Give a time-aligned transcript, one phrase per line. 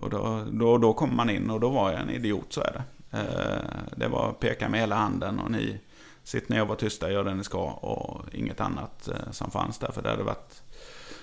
[0.00, 2.72] Och då, då, då kom man in och då var jag en idiot, så är
[2.72, 2.84] det.
[3.18, 5.80] Eh, det var peka med hela handen och ni
[6.24, 9.78] sitter ner och var tysta, gör det ni ska och inget annat eh, som fanns
[9.78, 9.92] där.
[9.92, 10.62] För det hade varit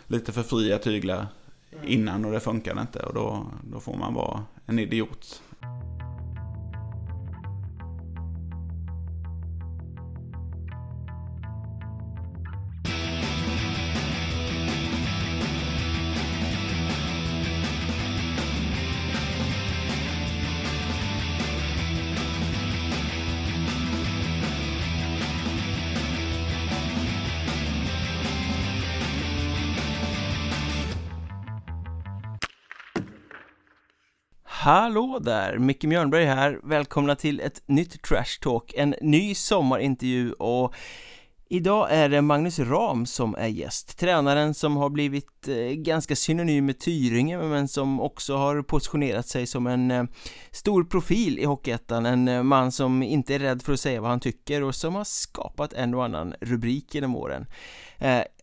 [0.08, 1.28] lite för fria tyglar
[1.84, 3.00] innan och det funkade inte.
[3.00, 5.42] Och då, då får man vara en idiot.
[34.66, 35.58] Hallå där!
[35.58, 40.74] Micke Mjörnberg här, välkomna till ett nytt Trash Talk, en ny sommarintervju och
[41.50, 46.66] Idag är det Magnus Ram som är gäst, tränaren som har blivit eh, ganska synonym
[46.66, 50.04] med Tyringe men som också har positionerat sig som en eh,
[50.52, 54.10] stor profil i Hockeyettan, en eh, man som inte är rädd för att säga vad
[54.10, 57.46] han tycker och som har skapat en och annan rubrik genom åren.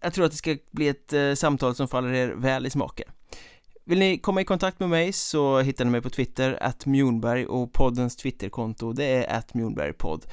[0.02, 3.08] Jag tror att det ska bli ett samtal som faller er väl i smaken.
[3.84, 7.46] Vill ni komma i kontakt med mig så hittar ni mig på Twitter, att Mjornberg
[7.46, 10.26] och poddens Twitterkonto det är att Mjornbergpodd.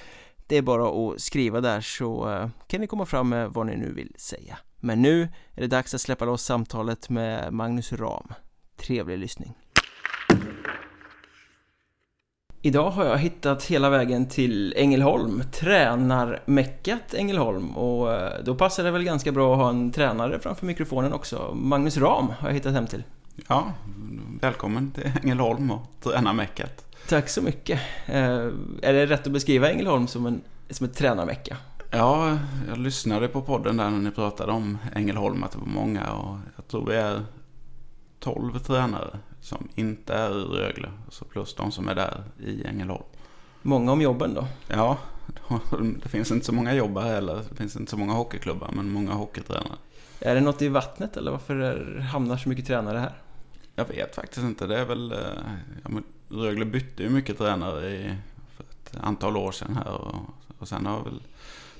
[0.48, 3.78] Det är bara att skriva där så eh, kan ni komma fram med vad ni
[3.78, 4.58] nu vill säga.
[4.80, 5.22] Men nu
[5.56, 8.34] är det dags att släppa loss samtalet med Magnus Ram.
[8.76, 9.54] Trevlig lyssning.
[12.62, 18.92] Idag har jag hittat hela vägen till Ängelholm, tränarmäckat Ängelholm och eh, då passar det
[18.92, 21.54] väl ganska bra att ha en tränare framför mikrofonen också.
[21.56, 23.04] Magnus Ram har jag hittat hem till.
[23.48, 23.74] Ja,
[24.42, 26.86] välkommen till Ängelholm och tränarmäckat.
[27.08, 27.80] Tack så mycket.
[28.06, 28.48] Eh,
[28.82, 31.58] är det rätt att beskriva Ängelholm som, en, som ett tränarvecka?
[31.92, 36.12] Ja, jag lyssnade på podden där när ni pratade om Ängelholm, att det var många
[36.12, 37.26] och jag tror vi är
[38.20, 43.04] 12 tränare som inte är i Rögle, så plus de som är där i Ängelholm.
[43.62, 44.48] Många om jobben då?
[44.68, 44.98] Ja,
[46.04, 47.42] det finns inte så många jobb här heller.
[47.50, 49.78] Det finns inte så många hockeyklubbar, men många hockeytränare.
[50.20, 53.14] Är det något i vattnet eller varför hamnar så mycket tränare här?
[53.80, 54.68] Jag vet faktiskt inte.
[54.68, 55.12] Det är väl...
[55.12, 55.18] Eh,
[55.84, 55.90] ja,
[56.30, 58.16] Rögle bytte ju mycket tränare i,
[58.56, 59.94] för ett antal år sedan här.
[59.94, 60.16] Och,
[60.60, 61.22] och sen har väl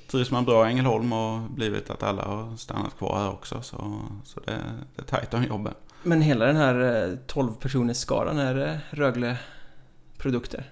[0.06, 3.62] trivs man bra i Ängelholm och blivit att alla har stannat kvar här också.
[3.62, 4.62] Så, så det,
[4.96, 5.74] det är tajt om jobben.
[6.02, 10.64] Men hela den här 12 eh, personers skaran, är det Rögle-produkter?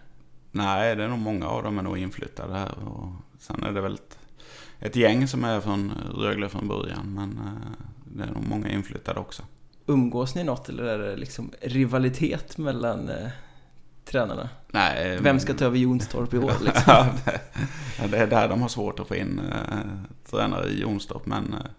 [0.50, 2.75] Nej, det är nog många av dem är nog inflyttade här.
[2.84, 4.19] Och sen är det väl ett,
[4.78, 7.15] ett gäng som är från Rögle från början.
[7.15, 9.43] Men eh, det är nog många inflyttade också.
[9.88, 13.28] Umgås ni något eller är det liksom rivalitet mellan eh,
[14.04, 14.49] tränarna?
[14.71, 15.19] Nej.
[15.21, 17.06] Vem ska ta över Jonstorp i år liksom?
[17.98, 19.78] ja, det är där de har svårt att få in eh,
[20.31, 21.27] tränare i Jonstorp.
[21.27, 21.71] Men, eh,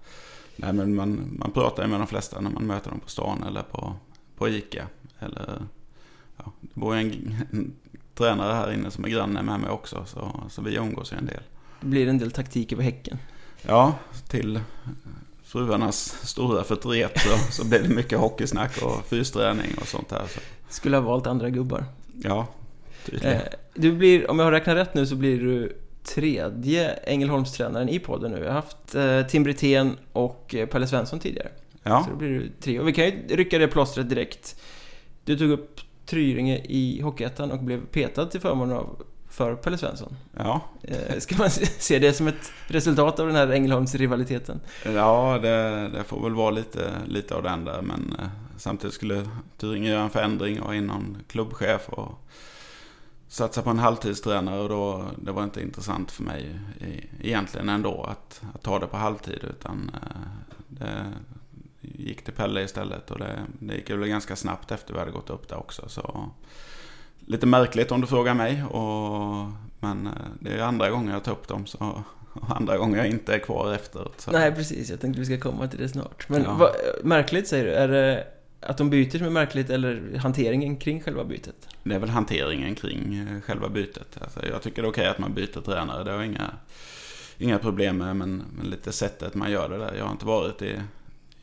[0.56, 3.44] nej, men man, man pratar ju med de flesta när man möter dem på stan
[3.44, 3.96] eller på,
[4.38, 4.88] på Ica.
[5.20, 5.62] Eller,
[6.38, 7.74] ja, det bor ju en, en
[8.16, 10.06] tränare här inne som är granne med mig också.
[10.06, 11.44] Så, så vi umgås ju en del.
[11.82, 13.18] Det blir en del taktik över häcken.
[13.62, 13.94] Ja,
[14.28, 14.60] till
[15.50, 20.28] fruarnas stora förtret så, så blev det mycket hockeysnack och fysträning och sånt här.
[20.28, 20.40] Så.
[20.70, 21.86] Skulle ha valt andra gubbar.
[22.24, 22.48] Ja,
[23.06, 23.36] tydligen.
[23.36, 23.42] Eh,
[23.74, 28.32] du blir, om jag har räknat rätt nu så blir du tredje Ängelholmstränaren i podden
[28.32, 28.40] nu.
[28.40, 31.50] Jag har haft eh, Tim Brithén och eh, Pelle Svensson tidigare.
[31.84, 32.04] Ja.
[32.04, 32.80] Så då blir du tre.
[32.80, 34.62] Och vi kan ju rycka det plåstret direkt.
[35.26, 40.16] Du tog upp Tryringe i Hockeyettan och blev petad till förmån av för Pelle Svensson.
[40.38, 40.62] Ja.
[40.82, 44.60] Eh, ska man se det som ett resultat av den här Ängelholms-rivaliteten?
[44.86, 47.82] Ja, det, det, får väl vara lite, lite av den där.
[47.82, 52.30] Men eh, samtidigt skulle Tyringe göra en förändring och in någon klubbchef och
[53.28, 54.60] satsa på en halvtidstränare.
[54.60, 56.60] Och då, det var inte intressant för mig
[57.22, 59.44] egentligen ändå att, att ta det på halvtid.
[59.50, 60.08] Utan eh,
[60.68, 61.06] det
[61.82, 63.12] gick till Pelle istället.
[63.12, 65.90] Och det, det gick väl ganska snabbt efter vi hade gått upp där också.
[65.90, 66.30] Så
[67.30, 68.64] lite märkligt om du frågar mig.
[68.64, 69.48] Och,
[69.80, 71.66] men eh, det är andra gånger jag tar upp dem.
[71.66, 72.04] Så,
[72.34, 74.22] och andra gånger jag inte är kvar efteråt.
[74.22, 74.32] Så.
[74.32, 74.90] Nej, precis.
[74.90, 76.30] Jag tänkte vi ska komma till det snart.
[76.30, 76.54] Men ja.
[76.54, 76.72] vad,
[77.04, 77.72] märkligt säger du?
[77.72, 78.28] Är det
[78.60, 81.68] att de byter som är märkligt eller hanteringen kring själva bytet?
[81.84, 84.18] Det är väl hanteringen kring eh, själva bytet.
[84.22, 86.04] Alltså, jag tycker det är okej att man byter tränare.
[86.04, 86.52] Det har jag inga,
[87.38, 88.16] inga problem med.
[88.16, 89.96] Men, men lite sättet man gör det där.
[89.98, 90.76] Jag har inte varit i,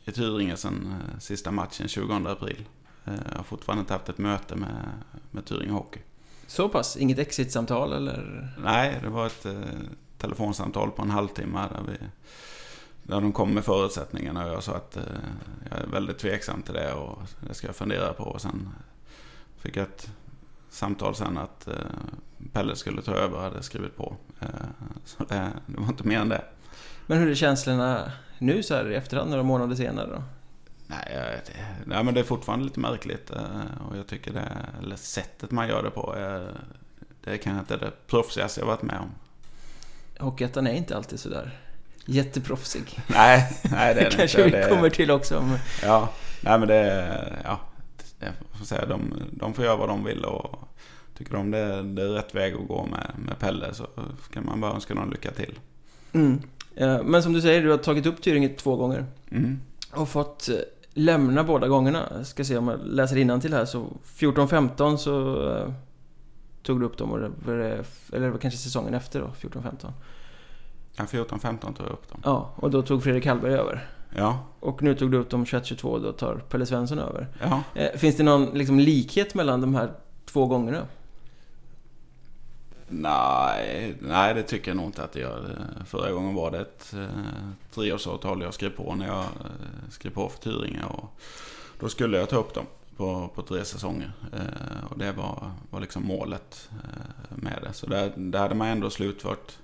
[0.05, 2.65] i Tyringe sedan eh, sista matchen 20 april.
[3.07, 4.91] Eh, jag har fortfarande inte haft ett möte med,
[5.31, 5.99] med Tyringe Hockey.
[6.47, 6.97] Så pass?
[6.97, 8.49] Inget exit-samtal eller?
[8.63, 9.53] Nej, det var ett eh,
[10.17, 11.97] telefonsamtal på en halvtimme där, vi,
[13.03, 15.03] där de kom med förutsättningarna och jag sa att eh,
[15.69, 18.23] jag är väldigt tveksam till det och det ska jag fundera på.
[18.23, 18.69] Och sen
[19.57, 20.11] fick jag ett
[20.69, 21.73] samtal sen att eh,
[22.53, 24.15] Pelle skulle ta över och hade skrivit på.
[24.39, 24.47] Eh,
[25.05, 26.45] så det, det var inte mer än det.
[27.05, 30.23] Men hur är känslorna nu så här i efterhand, några månader senare då?
[30.87, 31.41] Nej,
[31.85, 33.29] nej, men det är fortfarande lite märkligt.
[33.89, 36.61] Och jag tycker det, eller sättet man gör det på, är,
[37.23, 39.11] det är kanske inte det proffsigaste jag varit med om.
[40.19, 41.59] Hockeyettan är inte alltid sådär
[42.05, 42.99] jätteproffsig.
[43.07, 44.57] Nej, nej det är det kanske inte.
[44.57, 45.41] vi kommer till också.
[45.41, 45.57] Men...
[45.83, 46.09] Ja,
[46.41, 47.59] nej men det, ja,
[48.19, 50.59] jag får säga, de, de får göra vad de vill och
[51.17, 53.87] tycker de det, det är rätt väg att gå med, med Pelle så
[54.33, 55.59] kan man bara önska dem lycka till.
[56.13, 56.41] Mm.
[57.03, 59.05] Men som du säger, du har tagit upp Tyringe två gånger.
[59.31, 59.61] Mm.
[59.91, 60.55] Och fått eh,
[60.97, 62.03] lämna båda gångerna.
[62.17, 63.65] Jag ska se om jag läser till här.
[63.65, 65.71] Så 14-15 så uh,
[66.63, 67.11] tog du upp dem.
[67.11, 67.83] Och det,
[68.13, 69.91] eller det var kanske säsongen efter då, 14-15.
[70.95, 72.21] Ja, 14-15 tog jag upp dem.
[72.23, 73.89] Ja, och då tog Fredrik Hallberg över.
[74.15, 74.39] Ja.
[74.59, 77.27] Och nu tog du upp dem 21-22 och då tar Pelle Svensson över.
[77.41, 77.63] Ja.
[77.73, 79.91] Eh, finns det någon liksom, likhet mellan de här
[80.25, 80.81] två gångerna?
[82.89, 85.65] Nej, nej, det tycker jag nog inte att det gör.
[85.85, 87.07] Förra gången var det ett eh,
[87.71, 90.83] treårsavtal jag skrev på när jag eh, skrev på för Tyringe.
[90.83, 91.19] Och
[91.79, 92.65] då skulle jag ta upp dem
[92.97, 94.11] på, på tre säsonger.
[94.33, 97.73] Eh, och det var, var liksom målet eh, med det.
[97.73, 99.57] Så där, där hade man ändå slutfört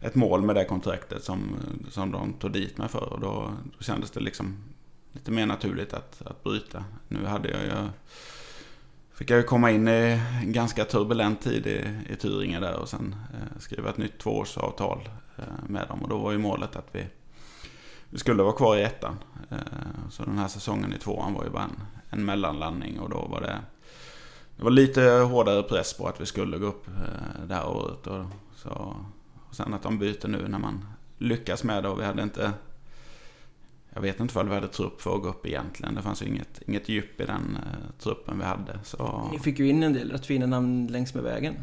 [0.00, 1.56] ett mål med det kontraktet som,
[1.90, 3.12] som de tog dit mig för.
[3.12, 4.56] Och då, då kändes det liksom
[5.12, 6.84] lite mer naturligt att, att bryta.
[7.08, 7.88] Nu hade jag ju
[9.18, 12.88] fick jag ju komma in i en ganska turbulent tid i, i Tyringe där och
[12.88, 16.02] sen eh, skriva ett nytt tvåårsavtal eh, med dem.
[16.02, 17.06] Och då var ju målet att vi,
[18.10, 19.18] vi skulle vara kvar i ettan.
[19.50, 19.56] Eh,
[20.10, 21.80] så den här säsongen i tvåan var ju bara en,
[22.10, 23.58] en mellanlandning och då var det
[24.56, 28.06] det var lite hårdare press på att vi skulle gå upp eh, det här året.
[28.06, 28.24] Och,
[28.56, 28.96] så,
[29.48, 30.84] och sen att de byter nu när man
[31.18, 32.52] lyckas med det och vi hade inte
[33.94, 35.94] jag vet inte vad vi hade trupp för att gå upp egentligen.
[35.94, 38.78] Det fanns ju inget, inget djup i den uh, truppen vi hade.
[38.84, 39.28] Så...
[39.32, 41.54] Ni fick ju in en del rätt fina namn längs med vägen.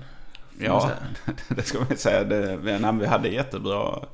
[0.60, 0.92] Ja,
[1.48, 2.24] det ska man säga.
[2.24, 4.06] Det, nej, vi hade jättebra...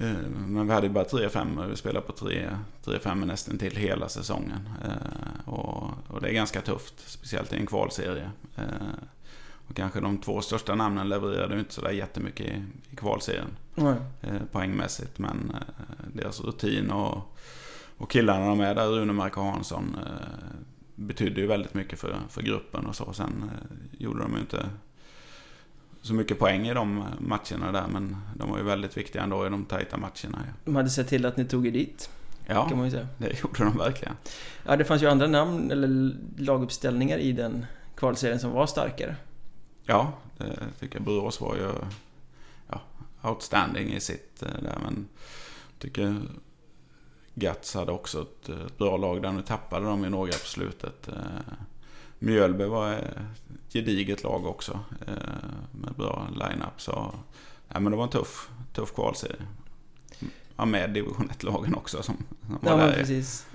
[0.00, 4.68] Uh, men vi hade ju bara 3-5 Vi spelade på 3-5 nästan till hela säsongen.
[4.84, 6.94] Uh, och, och, det är ganska tufft.
[7.06, 8.30] Speciellt i en kvalserie.
[9.68, 13.56] Och kanske de två största namnen levererade inte sådär jättemycket i, i kvalserien.
[13.74, 13.94] Nej.
[14.20, 15.18] Eh, poängmässigt.
[15.18, 17.36] Men eh, deras rutin och,
[17.96, 20.26] och killarna de är där, Rune Mark och Hansson, eh,
[20.94, 23.12] betydde ju väldigt mycket för, för gruppen och så.
[23.12, 24.66] Sen eh, gjorde de ju inte
[26.02, 27.86] så mycket poäng i de matcherna där.
[27.92, 30.38] Men de var ju väldigt viktiga ändå i de tajta matcherna.
[30.46, 30.52] Ja.
[30.64, 32.10] De hade sett till att ni tog er dit.
[32.46, 33.08] Ja, kan man ju säga.
[33.18, 34.14] det gjorde de verkligen.
[34.66, 37.66] Ja, det fanns ju andra namn eller laguppställningar i den
[37.96, 39.16] kvalserien som var starkare.
[39.86, 41.02] Ja, det tycker jag.
[41.02, 41.72] Borås var ju
[42.68, 42.80] ja,
[43.30, 44.78] outstanding i sitt eh, där.
[44.82, 45.08] Men
[45.78, 46.16] tycker
[47.34, 49.32] Gats hade också ett, ett bra lag där.
[49.32, 51.08] Nu tappade de ju några på slutet.
[51.08, 51.54] Eh,
[52.18, 54.80] Mjölby var ett gediget lag också.
[55.06, 55.14] Eh,
[55.72, 56.80] med bra line-up.
[56.80, 57.14] Så
[57.68, 59.46] ja, men det var en tuff, tuff kvalserie.
[60.56, 63.46] Ja, med division 1-lagen också som, som ja, men precis.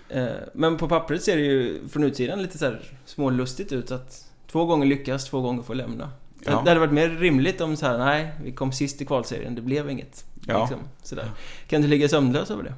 [0.53, 4.65] Men på pappret ser det ju från utsidan lite så här smålustigt ut att Två
[4.65, 6.11] gånger lyckas, två gånger får lämna.
[6.45, 6.51] Ja.
[6.51, 9.61] Det hade varit mer rimligt om så här, nej, vi kom sist i kvalserien, det
[9.61, 10.25] blev inget.
[10.47, 10.59] Ja.
[10.59, 11.31] Liksom, sådär.
[11.67, 12.73] Kan du ligga sömnlös över det?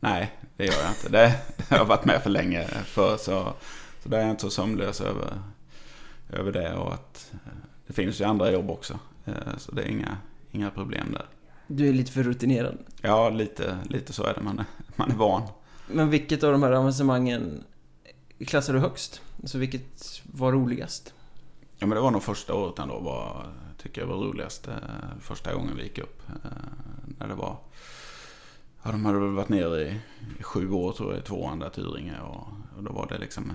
[0.00, 1.08] Nej, det gör jag inte.
[1.08, 3.52] Det, det har jag varit med för länge för, så,
[4.02, 5.32] så där är jag inte så sömnlös över,
[6.32, 6.74] över det.
[6.74, 7.32] Och att
[7.86, 8.98] det finns ju andra jobb också.
[9.24, 10.16] Eh, så det är inga,
[10.50, 11.26] inga problem där.
[11.66, 12.78] Du är lite för rutinerad?
[13.02, 14.40] Ja, lite, lite så är det.
[14.40, 14.64] Man är,
[14.96, 15.42] man är van.
[15.86, 17.64] Men vilket av de här avancemangen
[18.46, 19.20] klassar du högst?
[19.46, 21.14] Alltså vilket var roligast?
[21.78, 23.46] Ja men det var nog första året ändå var,
[23.78, 24.68] tycker jag var roligast.
[24.68, 24.74] Eh,
[25.20, 26.22] första gången vi gick upp.
[26.28, 26.50] Eh,
[27.18, 27.56] när det var,
[28.82, 30.00] ja de hade väl varit nere i,
[30.38, 32.20] i sju år tror jag i tvåan där Tyringe.
[32.20, 33.52] Och, och då var det liksom,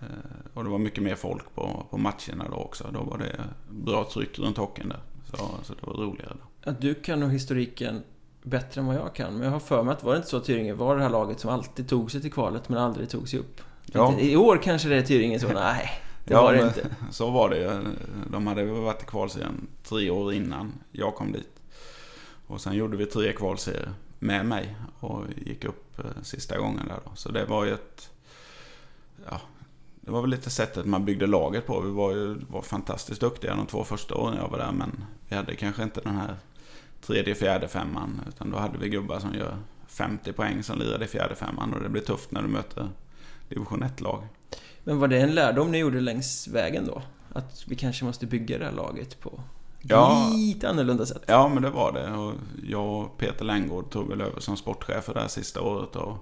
[0.00, 0.06] eh,
[0.54, 2.90] och det var mycket mer folk på, på matcherna då också.
[2.92, 5.00] Då var det bra tryck runt hockeyn där.
[5.30, 6.70] Så, så det var roligare då.
[6.70, 8.02] Att du kan nog historiken
[8.42, 9.34] bättre än vad jag kan.
[9.34, 11.10] Men jag har för mig att var det inte så att Tyringe var det här
[11.10, 13.60] laget som alltid tog sig till kvalet men aldrig tog sig upp?
[13.92, 14.18] Ja.
[14.18, 16.00] I år kanske det är Tyringen så, nej.
[16.24, 16.90] Det ja, var det inte.
[17.10, 17.80] Så var det.
[18.30, 21.60] De hade varit i kvalserien tre år innan jag kom dit.
[22.46, 26.98] Och sen gjorde vi tre kvalserier med mig och gick upp eh, sista gången där
[27.04, 27.10] då.
[27.14, 28.10] Så det var ju ett...
[29.30, 29.40] Ja,
[30.00, 31.80] det var väl lite sättet man byggde laget på.
[31.80, 34.72] Vi var ju var fantastiskt duktiga de två första åren jag var där.
[34.72, 36.36] Men vi hade kanske inte den här
[37.00, 38.20] tredje, fjärde femman.
[38.28, 41.74] Utan då hade vi gubbar som gör 50 poäng som lirade i fjärde femman.
[41.74, 42.88] Och det blir tufft när du möter
[43.48, 44.22] division 1-lag.
[44.84, 47.02] Men var det en lärdom ni gjorde längs vägen då?
[47.32, 49.40] Att vi kanske måste bygga det här laget på
[49.82, 51.22] ja, lite annorlunda sätt?
[51.26, 52.12] Ja, men det var det.
[52.12, 52.34] Och
[52.68, 56.16] jag och Peter Lenngård tog väl över som sportchef för det här sista året och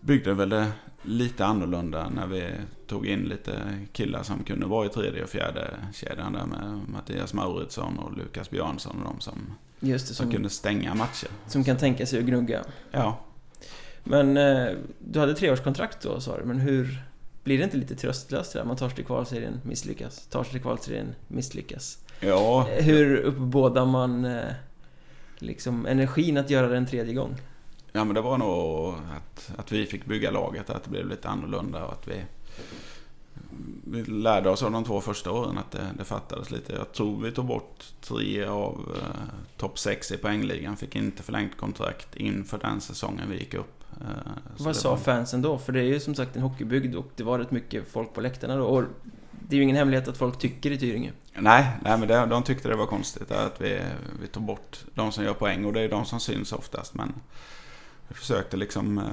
[0.00, 0.72] byggde väl det
[1.02, 2.50] lite annorlunda när vi
[2.86, 7.34] tog in lite killar som kunde vara i tredje och fjärde kedjan där med Mattias
[7.34, 9.38] Mauritsson och Lukas Björnsson och de som,
[9.80, 11.28] Just det, som, som kunde stänga matcher.
[11.46, 12.64] Som kan tänka sig att gnugga.
[12.90, 13.18] Ja.
[14.08, 17.02] Men eh, du hade treårskontrakt då sa du, men hur
[17.44, 18.66] blir det inte lite tröstlöst det där?
[18.66, 20.26] Man tar sig till kvalserien, misslyckas.
[20.26, 21.98] Tar sig till kvalserien, misslyckas.
[22.20, 24.52] Ja, Hur uppbådar man eh,
[25.38, 27.36] liksom energin att göra det en tredje gång?
[27.96, 31.28] ja men det var nog att, att vi fick bygga laget, att det blev lite
[31.28, 32.22] annorlunda och att vi,
[33.84, 36.72] vi lärde oss av de två första åren att det, det fattades lite.
[36.72, 41.56] Jag tror vi tog bort tre av eh, topp sex i poängligan, fick inte förlängt
[41.56, 43.84] kontrakt inför den säsongen vi gick upp.
[44.00, 44.06] Eh,
[44.58, 45.58] Vad sa var- fansen då?
[45.58, 48.20] För det är ju som sagt en hockeybygd och det var rätt mycket folk på
[48.20, 48.64] läktarna då.
[48.64, 48.84] Och
[49.48, 51.12] det är ju ingen hemlighet att folk tycker i Tyringe.
[51.38, 53.80] Nej, nej men det, de tyckte det var konstigt att vi,
[54.20, 56.94] vi tog bort de som gör poäng och det är de som syns oftast.
[56.94, 57.12] Men
[58.08, 59.04] vi försökte liksom eh,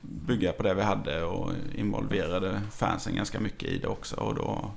[0.00, 4.16] bygga på det vi hade och involverade fansen ganska mycket i det också.
[4.16, 4.70] Och då,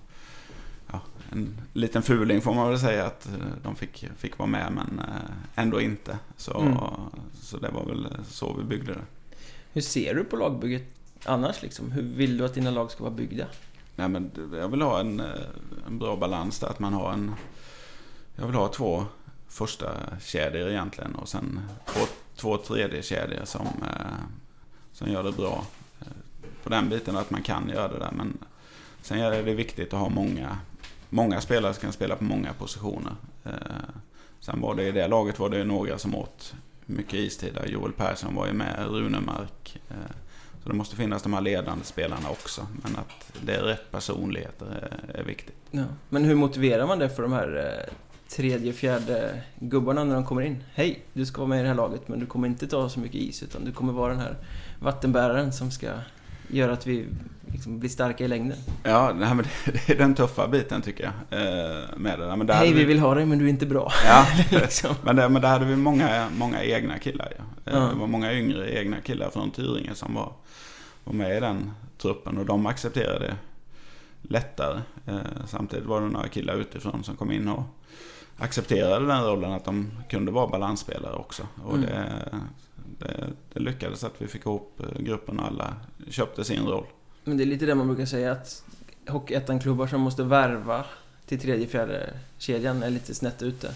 [0.94, 1.00] ja,
[1.32, 3.34] en liten fuling får man väl säga att eh,
[3.64, 6.18] de fick, fick vara med men eh, ändå inte.
[6.38, 6.78] Så, Mm.
[7.42, 9.02] så det var väl så vi byggde det.
[9.74, 10.84] Hur ser du på lagbygget
[11.26, 11.92] annars liksom?
[11.92, 13.46] Hur vill du att dina lag ska vara byggda?
[13.96, 15.26] Nej, men jag vill ha en, eh,
[15.88, 16.68] en bra balans där.
[16.68, 17.36] Att man har en...
[18.36, 19.06] Jag vill ha två
[19.48, 22.00] första kedjor egentligen och sen två,
[22.36, 23.68] två tredje kedjor som,
[24.94, 25.66] som gör det bra.
[26.64, 28.12] På den biten att man kan göra det där.
[28.12, 28.38] Men
[29.02, 30.58] sen är det viktigt att ha många,
[31.14, 33.14] många spelare som kan spela på många positioner.
[33.44, 33.52] Eh,
[34.40, 36.54] sen var det i det laget var det ju några som åt
[36.86, 37.58] mycket istid.
[37.66, 39.82] Joel Persson var ju med, Runemark.
[39.90, 40.16] Eh,
[40.64, 42.68] så det måste finnas de här ledande spelarna också.
[42.84, 45.56] Men att det är rätt personligheter eh, är, viktigt.
[45.72, 45.84] Ja.
[46.10, 47.86] Men hur motiverar man det för de här
[48.30, 50.64] tredje, fjärde gubbarna när de kommer in?
[50.74, 53.00] Hej, du ska vara med i det här laget men du kommer inte ta så
[53.00, 54.36] mycket is utan du kommer vara den här
[54.80, 55.90] vattenbäraren som ska
[56.54, 57.06] göra att vi
[57.46, 58.58] liksom blir starka i längden.
[58.84, 61.40] Ja, nej, men det är den tuffa biten tycker jag.
[61.42, 62.36] eh, Med det.
[62.36, 63.92] Men där Hej, vi vill ha dig men du är inte bra.
[64.08, 64.26] Ja,
[64.60, 64.96] liksom.
[65.04, 67.34] men, det, men där hade vi många, många egna killar.
[67.38, 67.44] Ja.
[67.72, 67.80] Eh, Ja.
[67.94, 70.32] Det var många yngre egna killar från Tyringe som var,
[71.04, 73.36] var med i den truppen och de accepterade det
[74.22, 74.80] lättare.
[75.08, 75.16] Eh,
[75.48, 77.64] Samtidigt var det några killar utifrån som kom in och
[78.38, 81.44] accepterade den rollen att de kunde vara balansspelare också.
[81.64, 81.90] Och Mm.
[81.90, 82.06] det,
[83.04, 85.76] det, det lyckades att vi fick ihop eh, gruppen och alla
[86.10, 86.86] köpte sin roll.
[87.24, 88.64] Men det är lite det man brukar säga att
[89.08, 90.86] Hockeyettan-klubbar som måste värva
[91.26, 93.74] till tredje, fjärde kedjan är lite snett ute.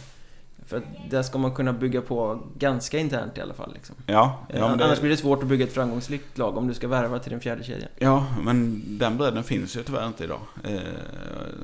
[0.65, 3.73] För där ska man kunna bygga på ganska internt i alla fall.
[3.73, 3.95] Liksom.
[4.05, 6.73] Ja, ja, men det, Annars blir det svårt att bygga ett framgångsrikt lag om du
[6.73, 7.89] ska värva till den fjärde kedjan.
[7.97, 10.39] Ja, men den bredden finns ju tyvärr inte idag.
[10.63, 10.79] Eh,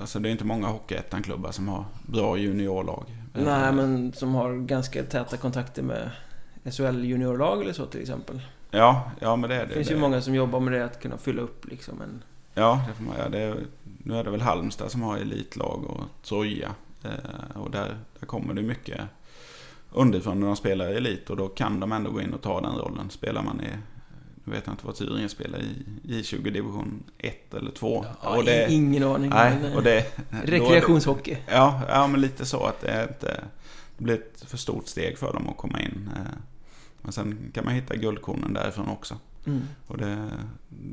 [0.02, 3.04] alltså det är inte många Hockeyettan-klubbar som har bra juniorlag.
[3.34, 6.10] Eh, Nej, men som har ganska täta kontakter med
[6.72, 8.42] SHL juniorlag eller så till exempel.
[8.72, 9.66] Ja, ja men det är det.
[9.66, 9.94] Det finns det.
[9.94, 12.24] ju många som jobbar med det, att kunna fylla upp liksom en...
[12.54, 13.38] Ja, det får man göra.
[13.38, 13.58] Är,
[14.04, 16.76] nu är det väl Halmstad som har elitlag och Troja.
[17.04, 19.02] Eh, och där, där kommer det mycket
[19.92, 22.62] underifrån när de spelar i elit och då kan de ändå gå in och ta
[22.62, 23.10] den rollen.
[23.10, 23.68] Spelar man i,
[24.44, 28.06] nu vet jag inte vad Tyringe spelar i, J20 division 1 eller 2.
[28.24, 29.30] Ja, och det, ingen aning.
[29.30, 30.06] nej, eh, och det, är
[30.46, 31.38] det- rekreationshockey.
[31.48, 33.44] Ja, ja, men lite så att det är inte...
[33.98, 36.10] Det blir ett för stort steg för dem att komma in.
[36.16, 36.22] eh.
[37.04, 39.18] Men sen kan man hitta guldkornen därifrån också.
[39.46, 39.62] Mm.
[39.88, 40.30] Och det,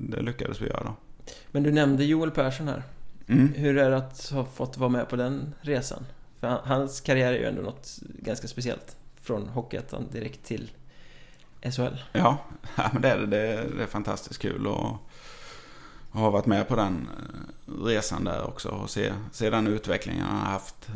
[0.09, 0.95] det lyckades vi göra.
[1.51, 2.83] Men du nämnde Joel Persson här.
[3.27, 3.53] Mm.
[3.55, 6.03] Hur är det att ha fått vara med på den resan?
[6.41, 8.97] För han- hans karriär är ju ändå något ganska speciellt.
[9.23, 10.71] Från Hockeyettan direkt till
[11.63, 11.97] SHL.
[12.13, 12.39] Ja,
[12.93, 13.27] men det är det.
[13.27, 14.97] Det är, fantastiskt kul att
[16.21, 20.37] ha varit med på den eh, resan där också och se, se den utvecklingen han
[20.41, 20.89] har haft.
[20.89, 20.95] Eh,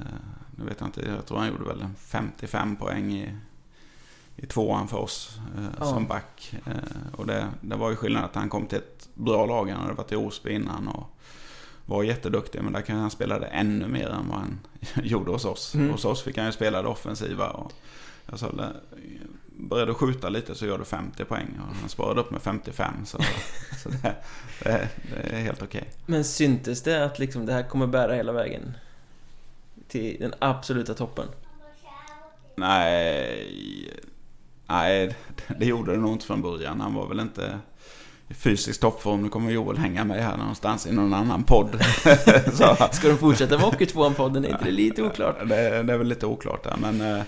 [0.58, 3.34] Nu vet jag inte, jag tror han gjorde väl en 55 poäng i,
[4.36, 5.86] i tvåan för oss eh, Ja.
[5.86, 6.54] som back.
[6.66, 6.72] Eh,
[7.16, 9.70] och det, det var ju skillnad att han kom till ett bra lag.
[9.70, 11.06] Han hade varit i Osby innan och
[11.86, 12.62] var jätteduktig.
[12.62, 14.58] Men där kan han spelade ännu mer än vad han
[15.04, 15.74] gjorde hos oss.
[15.74, 15.90] Mm.
[15.90, 17.48] Hos oss fick han ju spela det offensiva.
[17.50, 17.72] Och
[18.30, 18.52] jag sa,
[19.56, 21.60] började skjuta lite så gör du 50 poäng.
[21.68, 22.94] Och han sparade upp med 55.
[23.06, 23.18] Så,
[23.82, 24.14] så det,
[24.62, 25.88] det, det är helt okej.
[26.06, 28.76] Men syntes det att liksom det här kommer bära hela vägen?
[29.88, 31.28] Till den absoluta toppen?
[32.56, 33.90] Nej,
[34.66, 35.16] nej,
[35.58, 36.80] det gjorde det nog inte från början.
[36.80, 37.58] Han var väl inte
[38.28, 39.22] i fysisk toppform.
[39.22, 41.82] Nu kommer Joel hänga med här någonstans i någon annan podd.
[42.92, 44.46] Ska de fortsätta med Hockeytvåan-podden?
[44.46, 45.36] Är inte det lite oklart?
[45.48, 46.76] det, det är väl lite oklart där.
[46.80, 47.24] Men, eh,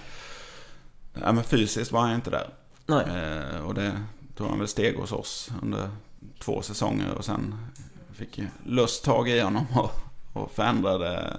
[1.14, 2.48] ja, men fysiskt var han inte där.
[2.86, 3.04] Nej.
[3.04, 3.92] Eh, och det
[4.36, 5.90] tog han väl steg hos oss under
[6.38, 7.14] två säsonger.
[7.14, 7.54] Och sen
[8.12, 9.90] fick ju lust tag i honom och,
[10.32, 11.36] och förändrade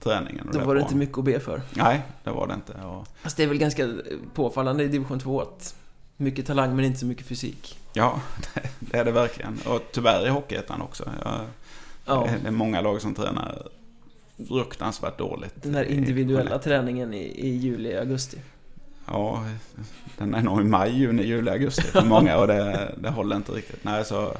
[0.00, 0.48] träningen.
[0.52, 1.62] Då det var det inte mycket att be för.
[1.74, 2.72] Nej, det var det inte.
[2.72, 3.88] Och, Fast det är väl ganska
[4.34, 5.74] påfallande i division 2 att
[6.16, 7.78] mycket talang men inte så mycket fysik.
[7.92, 8.20] Ja,
[8.80, 9.58] det, är det verkligen.
[9.66, 11.10] Och tyvärr i Hockeyettan också.
[11.24, 11.40] Jag,
[12.08, 13.68] Ja, Det är många lag som tränar
[14.48, 15.62] fruktansvärt dåligt.
[15.62, 18.38] den här i- individuella träningen i, i juli, augusti.
[19.06, 19.44] Ja,
[20.18, 23.52] den är nog i maj, juni, juli, augusti för många och det, det håller inte
[23.52, 23.84] riktigt.
[23.84, 24.32] Nej, så,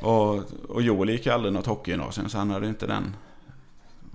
[0.00, 3.16] och, och Joel gick ju aldrig något hockeygymnasium så han hade ju inte den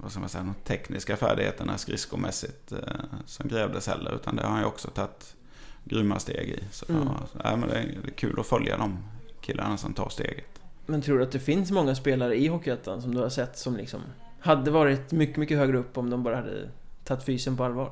[0.04, 2.80] vad ska man säga, de tekniska färdigheterna skridskomässigt eh,
[3.26, 4.16] som krävdes heller.
[4.16, 5.36] Utan det har han ju också tagit
[5.84, 6.64] grymma steg i.
[6.72, 7.08] Så, mm.
[7.44, 8.98] ja, men det, är, det är kul att följa de
[9.42, 10.46] killarna som tar steget.
[10.86, 13.78] Men tror du att det finns många spelare i Hockeyettan som du har sett som
[13.78, 14.02] liksom
[14.40, 16.70] hade varit mycket, mycket högre upp om de bara hade
[17.04, 17.92] tagit fysen på allvar?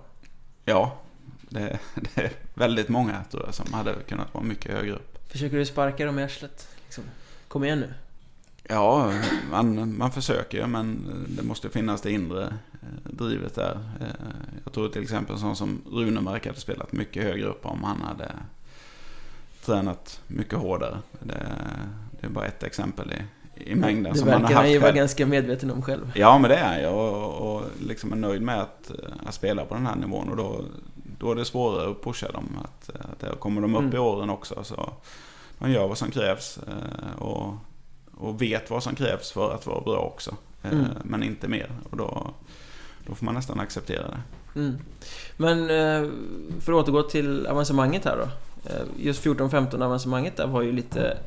[0.65, 0.97] Ja,
[1.49, 5.17] det, det är väldigt många tror jag som hade kunnat vara mycket högre upp.
[5.27, 6.67] Försöker du sparka dem i arslet?
[6.83, 7.03] Liksom.
[7.47, 7.93] Kom igen nu.
[8.63, 9.13] Ja,
[9.51, 13.79] man, man försöker men det måste finnas det inre eh, drivet där.
[13.99, 14.25] Eh,
[14.63, 18.31] jag tror till exempel sån som Runemark hade spelat mycket högre upp om han hade
[19.65, 20.97] tränat mycket hårdare.
[21.19, 21.45] Det,
[22.11, 24.49] det är bara ett exempel i, i mängden det som han har haft.
[24.49, 26.11] Det verkar han ju vara ganska medveten om själv.
[26.15, 28.91] Ja, men det är han ju och, och liksom är nöjd med att,
[29.25, 30.29] att spela på den här nivån.
[30.29, 30.65] Och då,
[31.17, 32.57] då är det svårare att pusha dem.
[32.63, 32.89] Att,
[33.23, 33.95] att kommer de upp mm.
[33.95, 34.93] i åren också så
[35.59, 36.59] de gör vad som krävs.
[36.67, 37.53] Eh, och
[38.21, 40.35] och vet vad som krävs för att vara bra också.
[40.63, 40.85] Eh, mm.
[41.03, 41.71] Men inte mer.
[41.89, 42.33] Och då,
[43.07, 44.21] då får man nästan acceptera det.
[44.59, 44.77] Mm.
[45.37, 46.11] Men eh,
[46.61, 48.23] för att återgå till avancemanget här då.
[48.69, 51.17] Eh, just 14-15 avancemanget där var ju lite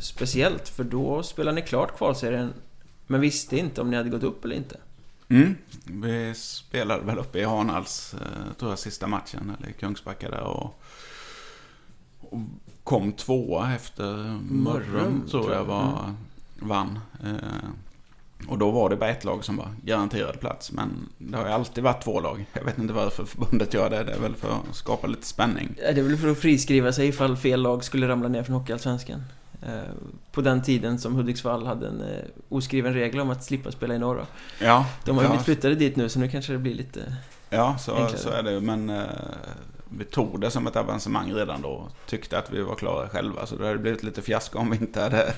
[0.00, 2.52] speciellt för då spelade ni klart kvalserien
[3.06, 4.76] men visste inte om ni hade gått upp eller inte.
[5.28, 5.56] Mm.
[5.84, 8.14] Vi spelade väl uppe i Hanals,
[8.58, 10.82] tror jag, sista matchen, eller i Kungsbacka där och,
[12.20, 12.38] och
[12.84, 16.16] kom tvåa efter Mörrum, tror jag var mm
[16.62, 16.98] vann.
[17.24, 17.68] Eh,
[18.48, 20.72] och då var det bara ett lag som var garanterad plats.
[20.72, 22.46] Men det har ju alltid varit två lag.
[22.52, 24.04] Jag vet inte varför förbundet gör det.
[24.04, 25.74] Det är väl för att skapa lite spänning.
[25.76, 29.22] Det är väl för att friskriva sig ifall fel lag skulle ramla ner från Hockeyallsvenskan.
[29.62, 29.70] Eh,
[30.32, 33.98] på den tiden som Hudiksvall hade en eh, oskriven regel om att slippa spela i
[33.98, 34.26] norra.
[34.58, 34.86] Ja.
[35.04, 37.16] De har ju blivit flyttade dit nu så nu kanske det blir lite
[37.50, 38.92] Ja, så, så är det Men
[39.98, 41.88] vi tog det som ett avancemang redan då.
[42.06, 43.46] Tyckte att vi var klara själva.
[43.46, 45.34] Så det hade blivit lite fiasko om vi inte hade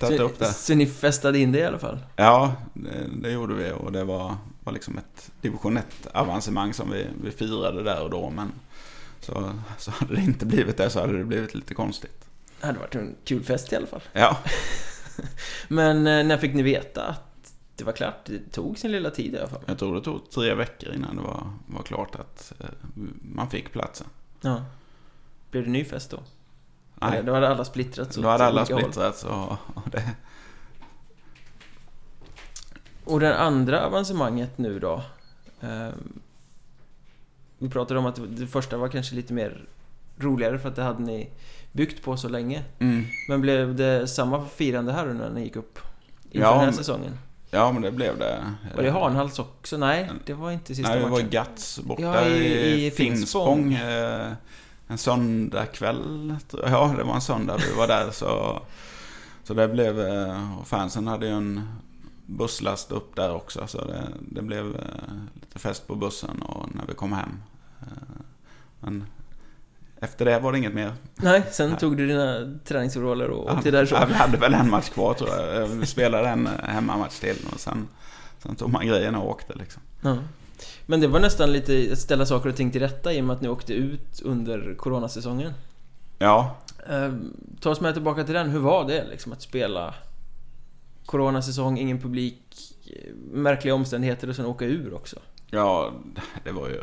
[0.00, 0.52] tagit så, upp det.
[0.52, 1.98] Så ni fästade in det i alla fall?
[2.16, 3.72] Ja, det, det gjorde vi.
[3.72, 8.30] Och det var, var liksom ett division 1-avancemang som vi, vi firade där och då.
[8.30, 8.52] Men
[9.20, 12.24] så, så hade det inte blivit det så hade det blivit lite konstigt.
[12.60, 14.02] Det hade varit en kul fest i alla fall.
[14.12, 14.38] Ja.
[15.68, 19.34] men eh, när fick ni veta att det var klart, det tog sin lilla tid
[19.34, 19.62] i alla fall.
[19.66, 22.66] Jag tror det tog tre veckor innan det var, var klart att eh,
[23.22, 24.06] man fick platsen.
[24.40, 24.64] Ja.
[25.50, 26.18] Blev det ny fest då?
[27.00, 27.22] Nej.
[27.22, 30.02] Då hade alla splittrats Då hade alla splittrats och, och det...
[33.04, 35.02] Och det andra avancemanget nu då?
[35.60, 35.88] Eh,
[37.58, 39.64] vi pratade om att det första var kanske lite mer
[40.18, 41.28] roligare för att det hade ni
[41.72, 42.64] byggt på så länge.
[42.78, 43.04] Mm.
[43.28, 45.78] Men blev det samma firande här när ni gick upp?
[46.30, 47.18] Inför ja, den här säsongen?
[47.50, 48.54] Ja, men det blev det.
[48.76, 49.76] Var det Hanhals också?
[49.76, 51.02] Nej, det var inte sista matchen.
[51.02, 53.74] Nej, det var Gats borta ja, i, i Finspång.
[53.74, 54.32] Eh,
[54.88, 56.34] en söndagkväll.
[56.52, 58.10] Ja, det var en söndag vi var där.
[58.10, 58.62] Så,
[59.44, 60.00] så det blev...
[60.00, 61.62] Eh, och fansen hade ju en
[62.26, 63.66] busslast upp där också.
[63.66, 67.42] Så det, det blev eh, lite fest på bussen och när vi kom hem.
[68.80, 69.04] Men
[70.00, 70.92] efter det var det inget mer.
[71.14, 74.08] Nej, sen tog du dina träningsoveraller och åkte därifrån.
[74.08, 75.66] Vi hade väl en match kvar tror jag.
[75.66, 77.88] Vi spelade en hemmamatch till och sen,
[78.38, 79.82] sen tog man grejerna och åkte liksom.
[80.00, 80.16] Ja.
[80.86, 83.36] Men det var nästan lite att ställa saker och ting till rätta i och med
[83.36, 85.52] att ni åkte ut under coronasäsongen.
[86.18, 86.56] Ja.
[86.88, 87.12] Eh,
[87.60, 88.50] ta oss med tillbaka till den.
[88.50, 89.94] Hur var det liksom att spela
[91.06, 92.74] coronasäsong, ingen publik,
[93.32, 95.18] märkliga omständigheter och sen åka ur också?
[95.50, 95.92] Ja,
[96.44, 96.80] det var ju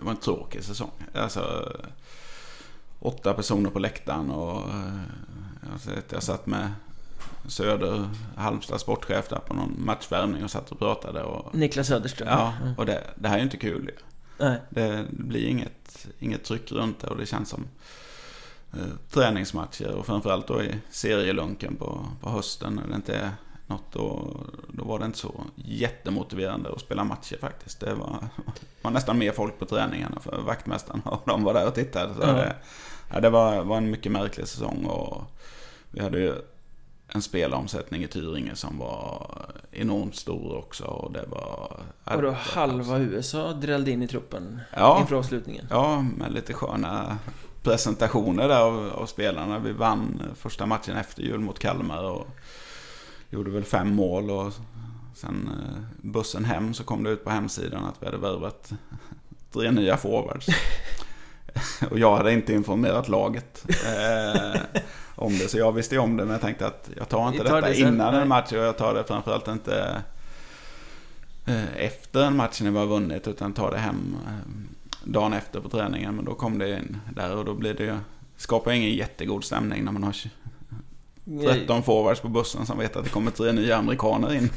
[0.00, 0.90] det var en tråkig säsong.
[1.14, 1.72] Alltså,
[2.98, 6.72] åtta personer på läktaren och eh, jag satt med
[7.48, 11.22] Söder, Halmstad sportchef där på någon matchvärmning och satt och pratade.
[11.22, 12.28] Och, Niklas Söderström.
[12.28, 13.90] Ja, och det, det här är ju inte kul
[14.40, 14.60] Nej.
[14.70, 17.66] Det blir inget, inget tryck runt det och det känns som
[18.72, 23.30] eh, träningsmatcher och framförallt då i serielunken på, på hösten när det inte är
[23.66, 24.36] något då,
[24.68, 27.80] då var det inte så jättemotiverande att spela matcher faktiskt.
[27.80, 28.28] Det var,
[28.82, 32.14] var nästan mer folk på träningarna för vaktmästarna och de var där och tittade.
[32.14, 32.36] Så mm.
[32.36, 32.56] det,
[33.12, 35.22] ja, det var, var en mycket märklig säsong och
[35.90, 36.34] vi hade ju
[37.14, 39.26] en spelomsättning i Tyringe som var
[39.70, 40.84] enormt stor också.
[40.84, 41.80] Och det var...
[42.04, 45.66] Och då halva USA drällde in i truppen ja, inför avslutningen?
[45.70, 47.18] Ja, med lite sköna
[47.62, 49.58] presentationer där av, av, spelarna.
[49.58, 52.26] Vi vann första matchen efter jul mot Kalmar och
[53.30, 54.30] gjorde väl fem mål.
[54.30, 54.52] Och
[55.14, 58.72] sen eh, bussen hem så kom det ut på hemsidan att vi hade värvat
[59.52, 60.46] tre nya forwards.
[61.90, 63.64] och jag hade inte informerat laget.
[63.68, 64.60] Eh,
[65.20, 65.48] om det.
[65.48, 67.78] Så jag visste om det men jag tänkte att jag tar inte tar detta det
[67.78, 70.02] innan en match och jag tar det framförallt inte
[71.46, 74.16] eh, efter en match när vi har vunnit utan tar det hem.
[74.26, 74.70] Eh,
[75.04, 76.16] dagen efter på träningen.
[76.16, 77.96] Men då kom det in där och då blir det ju...
[78.36, 80.12] Skapar ingen jättegod stämning när man har
[81.24, 84.50] 13 forwards på bussen som vet att det kommer tre nya amerikaner in.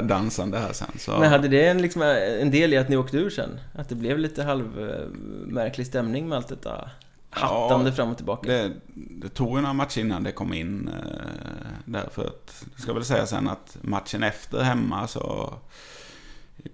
[0.08, 0.88] dansande här sen.
[0.98, 1.18] Så.
[1.18, 3.60] Men hade det en, liksom, en del i att ni åkte ur sen?
[3.74, 6.90] Att det blev lite halvmärklig stämning med allt detta
[7.30, 8.48] hattande ja, fram och tillbaka?
[8.48, 12.08] Det, det tog ju några matcher innan det kom in eh, där.
[12.10, 15.54] För att, ska väl säga sen att matchen efter hemma så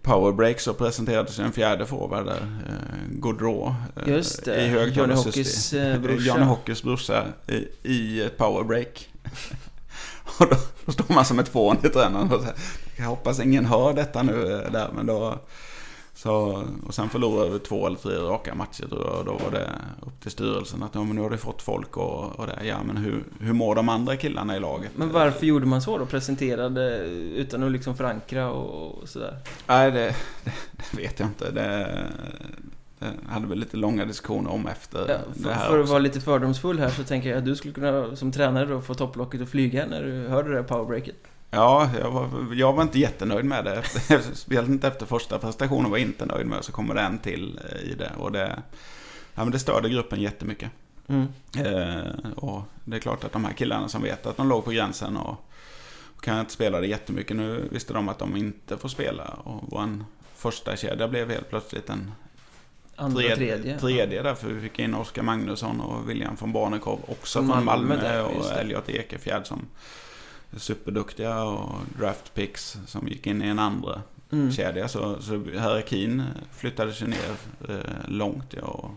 [0.03, 3.75] powerbreak så presenterades en fjärde forward där, eh, Gaudreau.
[3.97, 6.27] Eh, Just det, i Johnny Hockeys eh, brorsa.
[6.27, 9.09] Johnny Hockeys brorsa i, i ett powerbreak.
[10.38, 12.57] och då, då, står man som ett fån i tränaren och säger,
[12.97, 15.38] jag hoppas ingen hör detta nu där, men då
[16.24, 19.18] så, och sen förlorade vi två eller tre raka matcher tror jag.
[19.18, 19.70] Och då var det
[20.06, 22.66] upp till styrelsen att ja, men nu har det fått folk och, och det.
[22.66, 24.90] Ja, men hur, hur mår de andra killarna i laget?
[24.96, 26.06] Men varför gjorde man så då?
[26.06, 26.98] Presenterade
[27.37, 29.38] utan att liksom förankra och, sådär?
[29.66, 31.50] Nej, det, det, det, vet jag inte.
[31.50, 32.04] Det,
[32.98, 35.98] det hade väl lite långa diskussioner om efter ja, för, det här För att vara
[35.98, 39.42] lite fördomsfull här så tänker jag att du skulle kunna som tränare då få topplocket
[39.42, 41.16] att flyga när du hörde det här powerbreaket.
[41.54, 43.82] Ja, jag var, jag var inte jättenöjd med det.
[44.34, 46.64] Speciellt inte efter första prestationen var jag inte nöjd med.
[46.64, 48.12] Så kommer det en till eh, i det.
[48.18, 48.62] Och det,
[49.34, 50.70] ja, men det störde gruppen jättemycket.
[51.06, 51.26] Mm.
[51.58, 54.70] Eh, och det är klart att de här killarna som vet att de låg på
[54.70, 55.50] gränsen och,
[56.16, 57.36] och kan inte spela det jättemycket.
[57.36, 59.24] Nu visste de att de inte får spela.
[59.24, 62.12] Och vår första kedja blev helt plötsligt en
[62.96, 63.78] Andra, tredje, tredje.
[63.78, 67.64] tredje där, för vi fick in Oskar Magnusson och William von Barnekow också från Malmö,
[67.64, 69.66] Malmö där, och Elliot Ekefjärd som
[70.57, 74.02] superduktiga och draft picks som gick in i en andra
[74.33, 74.52] mm.
[74.52, 74.88] kedja.
[74.88, 77.37] Så, så hierarkin flyttades ju ner
[77.68, 78.54] eh, långt.
[78.61, 78.90] Ja, och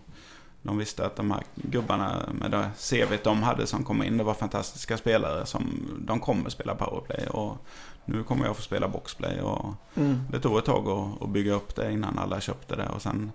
[0.61, 4.23] de visste att de här gubbarna med det CV de hade som kom in, det
[4.23, 7.27] var fantastiska spelare som de kommer spela powerplay.
[7.27, 7.57] Och
[8.05, 9.41] nu kommer jag få spela boxplay.
[9.41, 10.19] Och mm.
[10.31, 12.89] Det tog ett tag att, att bygga upp det innan alla köpte det.
[12.89, 13.31] Och sen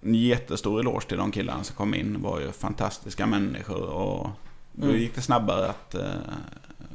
[0.00, 2.22] en jättestor eloge till de killarna som kom in.
[2.22, 3.82] var ju fantastiska människor.
[3.82, 4.30] Och
[4.72, 5.00] då mm.
[5.00, 6.10] gick det snabbare att eh,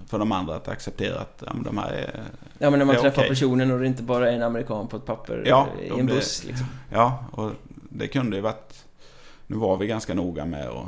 [0.10, 2.24] för de andra att acceptera att ja, men de här är
[2.60, 3.30] Ja men när man träffar okay.
[3.30, 6.44] personen och det inte bara är en amerikan på ett papper ja, i en buss
[6.44, 6.68] liksom.
[6.92, 7.52] Ja, och
[7.90, 8.86] det kunde ju varit
[9.48, 10.86] Nu var vi ganska noga med att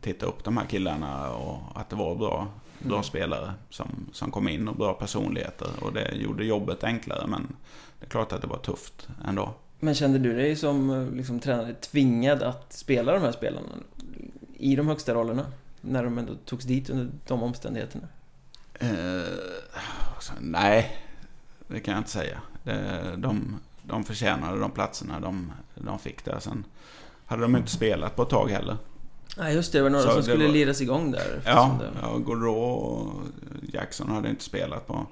[0.00, 3.04] titta upp de här killarna och att det var bra, bra mm.
[3.04, 7.56] spelare som, som kom in och bra personligheter och det gjorde jobbet enklare men
[8.00, 9.50] det är klart att det var tufft ändå.
[9.78, 13.68] Men kände du dig som liksom, tränare tvingad att spela de här spelarna
[14.54, 15.46] i de högsta rollerna?
[15.80, 18.08] När de ändå togs dit under de omständigheterna?
[18.80, 19.22] Eh,
[20.40, 20.98] nej,
[21.68, 22.40] det kan jag inte säga.
[23.16, 26.38] De, de förtjänade de platserna de, de fick där.
[26.40, 26.64] Sen
[27.26, 28.76] hade de inte spelat på ett tag heller.
[29.36, 29.78] Nej, just det.
[29.78, 30.52] Det var några Så som skulle var...
[30.52, 31.42] liras igång där.
[31.44, 31.90] Ja, det...
[32.02, 33.22] ja Gaudreau och
[33.72, 35.06] Jackson hade inte spelat på,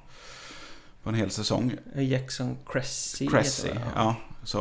[1.03, 1.77] på en hel säsong.
[1.97, 3.27] Jackson Cressy.
[3.27, 4.17] Cressy, ja.
[4.43, 4.61] Så,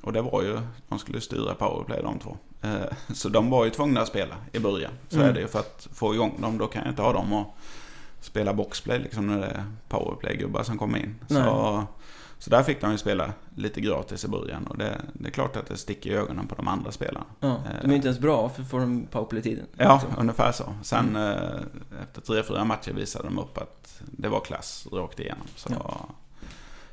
[0.00, 2.36] och det var ju, de skulle styra powerplay de två.
[2.62, 4.92] Eh, så de var ju tvungna att spela i början.
[5.08, 5.28] Så mm.
[5.28, 6.58] är det ju för att få igång dem.
[6.58, 7.56] Då kan jag inte ha dem och
[8.26, 11.14] spela boxplay liksom när det är powerplay-gubbar som kommer in.
[11.28, 11.84] Så,
[12.38, 15.56] så där fick de ju spela lite gratis i början och det, det är klart
[15.56, 17.26] att det sticker i ögonen på de andra spelarna.
[17.40, 19.66] Ja, de är inte ens bra för får de powerplay-tiden.
[19.76, 20.20] Ja, liksom.
[20.20, 20.74] ungefär så.
[20.82, 21.22] Sen mm.
[21.32, 25.46] Eh, efter tre, fyra matcher visade de upp att det var klass rakt igenom.
[25.56, 26.08] Så, ja.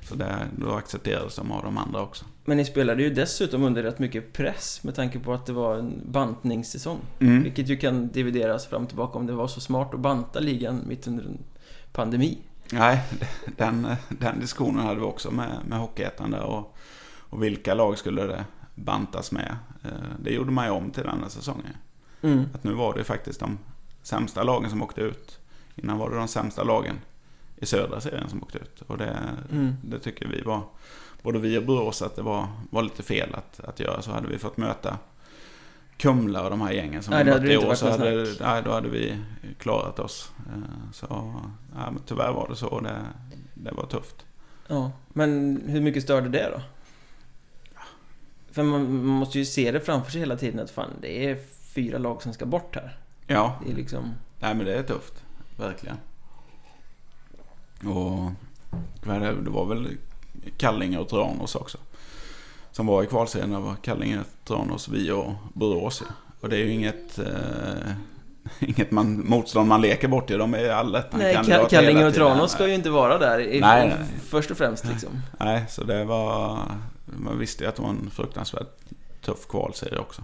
[0.09, 2.25] så det, då accepterades de av de andra också.
[2.45, 5.77] Men ni spelade ju dessutom under rätt mycket press med tanke på att det var
[5.77, 6.99] en bantningssäsong.
[7.19, 7.43] Mm.
[7.43, 10.82] Vilket ju kan divideras fram och tillbaka om det var så smart att banta ligan
[10.88, 11.38] mitt under en
[11.91, 12.38] pandemi.
[12.71, 13.01] Nej,
[13.58, 16.75] den, den diskussionen hade vi också med, med Hockeyettan och,
[17.29, 19.58] och vilka lag skulle det bantas med.
[19.84, 21.77] Eh, det gjorde man ju om till denna säsongen.
[22.21, 22.45] Mm.
[22.53, 23.58] Att nu var det faktiskt de
[24.01, 25.39] sämsta lagen som åkte ut.
[25.75, 26.95] Innan var det de sämsta lagen
[27.58, 28.82] i södra serien som åkte ut.
[28.82, 29.19] Och det,
[29.51, 29.75] mm.
[29.82, 30.62] det tycker vi var
[31.23, 34.01] både vi och Borås att det var, var lite fel att, att göra.
[34.01, 34.97] Så hade vi fått möta
[35.97, 38.71] Kumla och de här gängen som nej, vi mötte i år så hade, nej, då
[38.71, 39.17] hade vi
[39.59, 40.31] klarat oss.
[40.47, 41.05] Eh, så
[41.75, 42.79] ja, men tyvärr var det så.
[42.79, 43.01] Det,
[43.53, 44.25] det var tufft.
[44.67, 46.62] Ja, men hur mycket störde det då?
[48.51, 51.38] För man, man, måste ju se det framför sig hela tiden att fan, det är
[51.73, 52.97] fyra lag som ska bort här.
[53.27, 53.59] Ja.
[53.65, 54.13] Det är liksom...
[54.39, 55.23] Nej men det är tufft.
[55.57, 55.97] Verkligen.
[57.86, 58.31] Och
[59.43, 59.97] det var väl
[60.57, 61.77] Kallinge och Tranås också.
[62.71, 63.51] Som var i kvalserien.
[63.51, 66.03] Det var Kallinge, Tranås, vi och Borås.
[66.41, 67.91] Och det är ju inget, eh,
[68.59, 70.37] inget man, motstånd man leker bort i.
[70.37, 71.37] De är alla Nej,
[71.69, 73.97] Kallinge och Tranås ska ju inte vara där i, nej, nej.
[74.29, 75.21] först och främst liksom.
[75.39, 76.59] Nej, så det var...
[77.05, 78.67] Man visste ju att det var en fruktansvärt
[79.21, 80.21] tuff kvalserie också.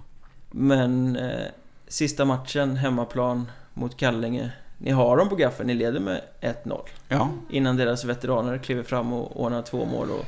[0.52, 1.48] Men eh,
[1.88, 4.52] sista matchen, hemmaplan mot Kallinge.
[4.82, 6.82] Ni har dem på gaffeln, ni leder med 1-0.
[7.08, 7.30] Ja.
[7.50, 10.08] Innan deras veteraner kliver fram och ordnar två mål.
[10.12, 10.26] Och,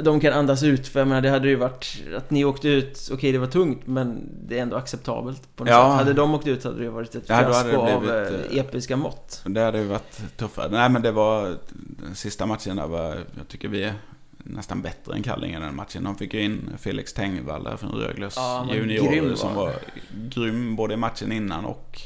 [0.00, 0.88] de kan andas ut.
[0.88, 3.46] För jag menar, det hade ju varit att ni åkte ut, okej okay, det var
[3.46, 5.90] tungt men det är ändå acceptabelt på något ja.
[5.90, 5.98] sätt.
[5.98, 9.42] Hade de åkt ut hade det varit ett fiasko ja, av eh, episka mått.
[9.46, 10.68] Det hade ju varit tuffare.
[10.70, 11.56] Nej men det var,
[12.04, 13.94] den sista matchen där var, jag tycker vi är
[14.36, 16.04] nästan bättre än Kallinge den matchen.
[16.04, 19.72] De fick ju in Felix Tengvall där från Rögles ja, juniorer som var
[20.12, 22.00] grym både i matchen innan och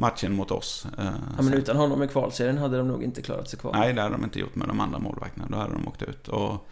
[0.00, 0.86] matchen mot oss.
[0.98, 1.04] Eh,
[1.36, 3.72] ja, men utan honom i kvalserien hade de nog inte klarat sig kvar.
[3.72, 5.46] Nej, det hade de inte gjort med de andra målvakterna.
[5.50, 6.28] Då hade de åkt ut.
[6.28, 6.68] Och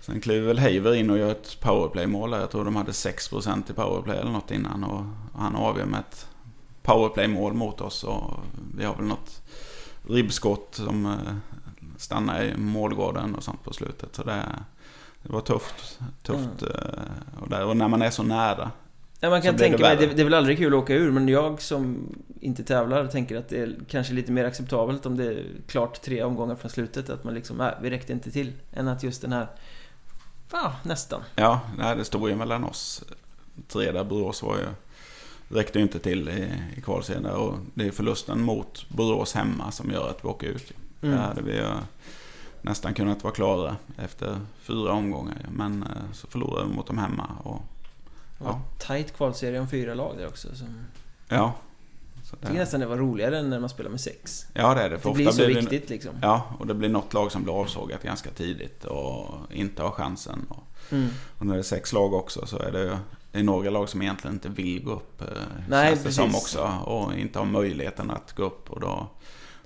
[0.00, 2.32] sen kliver väl Heiver in och gör ett powerplay-mål.
[2.32, 4.84] Jag tror de hade 6% i powerplay eller något innan.
[4.84, 5.04] Och
[5.40, 6.28] han avgör med ett
[6.82, 8.04] powerplay-mål mot oss.
[8.04, 8.34] Och
[8.76, 9.42] vi har väl något
[10.08, 11.34] ribbskott som eh,
[11.96, 14.16] stannar i målgården och sånt på slutet.
[14.16, 14.44] Så det,
[15.22, 15.98] det var tufft.
[16.22, 16.74] tufft mm.
[17.40, 18.70] Och, där, och när man är så nära
[19.20, 21.28] Ja, man kan tänka mig, det, det är väl aldrig kul att åka ur, men
[21.28, 25.44] jag som inte tävlar tänker att det är kanske lite mer acceptabelt om det är
[25.66, 27.10] klart tre omgångar från slutet.
[27.10, 28.52] Att man liksom, nej, vi räckte inte till.
[28.72, 29.46] Än att just den här,
[30.52, 31.22] ja, nästan.
[31.36, 33.04] Ja, nej, det stod ju mellan oss
[33.68, 34.04] tre där.
[34.04, 34.66] Borås var ju,
[35.56, 39.90] räckte ju inte till i, i kvalserien och det är förlusten mot Borås hemma som
[39.90, 40.72] gör att vi åker ut.
[41.02, 41.14] Mm.
[41.14, 41.66] Där hade vi ju
[42.62, 45.46] nästan kunnat vara klara efter fyra omgångar.
[45.52, 47.26] Men eh, så förlorade vi mot dem hemma.
[47.42, 47.62] Och
[48.38, 48.60] Ja.
[48.78, 50.56] Tight kvalserie om fyra lag där också.
[50.56, 50.86] Som...
[51.28, 51.54] Ja.
[52.24, 52.42] Så det...
[52.42, 54.46] Jag tycker nästan det var roligare än när man spelar med sex.
[54.52, 54.98] Ja, det är det.
[54.98, 55.94] För det blir så blir viktigt det...
[55.94, 56.12] liksom.
[56.22, 60.46] Ja, och det blir något lag som blir avsågat ganska tidigt och inte har chansen.
[60.48, 61.08] Och, mm.
[61.38, 62.98] och när det är sex lag också så är det
[63.32, 65.20] det är några lag som egentligen inte vill gå upp.
[65.20, 65.28] Eh,
[65.68, 66.14] Nej, precis.
[66.14, 66.72] som också.
[66.84, 68.70] Och inte har möjligheten att gå upp.
[68.70, 69.06] Och då,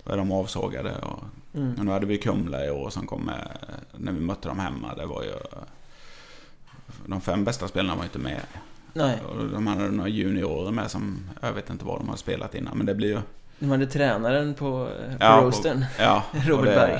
[0.05, 0.95] då är de avsågade.
[0.97, 1.75] Och, mm.
[1.79, 3.59] och nu hade vi Kumla i år som kom med,
[3.97, 4.95] när vi mötte dem hemma.
[4.95, 5.33] Det var ju
[7.07, 8.41] de fem bästa spelarna var inte med.
[8.93, 9.19] Nej.
[9.29, 12.77] Och de hade några juniorer med som, jag vet inte vad de har spelat innan,
[12.77, 13.21] men det blir ju...
[13.59, 16.99] De hade tränaren på, på ja, roasten, ja, Robert det, Berg.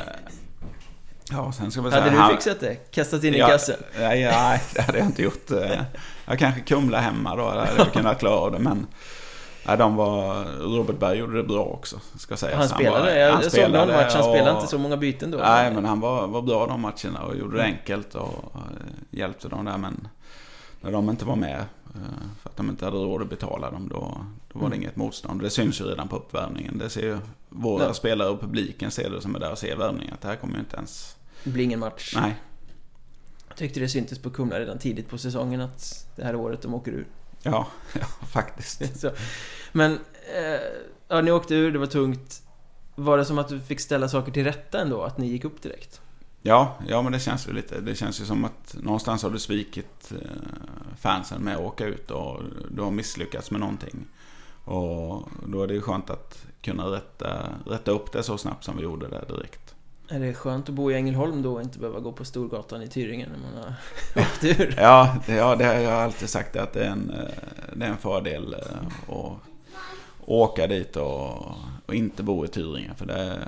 [1.31, 2.75] Ja, sen ska vi säga, hade du fixat det?
[2.75, 3.77] Kastat in ja, i kassen?
[3.99, 5.51] Nej, nej, det hade jag inte gjort.
[6.27, 8.87] Jag kanske Kumla hemma då, där hade jag kunnat klara av det, men...
[9.67, 10.45] Nej, de var...
[10.45, 12.59] Robert Berg gjorde det bra också, ska sägas.
[12.59, 12.97] Han spelade?
[12.97, 15.39] Han var, jag, han jag såg någon match, han spelade inte så många byten då.
[15.39, 18.53] Nej, men han var, var bra de matcherna och gjorde det enkelt och
[19.11, 19.79] hjälpte dem där.
[19.79, 20.09] Men
[20.81, 21.59] när de inte var med,
[21.95, 22.01] eh,
[22.43, 24.17] för att de inte hade råd att betala dem, då,
[24.53, 24.83] då var det mm.
[24.83, 25.41] inget motstånd.
[25.41, 26.79] Det syns ju redan på uppvärmningen.
[26.79, 27.95] Det ser ju våra ja.
[27.95, 30.15] spelare och publiken ser det som är där och ser värvningen.
[30.15, 31.17] Att det här kommer ju inte ens...
[31.45, 32.15] Det blir ingen match.
[32.17, 32.35] Nej.
[33.49, 36.75] Jag tyckte det syntes på Kumla redan tidigt på säsongen att det här året de
[36.75, 37.07] åker ur.
[37.43, 37.67] Ja,
[38.01, 39.01] ja faktiskt.
[39.01, 39.11] Så.
[39.73, 39.93] Men,
[40.37, 40.61] eh,
[41.09, 42.43] ja, ni åkte ur, det var tungt.
[42.95, 45.63] Var det som att du fick ställa saker till rätta ändå, att ni gick upp
[45.63, 46.01] direkt?
[46.43, 47.81] Ja, ja men det känns ju lite.
[47.81, 52.11] Det känns ju som att någonstans har du svikit eh, fansen med att åka ut
[52.11, 54.07] och du har misslyckats med någonting.
[54.65, 58.77] Och då är det ju skönt att kunna rätta, rätta upp det så snabbt som
[58.77, 59.72] vi gjorde det direkt.
[60.13, 62.89] Är det skönt att bo i Ängelholm då och inte behöva gå på Storgatan i
[62.89, 63.75] Tyringen när man har
[64.23, 64.75] åkt ur?
[64.77, 67.97] ja, ja, det har jag alltid sagt att det är en, eh, det är en
[67.97, 69.33] fördel eh, att
[70.27, 71.55] åka dit och,
[71.87, 72.95] och inte bo i Tyringen.
[72.95, 73.39] För det,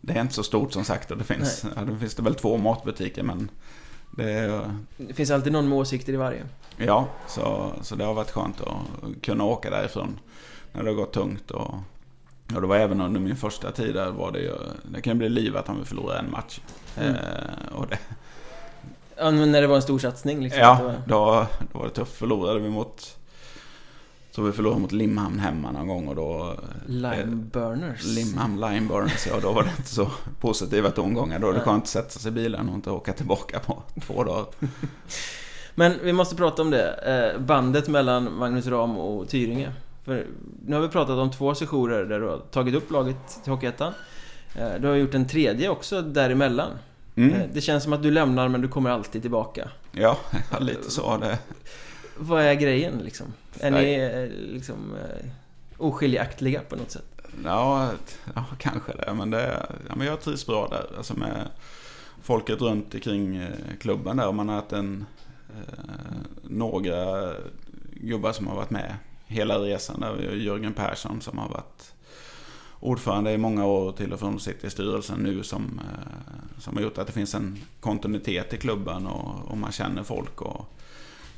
[0.00, 2.34] det är inte så stort som sagt och det finns, ja, det finns det väl
[2.34, 3.50] två matbutiker men
[4.16, 4.60] det,
[4.96, 6.42] det finns alltid någon med åsikter i varje.
[6.76, 10.18] Ja, så, så det har varit skönt att kunna åka därifrån
[10.72, 11.50] när det har gått tungt.
[11.50, 11.74] Och,
[12.54, 14.52] och det var även under min första tid där var det ju,
[14.84, 16.60] det kan bli livat om vi förlorar en match.
[16.96, 17.14] Mm.
[17.14, 17.98] Eh, och det,
[19.16, 20.60] ja, men när det var en stor satsning liksom?
[20.60, 22.12] Ja, då, då var det tufft.
[22.12, 23.16] Förlorade vi mot
[24.34, 26.50] så vi förlorade mot Limhamn hemma någon gång och då...
[26.50, 28.04] Eh, Limeburners.
[28.04, 30.10] Limhamn Limeburners, ja då var det inte så
[30.40, 31.38] positiva tongångar.
[31.38, 34.24] Då är det skönt att sätta sig i bilen och inte åka tillbaka på två
[34.24, 34.46] dagar.
[35.74, 36.92] Men vi måste prata om det.
[36.92, 39.72] Eh, bandet mellan Magnus Ram och Tyringe.
[40.04, 40.26] För
[40.66, 43.92] nu har vi pratat om två sessioner där du har tagit upp laget till Hockeyettan.
[44.54, 46.70] Eh, du har gjort en tredje också däremellan.
[47.14, 47.40] Mm.
[47.52, 49.68] Det känns som att du lämnar men du kommer alltid tillbaka.
[49.92, 50.18] Ja,
[50.60, 51.16] lite så.
[51.16, 51.38] Det,
[52.16, 53.26] vad är grejen liksom?
[53.60, 55.26] Är ni eh, liksom eh,
[55.78, 57.04] oskiljaktliga på något sätt?
[57.44, 57.90] Ja,
[58.34, 59.14] ja kanske det.
[59.14, 60.96] Men, det, ja, men jag trivs bra där.
[60.96, 61.48] Alltså med
[62.22, 63.48] folket runt omkring eh,
[63.80, 64.32] klubben där.
[64.32, 65.06] Man har haft en,
[65.50, 65.84] eh,
[66.42, 67.32] några
[67.90, 68.96] gubbar som har varit med
[69.32, 70.00] hela resan.
[70.00, 71.94] Där Jörgen Persson som har varit
[72.80, 75.80] ordförande i många år till och från sitter i styrelsen nu som,
[76.58, 80.40] som har gjort att det finns en kontinuitet i klubben och, och man känner folk.
[80.40, 80.66] Och,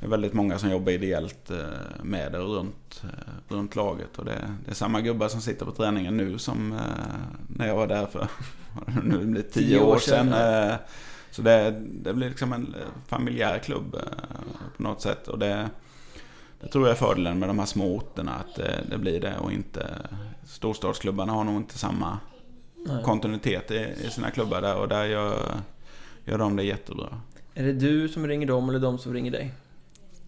[0.04, 1.58] det är väldigt många som jobbar ideellt eh,
[2.02, 4.18] med det runt, eh, runt laget.
[4.18, 6.78] Och det, det, är samma gubbar som sitter på träningen nu som eh,
[7.46, 8.28] när jag var där för
[9.02, 10.28] nu blir tio, tio år sedan.
[10.28, 10.78] sedan.
[11.30, 12.74] Så det, det blir liksom en
[13.06, 13.96] familjär klubb
[14.76, 15.28] på något sätt.
[15.28, 15.70] Och det,
[16.60, 19.36] det tror jag är fördelen med de här små orterna, att det, det blir det
[19.38, 19.86] och inte...
[20.46, 22.18] Storstadsklubbarna har nog inte samma
[22.86, 23.04] Nej.
[23.04, 25.60] kontinuitet i, sina klubbar där och där gör
[26.24, 27.20] gör de det jättebra.
[27.54, 29.52] Är det du som ringer dem eller de som ringer dig?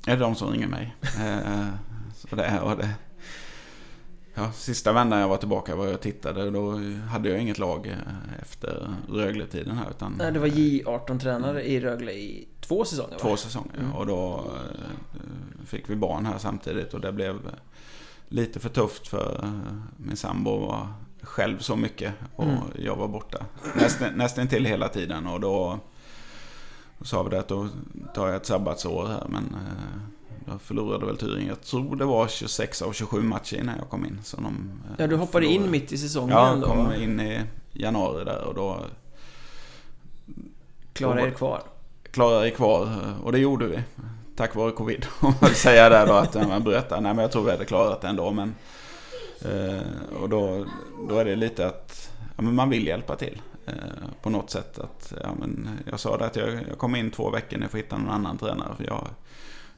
[0.04, 0.94] Det är de som ringer mig.
[1.02, 1.66] Eh,
[2.14, 2.88] så det är, och det,
[4.34, 6.50] ja, sista vändan jag var tillbaka var jag tittade.
[6.50, 9.90] Då hade jag inget lag eh, efter Rögle-tiden här.
[9.90, 13.18] Utan, Nej, det var J18-tränare i Rögle i två säsonger va?
[13.18, 13.92] Två säsonger, Mm.
[13.92, 17.38] och då eh, fick vi barn här samtidigt och det blev
[18.28, 19.50] lite för tufft för eh,
[19.96, 20.88] min sambo var
[21.22, 22.58] själv så mycket och Mm.
[22.78, 23.38] jag var borta
[23.76, 25.78] nästan, nästan till hela tiden och då,
[27.02, 27.68] sa vi det att då
[28.14, 30.00] tar jag ett sabbatsår här men eh,
[30.46, 31.48] jag förlorade väl Tyringe.
[31.48, 34.18] Jag tror det var 26 av 27 matcher innan jag kom in.
[34.24, 35.70] Så de, eh, Ja, du hoppade in förlorade.
[35.72, 38.80] mitt i säsongen Ja, jag då kom in i januari där och då
[40.92, 41.62] Klara er kvar.
[42.16, 43.82] Klara er kvar och det gjorde vi.
[44.36, 45.06] Tack vare covid.
[45.20, 46.90] Om man vill säga det då att man bröt.
[46.90, 48.30] Nej men jag tror vi hade klarat det ändå.
[48.30, 48.54] Men,
[49.40, 49.80] eh,
[50.22, 50.66] och då,
[51.08, 53.42] då är det lite att ja, men man vill hjälpa till.
[53.66, 53.74] Eh,
[54.22, 54.78] på något sätt.
[54.78, 57.70] Att, ja, men jag sa det att jag, jag kommer in två veckor när jag
[57.70, 58.74] får hitta någon annan tränare.
[58.76, 59.08] För jag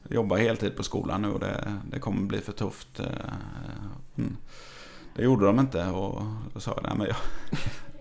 [0.09, 2.99] jobbar heltid på skolan nu och det, det kommer bli för tufft.
[2.99, 3.05] Eh,
[4.17, 4.37] mm.
[5.15, 6.21] Det gjorde de inte och
[6.53, 7.17] då sa jag nej, men jag,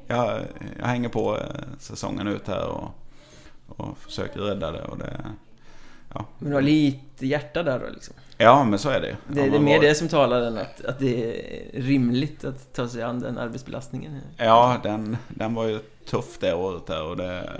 [0.19, 0.41] jag,
[0.79, 1.45] jag hänger på eh,
[1.79, 2.95] säsongen ut här och,
[3.69, 4.83] och försöker rädda det.
[4.83, 5.21] Och det
[6.39, 8.15] Men du har lite hjärta där då liksom.
[8.39, 10.85] Ja, men så är det Det, Ja, det är mer det som talar än att,
[10.85, 11.25] att det
[11.77, 14.21] är rimligt att ta sig an den arbetsbelastningen.
[14.37, 15.79] Ja, den, den var ju
[16.11, 17.51] tuff det året där och det...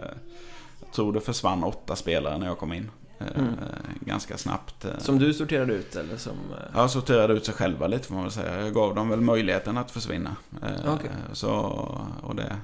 [0.85, 2.91] Jag tror det försvann åtta spelare när jag kom in.
[3.19, 3.55] Eh, Mm.
[4.01, 4.85] Ganska snabbt.
[4.85, 4.91] eh.
[4.99, 6.33] Som du sorterade ut eller som...
[6.33, 8.61] eh, Jag sorterade ut sig själva lite får man väl säga.
[8.61, 10.37] Jag gav dem väl möjligheten att försvinna.
[10.87, 11.11] Okej.
[11.33, 11.51] Så,
[12.23, 12.57] och det,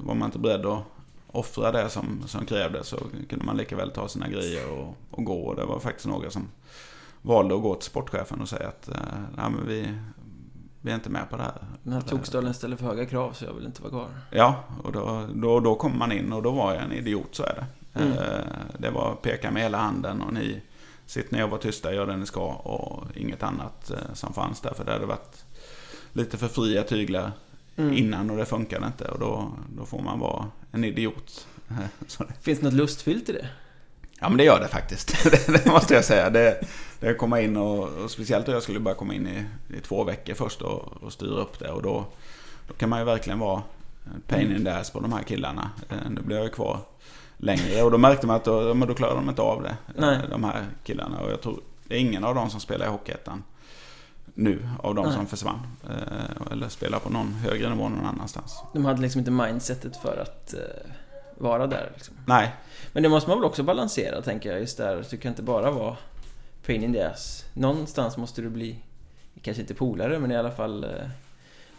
[0.00, 0.82] var man inte beredd att
[1.32, 2.96] offra det som, som krävdes så
[3.28, 5.40] kunde man lika väl ta sina grejer och, och gå.
[5.40, 6.48] Och det var faktiskt några som
[7.22, 8.94] valde att gå till sportchefen och säga att eh,
[9.36, 9.94] Nej, men vi,
[10.80, 11.54] vi är inte med på det här.
[11.82, 14.08] Den här tokstollen ställer för höga krav så jag vill inte vara kvar.
[14.30, 17.42] Ja, och då, då, då kommer man in och då var jag en idiot, så
[17.42, 17.66] är det.
[18.00, 18.12] Mm.
[18.12, 18.44] Eh,
[18.78, 20.62] Det var peka med hela handen och ni
[21.06, 24.60] sitter ner och var tysta, gör det ni ska och inget annat eh, som fanns
[24.60, 24.74] där.
[24.74, 25.44] För det hade varit
[26.12, 27.32] lite för fria tyglar
[27.78, 27.92] Mm.
[27.92, 31.46] innan och det funkade inte och då, då får man vara en idiot.
[32.40, 33.48] Finns det något lustfyllt i det?
[34.20, 35.24] Ja men det gör det faktiskt.
[35.30, 36.30] det, det måste jag säga.
[36.30, 36.60] Det,
[37.00, 39.44] det komma in och, och speciellt då jag skulle bara komma in i,
[39.76, 41.70] i två veckor först och, och styra upp det.
[41.70, 42.06] Och då,
[42.68, 43.62] då kan man ju verkligen vara
[44.26, 45.70] pain in the ass på de här killarna.
[45.88, 46.78] Eh, Nu blir jag ju kvar
[47.36, 49.68] längre och då märkte man att då, då klarar de inte av det.
[49.68, 50.18] eh, Nej.
[50.30, 51.20] De här killarna.
[51.20, 53.42] Och jag tror det är ingen av dem som spelar i Hockeyettan
[54.38, 55.14] nu av de Nej.
[55.14, 55.60] som försvann.
[55.90, 58.62] Eh, Eller spelar på någon högre nivå någon annanstans.
[58.72, 60.60] De hade liksom inte mindsetet för att eh,
[61.38, 62.14] vara där liksom.
[62.26, 62.52] Nej,
[62.92, 64.60] Men det måste man väl också balansera tänker jag.
[64.60, 65.96] Just där, du kan inte bara vara
[66.66, 67.44] pain in the ass.
[67.54, 68.76] Någonstans måste du bli,
[69.42, 70.90] kanske inte polare, men i alla fall eh,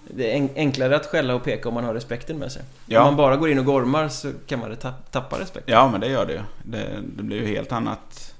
[0.07, 2.61] det är en- enklare att skälla och peka om man har respekten med sig.
[2.85, 2.99] Ja.
[2.99, 5.73] Om man bara går in och gormar så kan man ta- tappa respekten.
[5.73, 6.41] Ja, men det gör det ju.
[6.63, 8.35] Det, det blir ju helt annat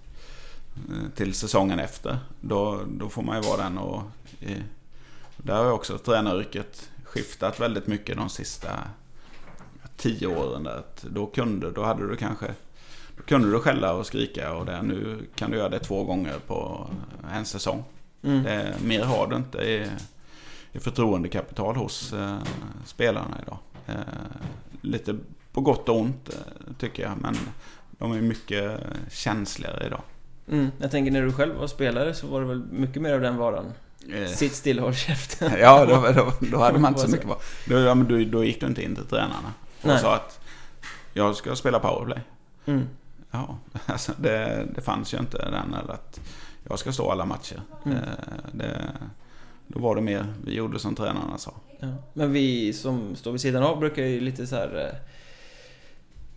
[1.16, 2.18] till säsongen efter.
[2.42, 4.02] Då, då får man ju vara den och...
[4.40, 4.56] I,
[5.38, 8.70] där har ju också tränaryrket skiftat väldigt mycket de sista
[9.98, 10.64] tio åren.
[10.64, 10.84] Där.
[11.02, 12.54] Då, kunde, då hade du kanske...
[13.18, 14.82] Då kunde du skälla och skrika och det.
[14.82, 16.90] Nu kan du göra det två gånger på
[17.34, 17.84] en säsong.
[18.22, 18.44] Mm.
[18.44, 19.88] Det, mer har du inte i,
[20.72, 22.38] i förtroendekapital hos eh,
[22.86, 23.58] spelarna idag.
[23.88, 23.96] Eh,
[24.82, 25.16] lite
[25.52, 27.14] på gott och ont eh, tycker jag.
[27.22, 27.38] Men
[27.92, 28.80] de är mycket
[29.12, 30.02] känsligare idag.
[30.52, 30.72] Mm.
[30.78, 33.38] Jag tänker när du själv var spelare så var det väl mycket mer av den
[33.38, 33.74] varan.
[34.14, 35.52] Eh, Sitt still och håll käften.
[35.60, 37.38] ja, då, då, då hade man inte så mycket kvar.
[37.66, 40.00] Då, ja, men då, då gick du inte in till tränarna och Nej.
[40.00, 40.40] sa att
[41.14, 42.20] jag ska spela powerplay.
[42.66, 42.88] Mm.
[43.32, 46.20] Ja, alltså det, det fanns ju inte den eller att
[46.70, 47.62] jag ska stå alla matcher.
[47.86, 47.98] Mm.
[47.98, 48.04] Eh,
[48.52, 48.92] det,
[49.68, 51.54] då var det mer vi gjorde som tränarna sa.
[51.80, 51.88] Ja.
[52.14, 55.10] Men vi som står vid sidan av brukar ju lite så här eh,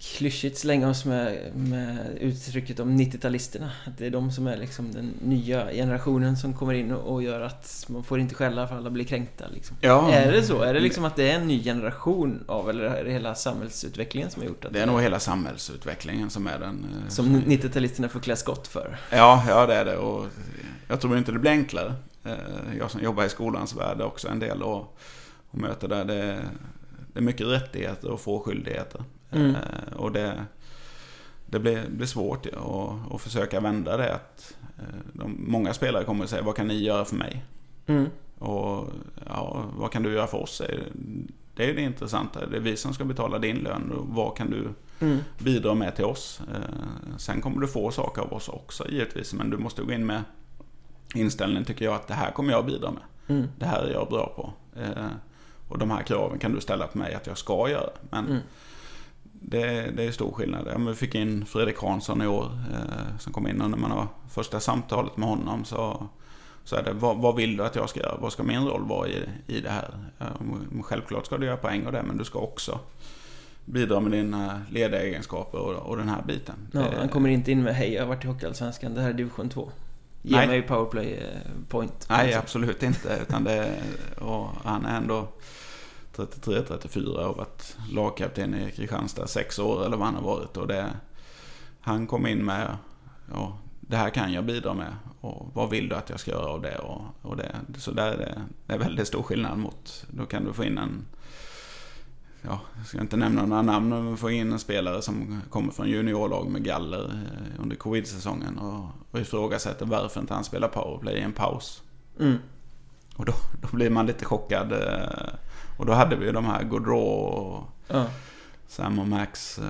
[0.03, 3.69] klyschigt slänga oss med, med uttrycket om 90-talisterna.
[3.87, 7.23] Att det är de som är liksom den nya generationen som kommer in och, och
[7.23, 9.77] gör att man får inte skälla för alla blir kränkta liksom.
[9.81, 10.63] Ja, Är det så?
[10.63, 14.31] Är det liksom att det är en ny generation av, eller är det hela samhällsutvecklingen
[14.31, 16.87] som har gjort att Det är nog hela samhällsutvecklingen som är den.
[17.05, 18.99] eh, Som 90-talisterna får klä skott för?
[19.11, 19.97] Ja, ja det är det.
[19.97, 20.27] Och
[20.89, 21.95] jag tror inte det blir enklare.
[22.25, 22.33] Eh,
[22.79, 24.97] Jag som jobbar i skolans värld är också en del och,
[25.51, 26.05] och möter där.
[26.05, 26.39] Det,
[27.13, 29.05] det är mycket rättigheter och få skyldigheter.
[29.33, 29.51] Mm.
[29.55, 30.45] Eh, Och det,
[31.47, 34.15] det blir, blir svårt ja, att, att försöka vända det.
[34.15, 37.45] Att eh, de, många spelare kommer att säga, vad kan ni göra för mig?
[37.87, 38.07] Mm.
[38.39, 38.89] Och
[39.27, 40.63] ja, vad kan du göra för oss?
[41.55, 41.71] det.
[41.71, 42.47] Är det intressanta.
[42.47, 43.93] Det är vi som ska betala din lön.
[43.93, 44.69] Och vad kan du
[45.01, 45.19] Mm.
[45.39, 46.41] bidra med till oss.
[46.55, 49.35] Eh, Sen kommer du få saker av oss också givetvis.
[49.35, 50.23] Men du måste gå in med
[51.15, 53.03] inställningen tycker jag att det här kommer jag bidra med.
[53.29, 53.49] Mm.
[53.59, 54.53] Det här är jag bra på.
[55.69, 57.91] Och de här kraven kan du ställa på mig att jag ska göra.
[58.11, 58.39] Men Mm.
[59.45, 60.69] Det, det är stor skillnad.
[60.73, 63.91] Ja, vi fick in Fredrik Hansson i år eh, som kom in och när man
[63.91, 66.07] har första samtalet med honom så,
[66.65, 68.17] så är det vad, vad vill du att jag ska göra?
[68.21, 69.95] Vad ska min roll vara i, i det här?
[70.21, 72.79] Eh, självklart ska du göra poäng och det men du ska också
[73.65, 76.55] bidra med dina ledaregenskaper och, och den här biten.
[76.73, 79.09] Ja, det, han kommer inte in med hej, jag har varit i Hockeyallsvenskan, det här
[79.09, 79.71] är division 2.
[80.23, 80.47] Ge Nej.
[80.47, 82.07] mig powerplay eh, point.
[82.11, 83.19] Nej, absolut inte.
[83.23, 83.75] Utan det,
[84.65, 85.29] han är ändå
[86.17, 90.57] 33-34 och varit lagkapten i Kristianstad sex år eller vad han har varit.
[90.57, 90.91] Och det,
[91.81, 92.77] han kom in med,
[93.33, 94.97] ja, det här kan jag bidra med.
[95.21, 96.79] Och vad vill du att jag ska göra av det?
[96.79, 100.45] Och, och det så där är det, det är väldigt stor skillnad mot, då kan
[100.45, 101.05] du få in en
[102.43, 105.89] ja, jag ska inte nämna några namn, men få in en spelare som kommer från
[105.89, 111.21] juniorlag med galler eh, under covid-säsongen och, och ifrågasätter varför inte han spelar powerplay i
[111.21, 111.83] en paus.
[112.21, 112.37] Mm.
[113.17, 113.33] Och då,
[113.63, 114.73] då blir man lite chockad.
[115.83, 118.07] Och då hade vi ju de här Gaudreau och Ja.
[118.67, 119.65] Sam och Max, eh,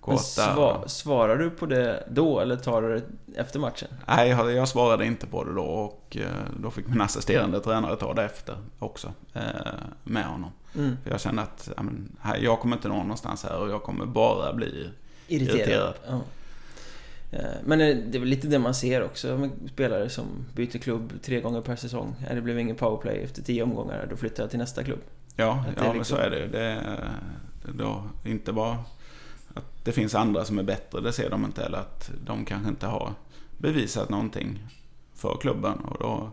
[0.00, 0.18] Kåta.
[0.18, 3.02] sva, svarar du på det då eller tar du det
[3.40, 3.88] efter matchen?
[4.06, 6.26] Nej, jag, jag svarade inte på det då och eh,
[6.62, 9.12] då fick min assisterande tränare ta det efter också.
[9.34, 9.42] eh,
[10.04, 10.50] Med honom.
[10.74, 10.96] Mm.
[11.04, 14.06] För jag kände att men, här, jag kommer inte nå någonstans här och jag kommer
[14.06, 14.90] bara bli
[15.28, 15.58] Irriterad.
[15.58, 15.94] Irriterad.
[16.08, 16.20] Ja.
[17.30, 21.12] Eh, Men det är väl lite det man ser också med spelare som byter klubb
[21.22, 22.14] tre gånger per säsong.
[22.34, 25.00] Det blev ingen powerplay efter tio omgångar, då flyttar jag till nästa klubb.
[25.36, 26.48] Ja, ja är men liksom- så är det ju.
[26.48, 27.00] Det
[27.72, 28.78] då inte bara
[29.54, 31.64] att det finns andra som är bättre, det ser de inte.
[31.64, 33.12] Eller att de kanske inte har
[33.58, 34.58] bevisat någonting
[35.14, 35.78] för klubben.
[35.78, 36.30] Och då,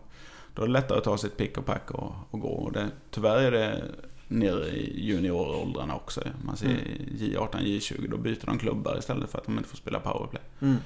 [0.54, 2.48] då är det lättare att ta sitt pick och pack och, och gå.
[2.48, 3.84] Och det, tyvärr är det
[4.28, 6.20] nere i junioråldrarna också.
[6.44, 6.80] Man ser Mm.
[7.18, 10.42] J18, J20, då byter de klubbar istället för att de inte får spela powerplay.
[10.60, 10.76] Mm.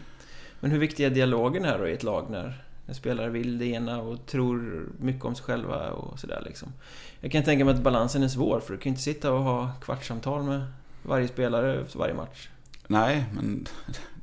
[0.61, 3.67] Men hur viktig är dialogen här då i ett lag när en spelare vill det
[3.67, 6.73] ena och tror mycket om sig själva och sådär liksom?
[7.21, 9.43] Jag kan tänka mig att balansen är svår för du kan ju inte sitta och
[9.43, 10.67] ha kvartssamtal med
[11.03, 12.49] varje spelare för varje match.
[12.87, 13.67] Nej, men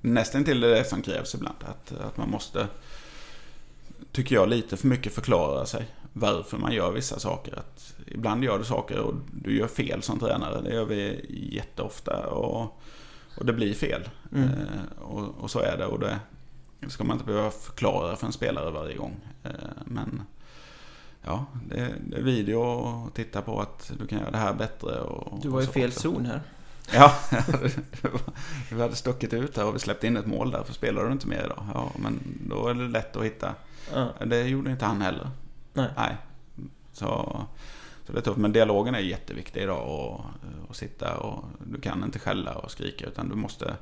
[0.01, 1.57] nästan till det som krävs ibland.
[1.59, 2.67] Att, att man måste,
[4.11, 5.85] tycker jag, lite för mycket förklara sig.
[6.13, 7.59] Varför man gör vissa saker.
[7.59, 10.61] Att ibland gör du saker och du gör fel som tränare.
[10.61, 11.25] Det gör vi
[11.55, 12.27] jätteofta.
[12.27, 12.79] Och,
[13.37, 14.09] och det blir fel.
[14.35, 14.49] Mm.
[14.49, 15.85] Eh, och, och så är det.
[15.85, 16.19] Och det
[16.87, 19.15] ska man inte behöva förklara för en spelare varje gång.
[19.43, 19.51] Eh,
[19.85, 20.21] men
[21.26, 21.80] ja, det,
[22.17, 24.99] är video och titta på att du kan göra det här bättre.
[24.99, 26.41] Och, Du var i fel zon här.
[26.93, 27.13] Ja,
[28.71, 30.63] vi hade stuckit ut där och vi släppte in ett mål där.
[30.63, 31.65] För spelar du inte mer idag?
[31.73, 32.19] Ja, men
[32.49, 33.53] då är det lätt att hitta.
[33.93, 34.09] Ja.
[34.26, 35.30] Det gjorde inte han heller.
[35.73, 35.89] Nej.
[35.97, 36.17] Nej.
[36.93, 37.05] Så,
[38.05, 38.38] så det är tufft.
[38.38, 39.88] Men dialogen är jätteviktig idag.
[39.88, 40.21] Och,
[40.69, 43.05] och sitta och du kan inte skälla och skrika.
[43.05, 43.76] Utan du måste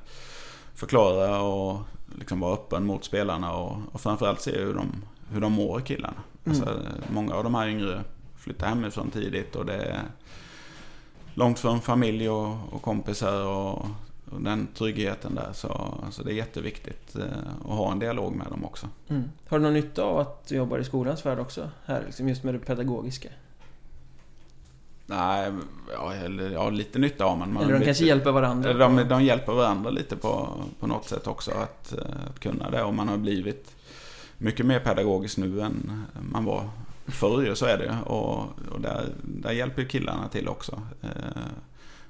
[0.76, 1.80] förklara och
[2.20, 3.54] liksom vara öppen mot spelarna.
[3.54, 6.24] Och, och framförallt se hur de, hur de mår killarna.
[6.46, 6.58] Mm.
[6.60, 6.80] Alltså,
[7.14, 8.04] många av de här yngre
[8.38, 9.56] flyttar hemifrån tidigt.
[9.56, 10.02] Och det är
[11.34, 13.86] långt från familj och, och kompisar och,
[14.32, 15.50] och den tryggheten där.
[15.54, 17.26] Så, så det är jätteviktigt eh,
[17.66, 18.88] att ha en dialog med dem också.
[19.08, 19.24] Mm.
[19.48, 21.70] Har du någon nytta av att du jobbar i skolans värld också?
[21.86, 23.30] Här, liksom just med det pedagogiska?
[25.06, 25.52] Nej,
[25.94, 27.54] ja, eller, ja lite nytta har man.
[27.54, 28.74] man Eller de vet- kanske hjälper varandra?
[28.74, 32.84] De, de hjälper varandra lite på, på något sätt också att, eh, att kunna det.
[32.84, 33.76] Och man har blivit
[34.38, 36.70] mycket mer pedagogisk nu än man var
[37.08, 37.98] förr så är det.
[38.06, 38.40] Och,
[38.72, 40.82] och där, där hjälper ju killarna till också.
[41.02, 41.42] Eh,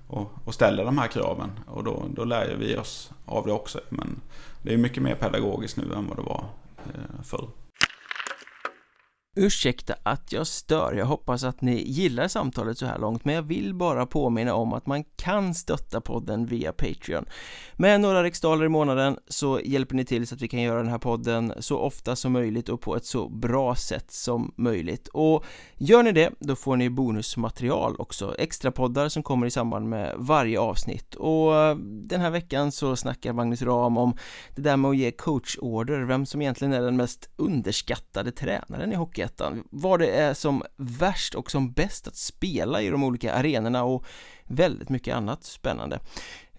[0.07, 1.51] och, och ställer de här kraven.
[1.67, 3.79] Och då, då lär vi oss av det också.
[3.89, 4.21] Men
[4.61, 6.45] det är mycket mer pedagogiskt nu än vad det var
[6.85, 7.47] eh, förr.
[9.35, 13.41] Ursäkta att jag stör, jag hoppas att ni gillar samtalet så här långt men jag
[13.41, 17.25] vill bara påminna om att man kan stötta podden via Patreon.
[17.75, 20.91] Med några riksdaler i månaden så hjälper ni till så att vi kan göra den
[20.91, 25.07] här podden så ofta som möjligt och på ett så bra sätt som möjligt.
[25.07, 25.45] Och
[25.77, 30.13] gör ni det, då får ni bonusmaterial också, extra poddar som kommer i samband med
[30.17, 31.15] varje avsnitt.
[31.15, 34.17] Och eh, den här veckan så snackar Magnus Ram om
[34.55, 38.95] det där med att ge coachorder, vem som egentligen är den mest underskattade tränaren i
[38.95, 43.33] hockey Hockeyettan, vad det är som värst och som bäst att spela i de olika
[43.33, 44.05] arenorna och
[44.43, 45.99] väldigt mycket annat spännande.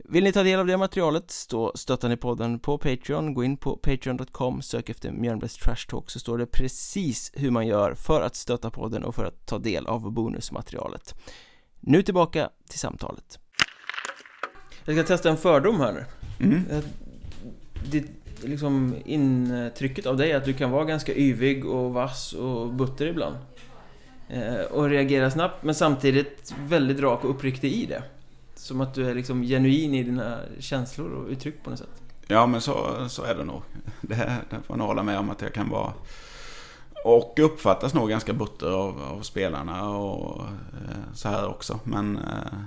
[0.05, 3.57] Vill ni ta del av det materialet så stöttar ni podden på Patreon, gå in
[3.57, 8.23] på patreon.com, sök efter Mjölnbergs Trash Talk så står det precis hur man gör för
[8.23, 11.15] att stötta podden och för att ta del av bonusmaterialet.
[11.81, 13.39] Nu tillbaka till samtalet.
[14.85, 16.05] Jag ska testa en fördom här nu.
[16.47, 16.71] Mm.
[16.71, 16.85] Eh,
[17.91, 18.05] Det,
[18.49, 23.37] liksom intrycket av dig att du kan vara ganska yvig och vass och butter ibland.
[24.29, 28.03] Eh, och reagera snabbt men samtidigt väldigt rak och uppriktig i det.
[28.55, 32.03] Som att du är liksom genuin i dina känslor och uttryck på något sätt.
[32.27, 33.63] Ja, men så, så är det nog.
[34.01, 34.17] Det,
[34.51, 35.93] det får jag nog hålla med om att jag kan vara.
[37.05, 41.81] Och uppfattas nog ganska butter av, av spelarna och eh, så här också.
[41.85, 42.59] Men eh,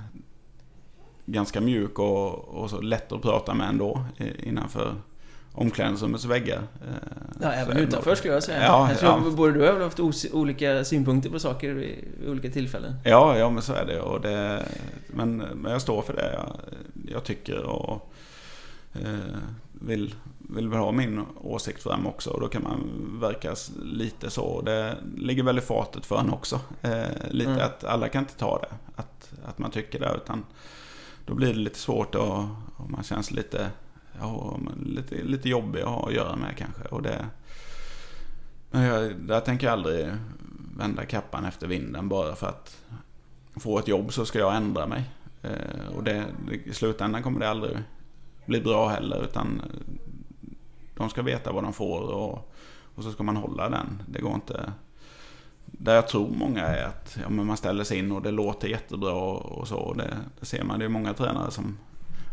[1.26, 4.04] ganska mjuk och, och så lätt att prata med ändå
[4.42, 4.94] innanför
[5.52, 6.62] omklädningsrummets väggar.
[7.40, 8.62] Ja, även utanför skulle jag säga.
[8.62, 9.30] Ja, jag tror ja.
[9.30, 12.94] både du och jag har haft olika synpunkter på saker vid, olika tillfällen.
[13.04, 14.00] Ja, ja men så är det.
[14.00, 14.66] Och det
[15.06, 16.56] men, men jag står för det jag,
[17.12, 18.12] jag tycker och
[18.92, 19.38] eh,
[19.72, 22.30] vill, vill väl ha min åsikt fram också.
[22.30, 22.80] Och då kan man
[23.20, 24.60] verka lite så.
[24.60, 26.60] Det ligger väl i fatet för en också.
[26.82, 27.64] Eh, lite mm.
[27.64, 28.74] att alla kan inte ta det.
[28.96, 30.14] Att, att man tycker det.
[30.16, 30.44] Utan
[31.26, 32.38] då blir det lite svårt och,
[32.76, 33.70] och man känns lite
[34.20, 36.82] ja, lite, lite jobbig att ha att göra med kanske.
[36.82, 37.26] Och det,
[38.70, 40.12] men jag, där tänker jag aldrig
[40.76, 42.84] vända kappan efter vinden bara för att
[43.56, 45.04] få ett jobb så ska jag ändra mig.
[45.42, 46.24] Eh, och det,
[46.64, 47.78] i slutändan kommer det aldrig
[48.46, 49.94] bli bra heller utan eh,
[50.94, 52.52] de ska veta vad de får och,
[52.94, 54.02] och så ska man hålla den.
[54.08, 54.72] Det går inte...
[55.64, 58.68] Där jag tror många är att ja, men man ställer sig in och det låter
[58.68, 59.94] jättebra och, och så.
[59.94, 60.78] Det, det ser man.
[60.78, 61.78] Det är många tränare som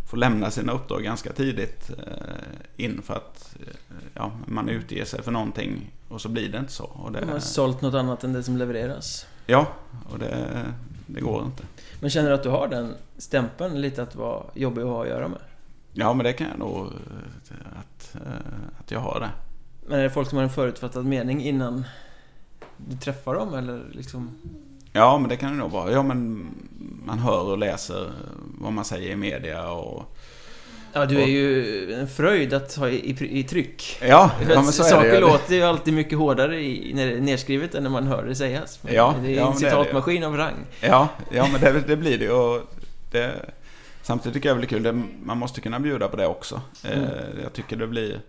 [0.06, 5.22] får lämna sina uppdrag ganska tidigt eh, in för att eh, ja, man utger sig
[5.22, 6.84] för någonting och så blir det inte så.
[6.84, 9.28] Och det, man har sålt något annat än det som levereras.
[9.45, 9.68] Ja,
[10.12, 10.66] och det,
[11.06, 11.64] det går inte.
[11.99, 15.10] Men känner du att du har den stämpeln lite att vara jobbig att ha att
[15.10, 15.39] göra med?
[15.93, 18.16] Ja, men det kan jag nog eh, att,
[18.80, 19.30] att jag har det.
[19.88, 21.86] Men är det folk som har en förutfattad mening innan
[22.78, 24.38] du träffar dem eller liksom?
[24.95, 25.91] Ja, men det kan det nog vara.
[25.91, 26.47] Ja, men
[27.05, 28.11] man hör och läser
[28.59, 30.15] vad man säger i media och...
[30.93, 33.97] Ja, du är ju en fröjd att ha i, i, i tryck.
[34.01, 35.19] Ja, ja men så är Saker det.
[35.19, 38.35] låter ju alltid mycket hårdare i, när det är nedskrivet än när man hör det
[38.35, 38.79] sägas.
[38.81, 40.65] Men ja, det är ja, en citatmaskin av rang.
[40.81, 42.61] Ja, ja men det, det blir det och
[43.11, 43.33] det...
[44.01, 44.83] Samtidigt tycker jag det blir kul.
[44.83, 46.61] Det, man måste kunna bjuda på det också.
[46.83, 47.03] Mm.
[47.03, 47.09] Eh,
[47.43, 48.19] jag tycker det blir...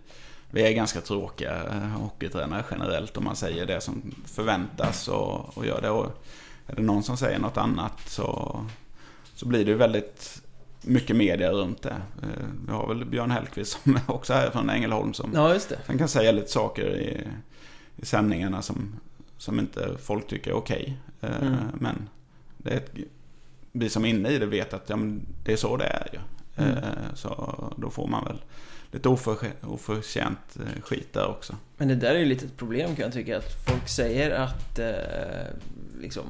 [0.49, 1.53] Vi är ganska tråkiga
[1.95, 5.89] hockeytränare generellt om man säger det som förväntas och, och gör det.
[5.89, 6.23] Och
[6.67, 8.59] är det någon som säger något annat så,
[9.33, 10.41] så blir det väldigt
[10.81, 12.01] mycket media runt det.
[12.23, 16.07] Eh, vi har väl Björn Hellkvist som också är från Ängelholm som ja, som kan
[16.07, 17.27] säga lite saker i,
[17.95, 18.99] i sändningarna som,
[19.37, 20.97] som inte folk tycker är okej.
[21.21, 21.31] Okay.
[21.31, 21.59] Eh, mm.
[21.73, 22.09] Men
[22.57, 22.91] det är ett,
[23.71, 26.07] vi som är inne i det vet att ja, men det är så det är
[26.13, 26.19] ju.
[26.63, 26.77] Mm.
[26.77, 28.41] Eh, så då får man väl
[28.91, 29.09] lite
[29.61, 31.55] oförtjänt skit där också.
[31.77, 33.37] Men det där är ju lite ett problem kan jag tycka.
[33.37, 34.87] Att folk säger att eh,
[36.01, 36.23] liksom,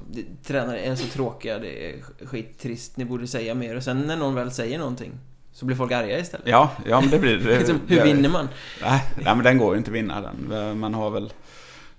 [0.44, 3.76] tränare är så tråkiga, det är skittrist, ni borde säga mer.
[3.76, 5.12] Och sen när någon väl säger någonting
[5.52, 6.48] så blir folk arga istället.
[6.48, 7.58] Ja, ja men det blir det.
[7.58, 8.50] liksom, hur vinner man?
[8.82, 10.80] Nej, nej, men den går ju inte att vinna den.
[10.80, 11.34] Man har väl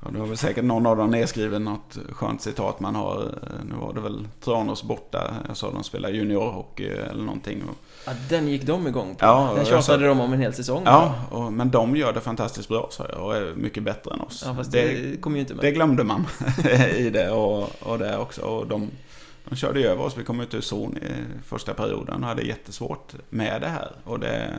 [0.04, 3.38] Ja, du har väl säkert någon av dem nedskriven något skönt citat man har.
[3.68, 5.34] Nu var det väl Tranås borta.
[5.48, 7.62] Jag sa de spelar juniorhockey eller någonting.
[8.06, 9.24] Ja, den gick de igång på.
[9.24, 9.96] Ja, den tjatade sa...
[9.96, 10.82] de om en hel säsong.
[10.84, 14.20] Ja, och, men de gör det fantastiskt bra sa jag och är mycket bättre än
[14.20, 14.42] oss.
[14.46, 15.64] Ja, fast det, det kommer ju inte med.
[15.64, 16.26] Det glömde man
[16.96, 18.42] i det och, och det också.
[18.42, 18.90] Och de,
[19.44, 20.18] de körde över oss.
[20.18, 23.90] Vi kom ut ur zon i första perioden och hade jättesvårt med det här.
[24.04, 24.54] Och det...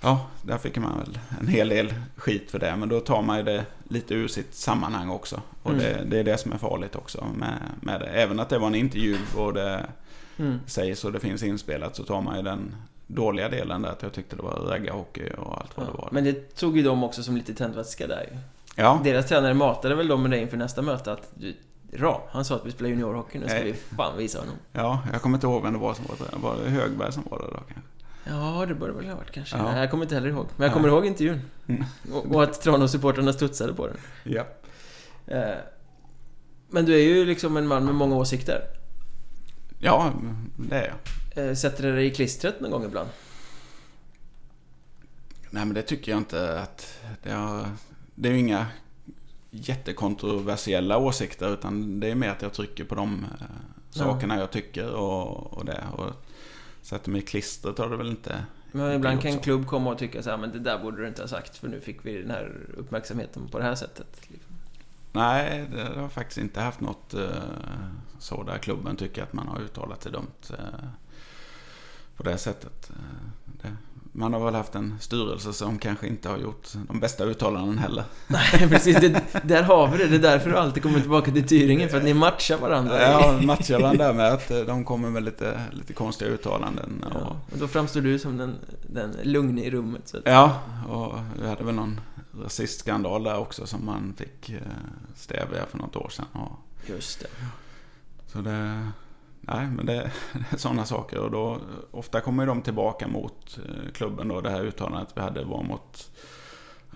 [0.00, 2.76] Ja, där fick man väl en hel del skit för det.
[2.76, 5.40] Men då tar man ju det lite ur sitt sammanhang också.
[5.62, 5.82] Och mm.
[5.82, 8.06] det, det, är det som är farligt också med, med det.
[8.06, 9.86] Även att det var en intervju och det
[10.36, 10.60] mm.
[10.66, 12.74] sägs och det finns inspelat så tar man ju den
[13.06, 13.90] dåliga delen där.
[13.90, 16.08] Att jag tyckte det var raggarhockey och allt vad ja, det var.
[16.12, 18.38] Men det tog ju de också som lite tändvätska där ju.
[18.76, 19.00] Ja.
[19.04, 21.32] Deras tränare matade väl dem med det inför nästa möte att
[21.92, 24.54] Ram, han sa att vi spelar juniorhockey, nu ska vi fan visa honom.
[24.72, 26.40] Ja, jag kommer inte ihåg vem det var som var tränare.
[26.42, 27.80] Var det Högberg som var det då kanske?
[28.30, 29.56] Ja, det borde väl ha varit kanske.
[29.56, 29.78] Ja.
[29.78, 30.46] Jag kommer inte heller ihåg.
[30.56, 31.40] Men jag kommer ihåg intervjun.
[31.66, 31.84] Mm.
[32.32, 33.96] Och att Tranås-supportrarna studsade på den.
[34.24, 34.46] Ja.
[35.26, 35.58] Eh,
[36.68, 38.62] men du är ju liksom en man med många åsikter.
[39.78, 40.12] Ja,
[40.56, 40.94] det är
[41.34, 41.48] jag.
[41.48, 43.08] Eh, sätter du dig i klistret någon gång ibland?
[45.50, 47.02] Nej, men det tycker jag inte att...
[47.22, 47.68] Det, har,
[48.14, 48.66] det är ju inga
[49.50, 53.46] jättekontroversiella åsikter utan det är mer att jag trycker på de eh,
[53.90, 54.40] sakerna ja.
[54.40, 55.84] jag tycker och, och det.
[55.92, 56.10] Och
[56.82, 59.98] Sätter mig i klistret har det väl inte Men ibland kan en klubb komma och
[59.98, 62.22] tycka så här, men det där borde du inte ha sagt för nu fick vi
[62.22, 64.20] den här uppmärksamheten på det här sättet.
[65.12, 67.28] Nej, det har faktiskt inte haft något uh,
[68.18, 70.88] så där klubben tycker att man har uttalat sig dumt uh,
[72.16, 72.90] på det sättet.
[72.90, 72.96] Uh,
[73.62, 73.76] det,
[74.12, 78.04] man har väl haft en styrelse som kanske inte har gjort de bästa uttalanden heller.
[78.26, 79.00] Nej, precis.
[79.00, 80.06] Det, där har vi det.
[80.06, 83.02] Det är därför du alltid kommer tillbaka till Tyringen, för att ni matchar varandra.
[83.02, 87.04] Ja, matchar varandra med att eh, de kommer med lite, lite konstiga uttalanden.
[87.04, 87.20] Och...
[87.20, 88.54] Ja, och då framstår du som den,
[88.86, 90.08] den lugna i rummet.
[90.08, 90.22] Så att...
[90.26, 92.00] Ja, och vi hade väl någon
[92.42, 94.58] rasistskandal där också som man fick eh,
[95.16, 96.26] stävja för något år sedan.
[96.32, 96.52] Och...
[96.86, 97.26] Just det.
[98.32, 98.88] Så det
[99.40, 99.92] nej, men det,
[100.32, 101.18] det, är sådana saker.
[101.18, 101.60] Och då,
[101.90, 104.40] ofta kommer de tillbaka mot eh, klubben då.
[104.40, 106.10] Det här uttalandet vi hade var mot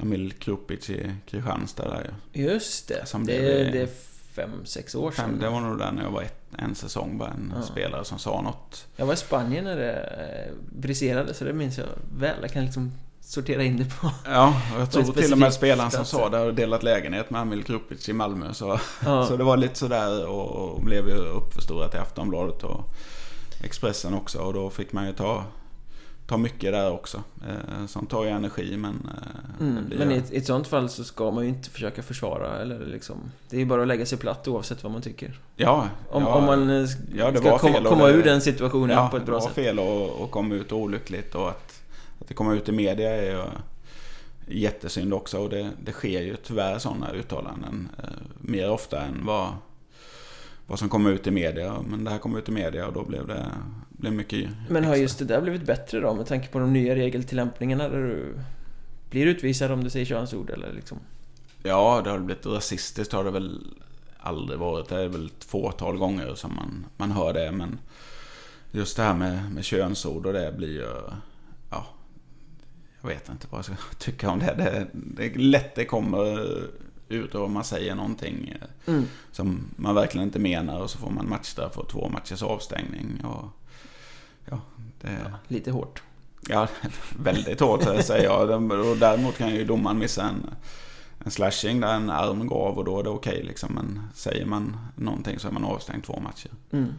[0.00, 1.88] Amil Krupic i Kristianstad.
[1.90, 3.06] Där, Just det.
[3.06, 3.88] Som det, det, det är
[4.34, 5.30] fem, sex år sedan.
[5.30, 7.62] Fem, det var nog där när jag var ett, en säsong bara en Ja.
[7.62, 8.86] spelare som sa något.
[8.96, 11.86] Jag var i Spanien när det eh, briserade så det minns jag
[12.18, 12.36] väl.
[12.42, 12.92] Jag kan liksom
[13.24, 14.10] sortera in det på...
[14.24, 17.42] Ja, och jag tror till och med spelaren som sa det har delat lägenhet med
[17.42, 18.52] Emil Krupic i Malmö.
[18.52, 19.26] Så, Ja.
[19.28, 22.94] så det var lite sådär och, och blev ju uppförstorat i Aftonbladet och
[23.64, 24.38] Expressen också.
[24.38, 25.44] Och då fick man ju ta,
[26.26, 27.22] ta mycket där också.
[27.48, 29.10] Eh, som tar ju energi men...
[29.14, 32.02] Eh, Mm, men i ett, i ett sånt fall så ska man ju inte försöka
[32.02, 33.16] försvara eller liksom...
[33.50, 35.40] Det är ju bara att lägga sig platt oavsett vad man tycker.
[35.56, 39.16] Ja, Om, ja, om man eh, ja, ska komma, komma ur den situationen ja, på
[39.16, 39.54] ett bra det var sätt.
[39.54, 41.80] fel och, och komma ut olyckligt och att,
[42.24, 43.42] att det kommer ut i media är ju
[44.46, 45.38] jättesynd också.
[45.38, 48.08] Och det, det sker ju tyvärr sådana uttalanden eh,
[48.40, 49.52] mer ofta än vad,
[50.66, 51.76] vad som kommer ut i media.
[51.86, 53.46] Men det här kom ut i media och då blev det
[53.88, 56.94] blev mycket Men har just det där blivit bättre då med tanke på de nya
[56.94, 58.34] regeltillämpningarna där du
[59.10, 60.98] blir utvisad om du säger könsord eller liksom?
[61.62, 63.60] Ja, det har blivit rasistiskt har det väl
[64.18, 64.88] aldrig varit.
[64.88, 67.52] Det är väl ett fåtal gånger som man, man hör det.
[67.52, 67.78] Men
[68.70, 70.90] just det här med, med könsord och det blir ju...
[73.04, 74.54] Ja, jag vet inte vad jag ska tycka om det.
[74.54, 76.48] Det, det är lätt det kommer
[77.08, 79.04] ut och man säger någonting eh, Mm.
[79.32, 83.24] som man verkligen inte menar och så får man matchstraff och två matchers avstängning.
[83.24, 83.44] Och,
[84.50, 84.60] ja,
[85.00, 86.02] det, Lite hårt.
[86.48, 86.68] Ja,
[87.18, 88.70] väldigt hårt säger jag.
[88.72, 90.50] Och däremot kan ju domaren missa en,
[91.24, 93.72] en slashing där en arm går av och då är det okej liksom.
[93.74, 96.50] Men säger man någonting så är man avstängd två matcher.
[96.70, 96.92] Mm.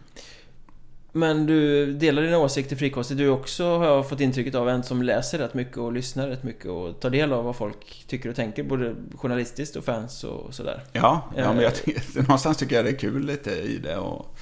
[1.18, 3.18] Men du delar dina åsikter frikostigt.
[3.18, 6.28] Du är också, har jag fått intrycket av, en som läser rätt mycket och lyssnar
[6.28, 10.24] rätt mycket och tar del av vad folk tycker och tänker, både journalistiskt och fans
[10.24, 10.84] och sådär.
[10.94, 11.64] Ja, ja men Eh.
[11.64, 14.36] jag, tycker- någonstans tycker jag det är kul lite i det och,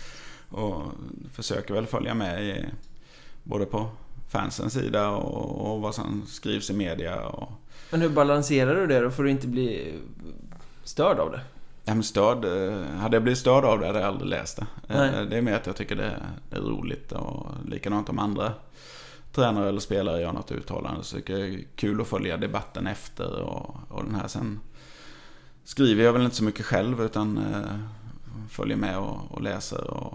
[0.50, 0.82] och
[1.34, 2.66] försöker väl följa med i,
[3.44, 3.90] både på
[4.30, 7.20] fansens sida och, och vad som skrivs i media.
[7.28, 7.52] Och,
[7.92, 9.94] Men hur balanserar du det då för att inte bli
[10.84, 11.42] störd av det?
[11.86, 14.66] Ja, men stöd, eh, hade jag blivit störd av det hade jag aldrig läst det.
[14.94, 15.26] Eh, Nej.
[15.26, 16.22] Det är mer att jag tycker det,
[16.52, 18.52] är roligt och likadant om andra
[19.32, 22.88] tränare eller spelare gör något uttalande så tycker jag det är kul att följa debatten
[22.88, 24.60] efter och, och den här sen
[25.64, 27.78] skriver jag väl inte så mycket själv utan eh,
[28.50, 30.14] följer med och, och läser och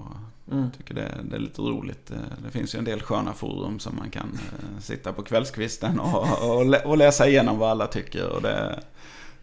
[0.53, 0.71] Mm.
[0.77, 2.13] tycker det, det är lite roligt.
[2.45, 6.51] Det finns ju en del sköna forum som man kan eh, sitta på kvällskvisten och,
[6.57, 8.29] och, lä- och läsa igenom vad alla tycker.
[8.29, 8.81] Och det,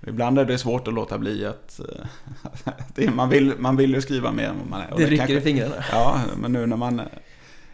[0.08, 1.80] ibland är det svårt att låta bli att...
[1.80, 2.06] eh,
[2.96, 4.94] det, man, vill, man vill ju skriva mer än vad man är.
[4.94, 5.76] Och Det rycker kanske- i fingrarna.
[5.92, 7.06] Ja, men nu när man eh,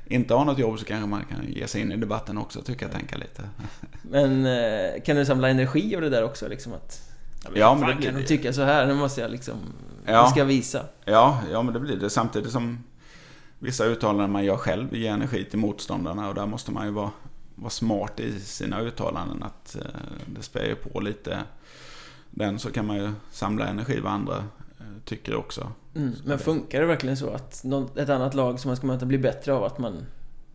[0.06, 2.86] inte har något jobb så kanske man kan ge sig in i debatten också, tycker
[2.86, 3.44] jag, tänka lite.
[4.02, 7.08] Men eh, kan du samla energi av det där också liksom att...
[7.56, 8.28] Ja, men det blir kan de det.
[8.28, 8.88] tycka så här?
[8.88, 9.56] Nu måste jag liksom...
[10.06, 10.24] Ja.
[10.24, 10.86] Nu ska jag visa.
[11.06, 12.10] Ja, ja, men det blir det.
[12.10, 12.84] Samtidigt som
[13.60, 17.12] vissa uttalanden man gör själv ger energi till motståndarna och där måste man ju vara,
[17.56, 19.44] vara smart i sina uttalanden.
[19.44, 19.78] Att
[20.26, 21.40] det spär ju på lite
[22.32, 24.38] den så kan man ju samla energi vad andra
[24.80, 25.72] eh, tycker också.
[25.96, 26.16] Mm.
[26.16, 27.66] Så Men funkar det verkligen så att
[27.96, 30.06] ett annat lag som man ska möta blir bättre av att man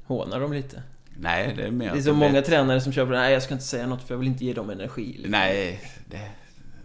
[0.06, 0.82] hånar dem lite?
[1.18, 3.54] Nej, det är mer Det är så många blir- tränare som köper nej jag ska
[3.54, 5.12] inte säga något för jag vill inte ge dem energi.
[5.12, 5.30] liksom.
[5.30, 6.30] Nej, det,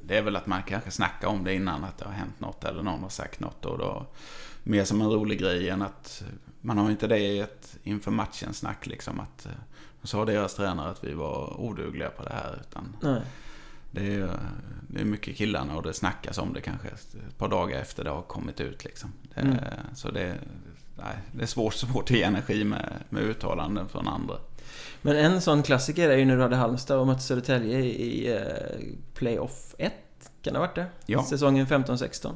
[0.03, 2.63] det är väl att man kanske snackar om det innan att det har hänt något
[2.63, 4.05] eller någon har sagt något och då
[4.63, 6.23] mer som en rolig grej än att
[6.61, 9.51] man har inte det i ett inför matchen snack liksom att eh,
[10.03, 13.21] sa deras tränare att vi var odugliga på det här utan Nej.
[13.91, 14.27] Det är, ju-
[14.87, 18.09] det är mycket killarna och det snackas om det kanske ett par dagar efter det
[18.09, 19.13] har kommit ut liksom.
[19.35, 19.57] Det, Mm.
[19.95, 20.33] Så det,
[20.97, 24.35] nej, det är svårt, svårt att ge energi med, med uttalanden från andra.
[25.01, 28.41] Men en sån klassiker är ju när du hade Halmstad och mötte Södertälje i eh,
[29.13, 29.93] Playoff 1.
[30.41, 30.85] Kan det ha varit det?
[31.05, 31.23] Ja.
[31.23, 32.31] Säsongen 15-16.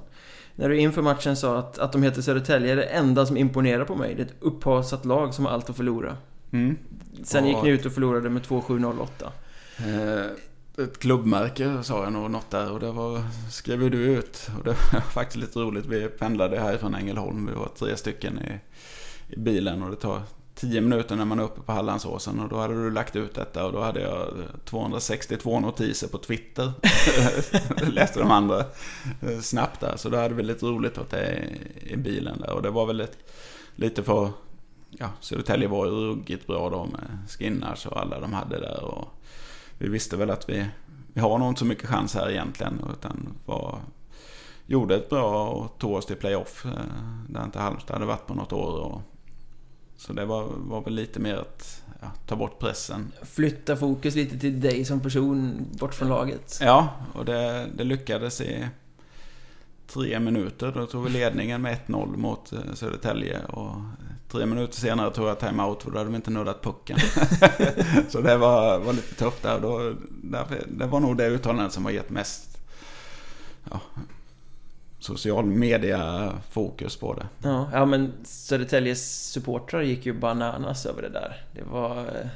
[0.55, 3.85] När du inför matchen sa att, att de heter Södertälje är det enda som imponerar
[3.85, 4.15] på mig.
[4.15, 6.17] Det är ett upphaussat lag som har allt att förlora.
[6.51, 6.77] Mm.
[7.23, 7.49] Sen Ja.
[7.55, 9.07] gick ni ut och förlorade med 2-7-0-8.
[9.77, 10.25] Eh,
[10.77, 14.49] ett klubbmärke sa jag nog något där och det var, skrev ju du ut.
[14.57, 15.85] Och det var faktiskt lite roligt.
[15.85, 17.45] Vi pendlade härifrån Ängelholm.
[17.45, 18.59] Vi var tre stycken i,
[19.35, 20.21] i bilen och det tar
[20.55, 22.39] tio minuter när man är uppe på Hallandsåsen.
[22.39, 24.27] Och då hade du lagt ut detta och då hade jag
[24.65, 26.71] 262 notiser på Twitter.
[27.91, 28.59] Läste de andra
[29.21, 29.97] eh, snabbt där.
[29.97, 32.53] Så då hade vi lite roligt åt det i, i bilen där.
[32.53, 33.17] Och det var väl lite,
[33.75, 34.29] lite för...
[34.89, 38.83] Ja, Södertälje var ju ruggigt bra då med Skinnars och alla de hade där.
[38.83, 39.07] Och
[39.77, 40.65] vi visste väl att vi,
[41.13, 42.85] vi har nog inte så mycket chans här egentligen.
[42.93, 43.79] Utan var,
[44.65, 46.65] gjorde ett bra och tog oss till playoff.
[46.65, 46.71] eh,
[47.29, 48.79] Där inte Halmstad hade varit på något år.
[48.79, 49.01] Och,
[49.97, 53.11] så det var, var väl lite mer att ja, ta bort pressen.
[53.23, 56.59] Flytta fokus lite till dig som person bort från laget.
[56.61, 58.67] Ja, och det, det lyckades i
[59.95, 60.71] tre minuter.
[60.75, 63.39] Då tog vi ledningen med 1-0 mot eh, Södertälje.
[63.45, 63.81] Och eh,
[64.31, 66.97] tre minuter senare tog jag timeout för då hade vi inte nuddat pucken.
[68.09, 69.59] så det var, var lite tufft där.
[69.59, 72.57] Då, därför, det var nog det uttalandet som har gett mest
[73.71, 73.79] ja,
[74.99, 77.27] social media fokus på det.
[77.43, 81.43] Ja, ja men Södertäljes supportrar gick ju bananas över det där.
[81.53, 81.97] Det var...
[81.97, 82.27] Eh,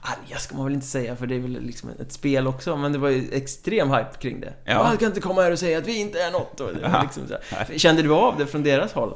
[0.00, 2.92] Arga ska man väl inte säga för det är väl liksom ett spel också men
[2.92, 4.52] det var ju extrem hype kring det.
[4.64, 4.88] Ja.
[4.92, 6.60] Du kan inte komma här och säga att vi inte är något.
[6.60, 6.70] Och
[7.02, 7.22] liksom.
[7.78, 9.14] Kände du av det från deras håll?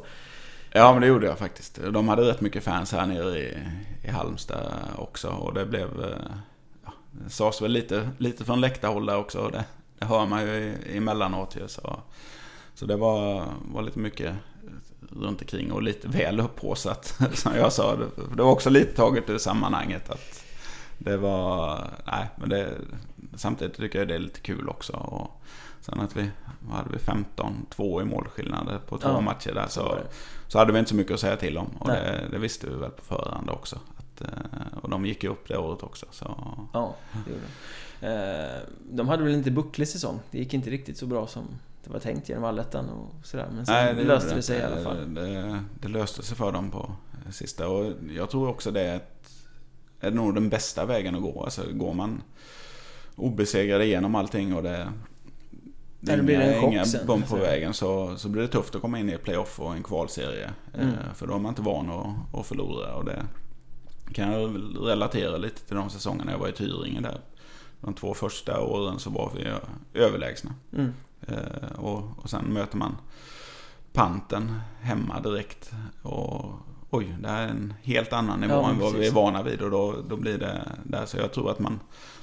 [0.72, 1.78] Ja, men det gjorde jag faktiskt.
[1.92, 3.58] De hade rätt mycket fans här nere i,
[4.04, 5.28] i Halmstad också.
[5.28, 5.82] Och det blev...
[6.04, 6.16] eh,
[6.84, 9.48] Ja, det sades väl lite, lite från läktarhåll där också.
[9.52, 9.64] Det,
[9.98, 11.68] det hör man ju i- emellanåt ju.
[11.68, 12.00] Så,
[12.74, 14.34] så det var, var lite mycket
[15.10, 17.96] runt omkring och lite väl upphaussat som jag sa.
[17.96, 18.04] Det
[18.36, 20.44] det var också lite taget ur sammanhanget att
[20.98, 21.84] det var...
[22.06, 22.70] Nej, men det...
[23.34, 24.92] Samtidigt tycker jag det är lite kul också.
[24.92, 25.42] Och
[25.80, 26.30] sen att vi...
[26.70, 26.98] Hade vi?
[26.98, 29.66] 15-2 i målskillnader på två Ja, matcher där.
[29.68, 29.94] så Så,
[30.52, 30.58] det.
[30.58, 31.66] hade vi inte så mycket att säga till om.
[31.78, 32.00] Och Nej.
[32.02, 33.78] det, det visste vi väl på förhand också.
[33.98, 36.06] Att, eh, och de gick ju upp det året också.
[36.10, 36.38] Så,
[36.72, 37.42] Ja, det gjorde
[38.00, 38.06] de.
[38.06, 40.20] Eh, De hade väl inte bucklig säsong.
[40.30, 41.44] Det gick inte riktigt så bra som
[41.84, 43.48] det var tänkt genom allettan och sådär.
[43.52, 45.14] Men sen löste det sig i alla fall.
[45.14, 46.92] Det, det, det löste sig för dem på
[47.30, 47.68] sista.
[47.68, 49.00] Och jag tror också det
[50.00, 51.44] är, är nog den bästa vägen att gå.
[51.44, 52.22] Alltså går man
[53.16, 54.92] obesegrad igenom allting och det,
[56.00, 58.82] det är det blir inga, inga bomb på vägen så, så blir det tufft att
[58.82, 60.50] komma in i playoff och en kvalserie.
[60.74, 60.88] Mm.
[60.88, 62.94] Eh, För då är man inte van att, att förlora.
[62.94, 63.26] Och det
[64.12, 67.20] kan jag relatera lite till de säsongerna jag var i Tyringe där.
[67.80, 69.52] De två första åren så var vi
[70.00, 70.54] överlägsna.
[70.72, 70.92] Mm.
[71.28, 72.96] Eh, och, och sen möter man
[73.92, 75.72] Panten hemma direkt.
[76.02, 76.44] Och
[76.96, 79.62] oj, det här är en helt annan nivå Ja, än vad vi är vana vid.
[79.62, 81.06] Och då, då blir det där.
[81.06, 81.80] Så jag tror att man,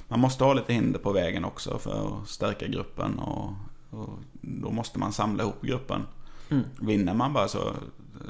[0.08, 3.18] man måste ha lite hinder på vägen också för att stärka gruppen.
[3.18, 3.50] Och,
[3.90, 4.08] och
[4.40, 6.02] då måste man samla ihop gruppen.
[6.50, 6.64] Mm.
[6.80, 7.58] Vinner man bara så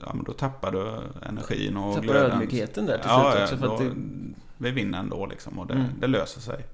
[0.07, 0.92] ja, men då tappar du
[1.28, 2.30] energin och Tappar glöden.
[2.32, 3.57] ödmjukheten där till Ja, slut också.
[3.57, 3.95] För att då, det,
[4.59, 5.86] vi vinner ändå liksom och det, Mm.
[6.01, 6.66] det löser sig.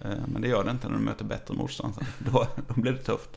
[0.00, 1.94] Eh, Men det gör det inte när du möter bättre motstånd.
[2.18, 3.30] Då, då blir det tufft.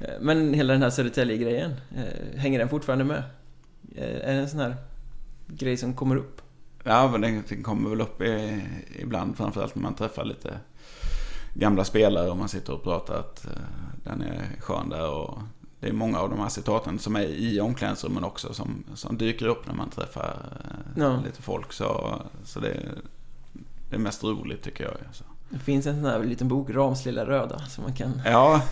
[0.00, 3.22] Eh, Men hela den här Södertälje-grejen, eh, hänger den fortfarande med?
[3.96, 4.76] Är det en sån här
[5.46, 6.42] grej som kommer upp?
[6.84, 8.62] Ja, men det, det kommer väl upp i,
[8.98, 10.58] ibland, framförallt när man träffar lite
[11.54, 13.50] gamla spelare och man sitter och pratar att eh,
[14.04, 15.10] den är skön där.
[15.10, 15.38] Och
[15.80, 19.46] det är många av de här citaten som är i omklädningsrummen också som, som dyker
[19.46, 21.20] upp när man träffar eh, Ja.
[21.24, 21.72] lite folk.
[21.72, 22.80] Så, så det,
[23.90, 24.94] det är mest roligt tycker jag.
[25.06, 25.24] Alltså.
[25.48, 28.20] Det finns en sån här liten bok, Rams lilla röda, som man kan...
[28.24, 28.62] Ja,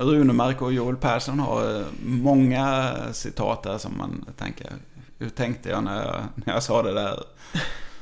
[0.00, 4.72] Runemark och Joel Persson har eh, många citat där som man tänker,
[5.22, 7.24] hur tänkte jag när jag, när jag sa det där?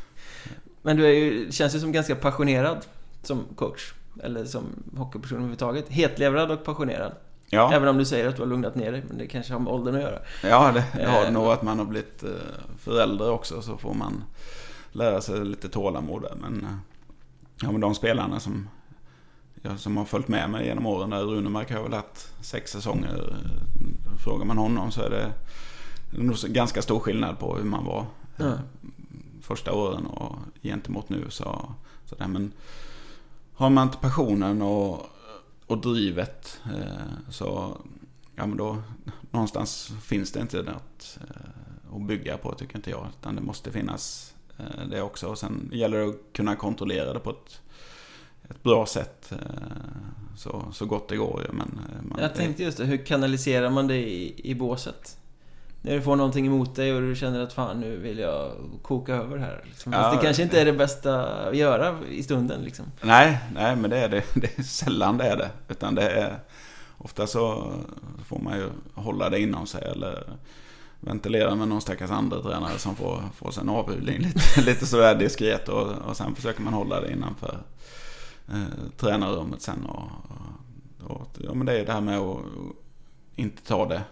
[0.82, 2.86] Men du är ju, känns ju som ganska passionerad
[3.22, 3.92] som coach.
[4.22, 4.64] Eller som
[4.96, 5.88] hockeyperson överhuvudtaget.
[5.88, 7.12] Hetlevrad och passionerad.
[7.50, 7.72] Ja.
[7.72, 9.72] Även om du säger att du har lugnat ner dig, men det kanske har med
[9.72, 10.18] åldern att göra.
[10.42, 12.30] Ja, det, det har Eh, nog att man har blivit eh,
[12.78, 14.24] förälder också så får man
[14.92, 16.34] lära sig lite tålamod där.
[16.40, 16.76] Men, eh,
[17.62, 18.68] ja, men de spelarna som,
[19.62, 23.36] ja, som har följt med mig genom åren, där Runemark har väl haft sex säsonger.
[24.24, 25.32] Frågar man honom så är det
[26.10, 28.06] nog så- ganska stor skillnad på hur man var
[28.36, 28.52] Ja.
[29.42, 31.26] första åren och gentemot nu.
[31.28, 31.74] Så,
[32.06, 32.28] så där.
[32.28, 32.52] Men
[33.54, 35.06] har man inte passionen och,
[35.66, 37.76] och drivet eh, så
[38.36, 38.76] ja, men då
[39.30, 43.06] någonstans finns det inte något eh, att bygga på tycker inte jag.
[43.20, 44.34] Utan det måste finnas
[44.90, 45.26] det också.
[45.26, 47.60] Och sen gäller det att kunna kontrollera det på ett,
[48.50, 49.32] ett bra sätt.
[50.36, 51.52] Så, så gott det går ju.
[51.52, 55.16] Men, man, Jag tänkte just det, hur kanaliserar man det i, i båset?
[55.82, 58.52] När du får någonting emot dig och du känner att fan nu vill jag
[58.82, 59.64] koka över här.
[59.64, 59.92] Liksom.
[59.92, 62.84] Fast Ja, det kanske inte är det bästa att göra i stunden liksom.
[63.00, 64.24] Nej, nej men det är det.
[64.34, 65.50] Det är sällan det är det.
[65.68, 66.38] Utan det är...
[66.98, 67.72] Ofta så
[68.26, 70.24] får man ju hålla det inom sig eller
[71.00, 75.14] ventilera med någon stackars andra tränare som får, får sig en avhyvling lite, lite sådär
[75.14, 77.58] diskret och, och sen försöker man hålla det innanför
[78.48, 80.08] eh, tränarrummet sen och,
[81.04, 82.40] och, och ja, men det är det här med att
[83.36, 84.02] inte ta det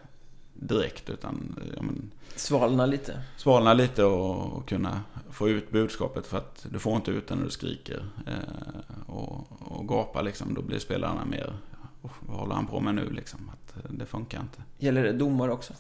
[0.60, 3.22] direkt utan ja, men, Svalna lite.
[3.36, 5.00] svalna lite och, och kunna
[5.30, 9.46] få ut budskapet för att du får inte ut det när du skriker eh, och,
[9.58, 10.54] och gapar liksom.
[10.54, 11.56] Då blir spelarna mer,
[12.02, 13.50] "Oh, vad håller han på med nu liksom?
[13.52, 14.62] Att eh, det funkar inte.
[14.78, 15.72] Gäller det domar också?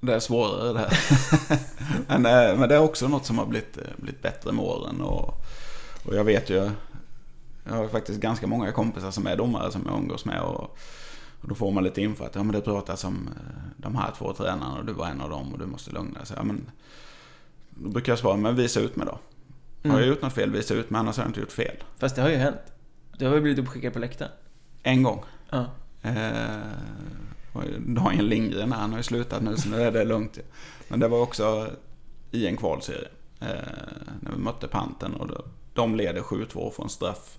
[0.00, 0.98] Det är svårare det här.
[2.18, 5.00] men, eh, men det är också något som har blivit, eh, blivit bättre med åren
[5.00, 5.34] och,
[6.06, 6.70] och jag vet ju
[7.64, 10.78] jag har faktiskt ganska många kompisar som är domare som jag umgås med och,
[11.44, 13.42] och då får man lite info att ja, men det pratas om eh,
[13.76, 16.26] de här två tränarna och du var en av dem och du måste lugna dig.
[16.36, 16.70] Ja, men,
[17.70, 19.12] då brukar jag svara, men visa ut mig då.
[19.12, 19.20] Har
[19.90, 19.96] Mm.
[19.98, 21.76] jag gjort något fel, visa ut mig, annars har jag inte gjort fel.
[21.98, 22.56] Fast det har ju hänt.
[23.18, 24.30] Du har ju blivit uppskickad på läktaren.
[24.82, 25.22] En gång.
[25.50, 25.66] Ja.
[26.02, 26.60] Eh,
[27.78, 30.38] Daniel Lindgren, han har ju slutat nu så nu är det lugnt.
[30.88, 31.68] Men det var också
[32.30, 33.08] i en kvalserie.
[33.40, 33.48] Eh,
[34.20, 37.38] när vi mötte Panten och då, de leder 7-2 från straff.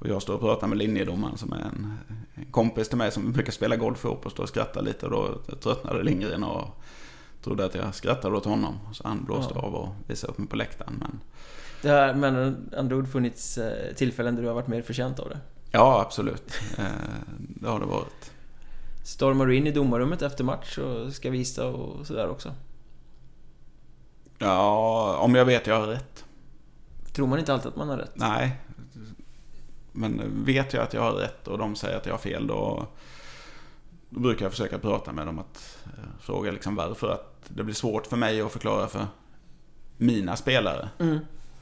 [0.00, 1.98] Och jag står och pratar med linjedomaren som är en,
[2.34, 5.06] en kompis till mig som brukar spela golf ihop och står och skrattar lite.
[5.06, 6.64] Och då tröttnade Lindgren och
[7.42, 8.78] trodde att jag skrattade åt honom.
[8.92, 9.60] Så han blåste Ja.
[9.62, 10.96] av och visade upp mig på läktaren.
[11.00, 11.20] Men
[11.82, 15.28] Det har med andra ord funnits eh, tillfällen där du har varit mer förtjänt av
[15.28, 15.38] det.
[15.70, 16.52] ja, absolut.
[16.78, 16.84] Eh,
[17.38, 18.30] det har det varit.
[19.04, 22.52] Stormar du in i domarrummet efter match och ska visa och sådär också?
[24.38, 26.24] Ja, om jag vet jag har rätt.
[27.12, 28.12] Tror man inte alltid att man har rätt?
[28.14, 28.60] Nej.
[29.92, 32.86] Men vet jag att jag har rätt och de säger att jag har fel då,
[34.08, 37.08] då brukar jag försöka prata med dem att eh, fråga liksom varför.
[37.08, 39.06] Att det blir svårt för mig att förklara för
[39.96, 41.18] mina spelare Mm.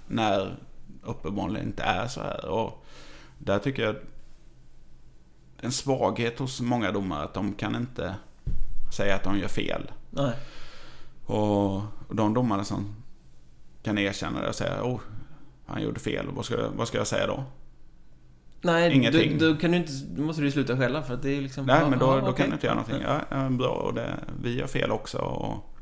[0.06, 0.56] när
[1.02, 2.48] uppenbarligen inte är så här.
[2.48, 2.84] Och
[3.38, 3.96] där tycker jag
[5.60, 8.14] en svaghet hos många domare att de kan inte
[8.96, 9.90] säga att de gör fel.
[10.10, 10.32] Nej.
[11.26, 12.94] Och de domare som
[13.82, 15.00] kan erkänna det och säga oh,
[15.66, 17.44] han gjorde fel, vad ska, vad ska jag säga då?
[18.60, 19.38] Nej, Ingenting.
[19.38, 21.66] Då, då, kan du inte, då måste du sluta skälla för att det är liksom...
[21.66, 22.34] Nej, men då, ja, då okej.
[22.34, 23.02] kan du inte göra någonting.
[23.02, 25.18] Ja, ja, bra, och det, vi gör fel också.
[25.18, 25.74] Och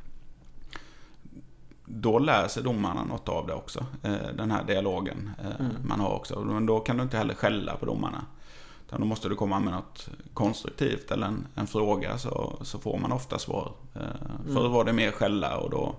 [1.84, 3.86] då lär sig domarna något av det också.
[4.02, 5.72] eh, Den här dialogen eh, Mm.
[5.88, 6.40] man har också.
[6.40, 8.24] Men då kan du inte heller skälla på domarna.
[8.86, 12.98] Utan då måste du komma med något konstruktivt eller en, en fråga så, så får
[12.98, 13.72] man ofta svar.
[13.94, 14.00] Eh,
[14.52, 14.72] Förr Mm.
[14.72, 15.94] var det mer skälla och då,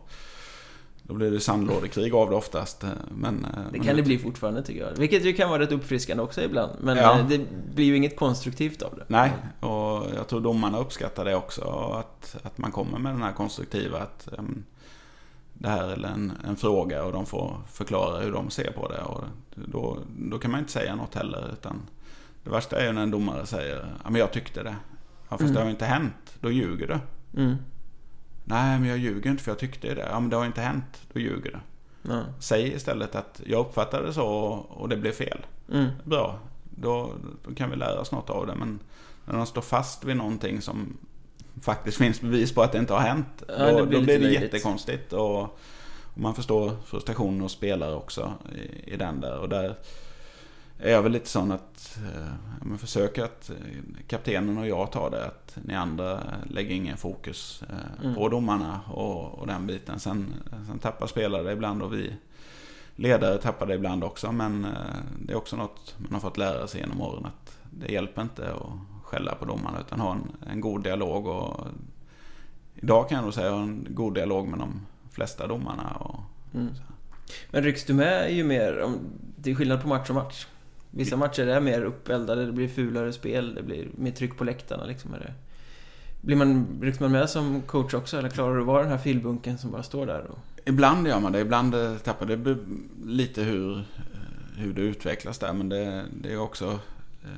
[1.07, 2.83] då blir det sandlådekrig av det oftast.
[2.83, 4.91] eh, Men, eh, Det men kan det bli fortfarande tycker jag.
[4.97, 6.71] Vilket ju kan vara rätt uppfriskande också ibland.
[6.81, 7.19] Men Ja.
[7.19, 7.41] eh, det
[7.75, 9.03] blir ju inget konstruktivt av det.
[9.07, 11.61] Nej, och jag tror domarna uppskattar det också.
[11.99, 14.63] Att, att man kommer med den här konstruktiva att em,
[15.53, 19.01] det här är en, en fråga och de får förklara hur de ser på det.
[19.01, 19.23] Och
[19.55, 21.49] då, då kan man inte säga något heller.
[21.53, 21.81] Utan
[22.43, 24.75] det värsta är ju när en domare säger ja, men jag tyckte det.
[25.29, 25.53] Ja, fast Mm.
[25.53, 26.37] det har ju inte hänt.
[26.41, 26.99] Då ljuger du.
[27.41, 27.55] Mm.
[28.49, 30.07] Nej, men jag ljuger inte för jag tyckte det.
[30.11, 31.01] Ja, men det har inte hänt.
[31.13, 31.59] Då ljuger du.
[32.39, 34.27] Säg istället att jag uppfattade det så
[34.69, 35.45] och, det blev fel.
[35.71, 35.87] Mm.
[36.03, 37.11] Bra, då,
[37.47, 38.55] då kan vi lära oss något av det.
[38.55, 38.79] Men
[39.25, 40.97] när de står fast vid någonting som
[41.61, 43.43] faktiskt finns bevis på att det inte har hänt.
[43.47, 45.13] Ja, då det då blir blir, lite det jättekonstigt.
[45.13, 45.49] Och, och
[46.13, 49.39] man förstår frustrationen hos spelare också i, i den där.
[49.39, 49.75] Och där
[50.79, 53.55] är jag väl lite sån att eh, försöker att eh,
[54.07, 55.25] kaptenen och jag tar det.
[55.25, 58.15] Att ni andra lägger ingen fokus eh, Mm.
[58.15, 59.99] på domarna och, och den biten.
[59.99, 60.33] Sen,
[60.67, 62.13] sen tappar spelare ibland och vi
[62.95, 64.31] ledare tappar det ibland också.
[64.31, 64.71] Men eh,
[65.25, 67.25] det är också något man har fått lära sig genom åren.
[67.25, 71.27] Att det hjälper inte att skälla på domarna utan ha en, en god dialog.
[71.27, 71.67] Och
[72.75, 75.89] idag kan jag nog säga att jag har en god dialog med de flesta domarna.
[75.99, 76.19] Och,
[76.53, 76.69] Mm.
[77.51, 78.97] Men rycks du med ju mer, om,
[79.37, 80.47] det är skillnad på match och match.
[80.91, 84.85] Vissa matcher är mer uppeldade, det blir fulare spel, det blir mer tryck på läktarna
[84.85, 85.11] liksom.
[85.11, 85.33] Det.
[86.21, 88.97] Blir man, rycks man med som coach också, eller klarar du att vara den här
[88.97, 90.27] filbunken som bara står där?
[90.31, 92.57] Och, Ibland gör man det, ibland eh, tappar det.
[93.05, 93.83] lite hur, eh,
[94.57, 95.53] hur det utvecklas där.
[95.53, 96.65] Men det, det är också
[97.23, 97.29] eh,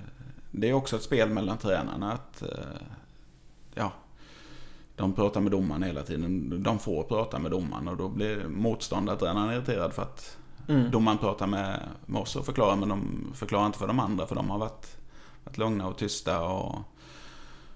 [0.52, 2.14] det är också ett spel mellan tränarna.
[2.14, 2.44] Att,
[3.74, 3.92] ja,
[4.96, 6.64] de pratar med domaren hela tiden.
[6.64, 10.38] De får prata med domaren och då blir motståndartränaren irriterad för att
[10.70, 10.92] mm.
[10.92, 14.36] domaren pratar med, med oss och förklarar men de förklarar inte för de andra för
[14.36, 14.98] de har varit,
[15.44, 16.42] varit lugna och tysta.
[16.42, 16.76] Och,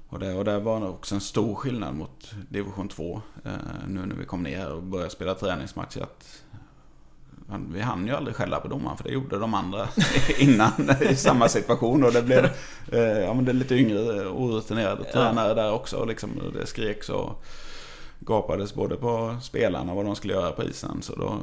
[0.10, 3.52] och, det, och det var också en stor skillnad mot division 2 eh,
[3.88, 6.02] nu när vi kom ner och började spela träningsmatcher.
[6.02, 6.44] Att,
[7.74, 9.88] vi hann ju aldrig skälla på domaren för det gjorde de andra
[10.38, 10.72] innan
[11.10, 12.04] i samma situation.
[12.04, 12.46] Och det blev
[12.92, 15.12] eh, ja, men det är lite yngre orutinerade Ja.
[15.12, 15.98] tränare där också.
[15.98, 17.44] Och liksom, det skreks och
[18.20, 21.02] gapades både på spelarna vad de skulle göra på isen.
[21.02, 21.40] Så då,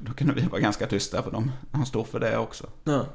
[0.00, 2.66] då kunde vi vara ganska tysta för de, de stod för det också.
[2.84, 3.06] Ja.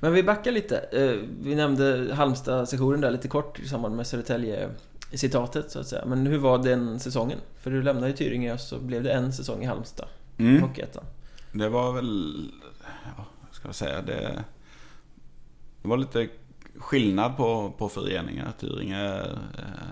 [0.00, 0.78] Men vi backar lite.
[0.78, 6.04] Eh, Vi nämnde Halmstad-sessionen där lite kort i samband med Södertälje-citatet så att säga.
[6.06, 7.38] Men hur var den säsongen?
[7.58, 10.62] För du lämnade ju Tyringe och så blev det en säsong i Halmstad, Mm.
[10.62, 11.04] Hockeyettan.
[11.52, 12.44] Det var väl,
[13.16, 14.44] ja, ska jag säga, det,
[15.82, 16.28] det var lite
[16.78, 18.52] skillnad på, på föreningar.
[18.60, 19.90] Tyringe är eh,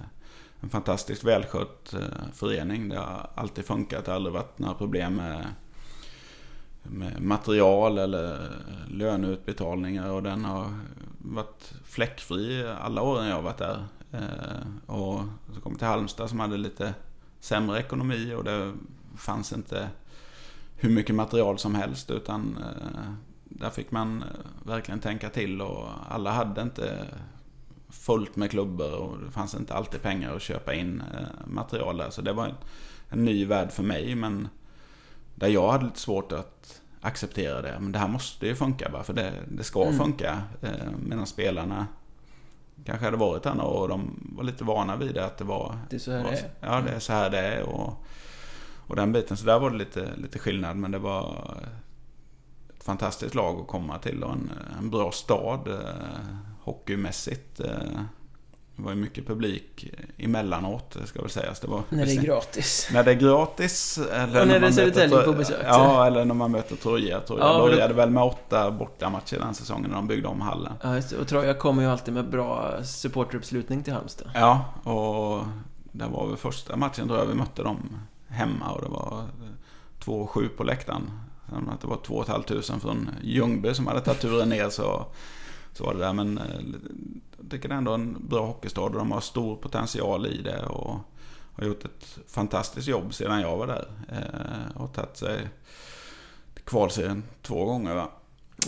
[0.61, 2.01] en fantastiskt välskött eh,
[2.35, 2.89] förening.
[2.89, 5.47] Det har alltid funkat, det har aldrig varit några problem med
[7.19, 8.51] material eller
[8.89, 10.75] löneutbetalningar och den har
[11.19, 13.85] varit fläckfri alla åren jag har varit där.
[14.13, 15.23] Eh, och
[15.55, 16.95] så kom jag till Halmstad som hade lite
[17.41, 18.75] sämre ekonomi och det
[19.17, 19.89] fanns inte
[20.77, 23.13] hur mycket material som helst utan eh,
[23.45, 24.29] där fick man eh,
[24.67, 27.07] verkligen tänka till och alla hade inte
[27.89, 31.03] fullt med klubbor och det fanns inte alltid pengar att köpa in
[31.45, 32.11] material där.
[32.11, 32.55] Så det var en,
[33.09, 34.49] en ny värld för mig men
[35.39, 37.77] där jag hade lite svårt att acceptera det.
[37.81, 39.99] Men det här måste ju funka bara för det, det ska Mm.
[39.99, 40.43] funka.
[40.63, 40.71] Eh,
[41.03, 41.87] medan spelarna
[42.85, 45.97] kanske hade varit år och de var lite vana vid det att det var Det
[45.97, 46.51] är så här det är.
[46.61, 47.63] Ja, det är så här det är.
[47.63, 48.05] Och,
[48.87, 49.37] och den biten.
[49.37, 50.77] Så där var det lite, lite skillnad.
[50.77, 51.55] Men det var
[52.77, 56.27] ett fantastiskt lag att komma till och en, en bra stad eh,
[56.61, 57.61] hockeymässigt.
[57.61, 58.03] Eh,
[58.79, 61.61] det var ju mycket publik emellanåt, ska väl sägas.
[61.61, 62.89] Det var, när det är gratis.
[62.93, 63.99] När det är gratis.
[64.13, 65.67] Eller och när, när det är Södertälje på besök.
[65.67, 67.21] Ja, eller när man möter Troja.
[67.21, 70.73] Troja Ja, började väl med åtta bortamatcher den säsongen när de byggde om hallen.
[70.83, 74.31] Ja, just och Troja kommer ju alltid med bra supporteruppslutning till Halmstad.
[74.35, 75.45] Ja, och
[75.93, 77.97] det var väl första matchen tror jag vi mötte dem
[78.29, 79.25] hemma och det var
[80.05, 81.11] 2-7 på läktaren.
[81.49, 85.07] Sen att det var 2 500 från Ljungby som hade tagit turen ner så,
[85.73, 86.13] så var det där.
[86.13, 86.45] Men eh,
[87.51, 90.97] tycker det är ändå en bra hockeystad och de har stor potential i det och
[91.57, 93.89] har gjort ett fantastiskt jobb sedan jag var där.
[94.09, 95.49] Eh, och tagit sig
[96.55, 98.09] till kvalserien två gånger va?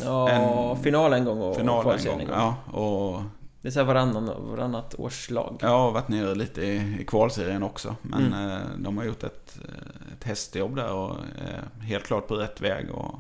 [0.05, 2.28] Ja, En- final en gång och Final en kvalserien gång.
[2.28, 2.55] en gång.
[2.72, 3.22] Ja, och
[3.62, 5.57] Det är så här varannan, varannat års lag.
[5.61, 7.97] Jag har varit nere lite i, i kvalserien också.
[8.03, 8.51] Men Mm.
[8.51, 12.61] eh, de har gjort ett, eh, ett hästjobb där och är helt klart på rätt
[12.61, 12.91] väg.
[12.91, 13.14] Och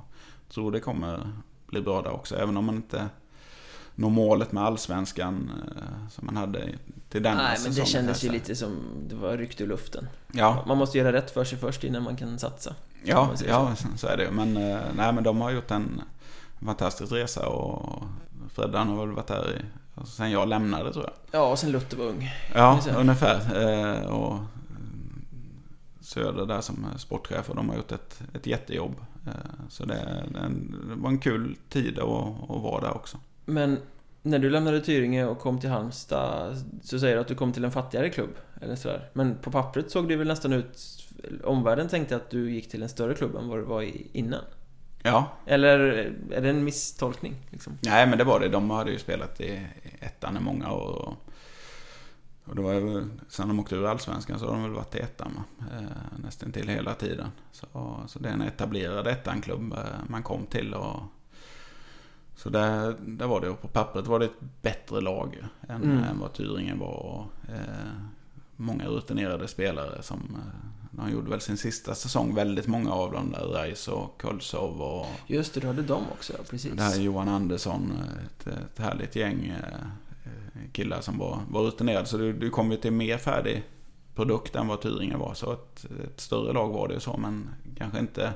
[0.48, 1.32] tror det kommer
[1.66, 2.36] bli bra där också.
[2.36, 3.06] Även om man inte
[4.00, 6.68] når målet med allsvenskan eh, som man hade
[7.08, 8.76] till denna Nej, men det kändes ju lite som
[9.08, 10.08] det var ryckt ur luften.
[10.32, 12.74] Ja, Man måste göra rätt för sig först innan man kan satsa.
[13.04, 13.86] ja, ja så.
[13.96, 14.30] så är det ju.
[14.30, 16.02] Men, eh, nej, men de har gjort en
[16.64, 18.02] fantastisk resa och
[18.54, 19.62] Freddan har väl varit där i,
[19.94, 21.40] alltså, sen jag lämnade tror jag.
[21.40, 22.30] Ja, och sen Luther var ung.
[22.54, 23.62] Ja, ungefär.
[23.62, 24.38] Eh, och
[26.00, 28.94] Söder där som sportchef och de har gjort ett, ett jättejobb.
[29.68, 33.18] Så det, det var en kul tid att, att vara där också.
[33.50, 33.78] Men
[34.22, 37.64] när du lämnade Tyringe och kom till Halmstad så säger du att du kom till
[37.64, 38.34] en fattigare klubb.
[38.60, 39.10] Eller sådär.
[39.12, 41.06] Men på pappret såg det väl nästan ut...
[41.44, 44.44] Omvärlden tänkte att du gick till en större klubb än vad du var i innan.
[45.02, 45.78] Ja, Eller
[46.30, 47.34] är det en misstolkning?
[47.50, 47.78] Liksom?
[47.80, 48.48] nej men det var det.
[48.48, 49.66] De hade ju spelat i
[50.00, 50.90] ettan i många år.
[50.90, 51.14] Och,
[52.44, 54.98] och det var ju, sen de åkte ur allsvenskan så har de väl varit i
[54.98, 57.28] ettan eh, nästan till hela tiden.
[57.52, 59.78] Så, så det är en etablerad ettan-klubb eh,
[60.08, 60.74] man kom till.
[60.74, 61.02] Och,
[62.42, 65.38] så där, där var det, och på pappret var det ett bättre lag
[65.68, 66.04] än, Mm.
[66.04, 66.94] än vad Tyringen var.
[66.94, 67.92] Och, eh,
[68.56, 73.30] många rutinerade spelare som eh, de gjorde väl sin sista säsong, väldigt många av dem
[73.32, 76.72] där, Reis och Kolsov och Just det, du hade dem också, ja, precis.
[76.72, 77.92] det här är Johan Andersson,
[78.26, 79.86] ett, ett härligt gäng eh,
[80.72, 82.06] killar som var, var rutinerade.
[82.06, 83.62] Så du, du kom ju till mer färdig
[84.14, 85.34] produkt än vad Tyringen var.
[85.34, 88.32] Så ett, ett större lag var det ju så, men kanske inte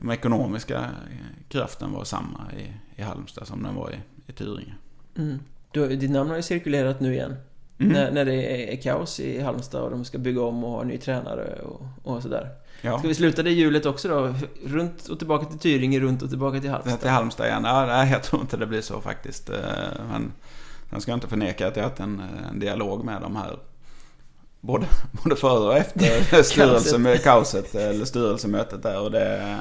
[0.00, 0.90] de ekonomiska
[1.48, 4.74] kraften var samma i, i Halmstad som den var i, i Tyringe.
[5.16, 5.38] Mm.
[5.72, 7.34] Du, ditt namn har ju cirkulerat nu igen.
[7.78, 7.92] Mm.
[7.92, 10.98] När, när det är, kaos i Halmstad och de ska bygga om och ha ny
[10.98, 12.48] tränare och, och sådär.
[12.82, 14.34] Ja, Ska vi sluta det hjulet också då?
[14.66, 17.00] Runt och tillbaka till Tyringe, runt och tillbaka till Halmstad.
[17.00, 17.62] till Halmstad igen.
[17.64, 19.50] Ja, nej, jag tror inte det blir så faktiskt.
[19.50, 19.56] Eh,
[20.10, 20.32] Men
[20.90, 23.56] sen ska jag inte förneka att jag har haft en, en dialog med de här
[24.60, 24.86] Både,
[25.22, 29.60] både före och efter styrelse, kaoset, eller styrelsemötet där och det...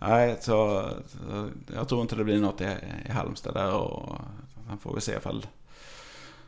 [0.00, 2.76] Nej, så, så jag tror inte det blir något i,
[3.08, 4.20] i Halmstad där och
[4.68, 5.46] sen får vi se ifall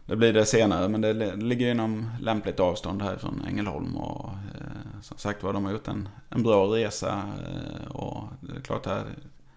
[0.06, 0.88] det blir det senare.
[0.88, 5.52] Men det li- ligger inom lämpligt avstånd här från Ängelholm och eh, som sagt var
[5.52, 9.06] de har gjort en, en bra resa eh, och det är klart att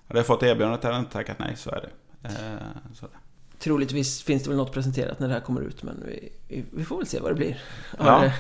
[0.08, 1.90] hade jag fått erbjudandet hade jag inte tackat nej, så är det.
[2.28, 3.08] Eh, så.
[3.60, 6.86] Troligtvis finns det väl något presenterat när det här kommer ut, men vi, vi, vi
[6.86, 7.62] får väl se vad det blir.
[8.00, 8.32] Ja.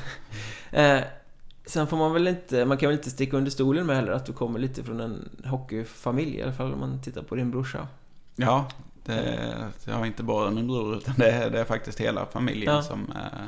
[1.67, 4.25] Sen får man väl inte, man kan väl inte sticka under stolen med heller att
[4.25, 7.87] du kommer lite från en hockeyfamilj, i alla fall om man tittar på din brorsa.
[8.35, 8.67] Ja,
[9.05, 12.75] det, jag har inte bara min bror utan det är, det är faktiskt hela familjen
[12.75, 12.81] Ja.
[12.81, 13.45] som, eh,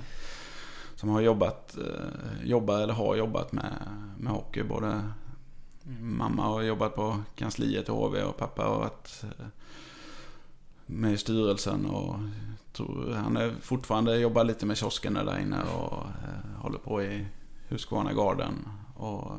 [0.95, 3.73] som har jobbat, eh, jobbar eller har jobbat med,
[4.17, 4.63] med hockey.
[4.63, 5.01] Både
[5.99, 9.45] mamma har jobbat på kansliet i HV och pappa har varit eh,
[10.85, 12.15] med i styrelsen och
[12.73, 16.03] tror, han är fortfarande jobbar lite med kiosken där inne och
[16.61, 17.25] håller på i
[17.67, 18.53] Husqvarna Garden.
[18.95, 19.31] Och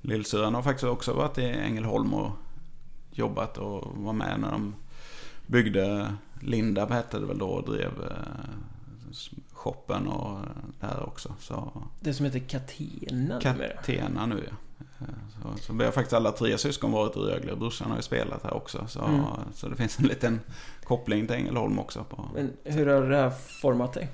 [0.00, 2.30] lillsyrran har faktiskt också varit i Ängelholm och
[3.12, 4.74] jobbat och var med när de
[5.46, 8.50] byggde Lindab hette det väl då och drev eh,
[9.52, 10.38] shoppen och
[10.80, 11.34] det här också.
[11.40, 13.40] Så Det som heter Catena.
[13.40, 14.56] Catena nu ja.
[15.00, 17.56] Eh, Så, så vi har faktiskt alla tre syskon varit i Rögle.
[17.56, 18.86] Brorsan har ju spelat här också.
[18.88, 19.24] Så, Mm.
[19.54, 20.40] så det finns en liten
[20.84, 22.04] koppling till Ängelholm också.
[22.04, 22.24] På.
[22.34, 23.30] Men hur har det här
[23.62, 24.08] format dig?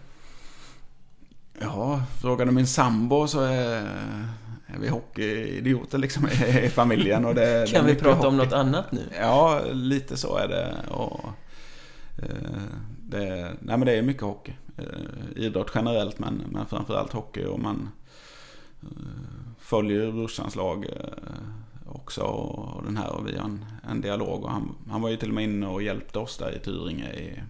[1.60, 3.82] Ja, frågade min sambo så är,
[4.66, 7.24] är vi hockeyidioter liksom i, familjen.
[7.24, 8.46] Och det, det Kan vi mycket prata om hockey.
[8.46, 9.08] något annat nu?
[9.20, 10.76] Ja, lite så är det.
[10.90, 11.24] Och,
[12.18, 12.62] eh,
[13.08, 14.52] det, nej men det är mycket hockey.
[14.76, 17.44] Eh, idrott generellt men, men framförallt hockey.
[17.44, 17.88] Och man
[18.82, 18.88] eh,
[19.58, 21.32] följer brorsans lag eh,
[21.86, 22.20] också.
[22.20, 24.44] Och, och den här och vi har en, en dialog.
[24.44, 27.12] Och han, han var ju till och med inne och hjälpte oss där i Tyringe
[27.12, 27.42] i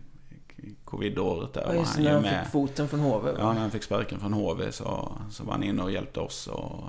[0.84, 1.54] covid-året.
[1.54, 3.30] Där, Ja, just han när han fick foten från HV.
[3.38, 6.46] Ja, när han fick sparken från HV så, så var han inne och hjälpte oss
[6.46, 6.84] och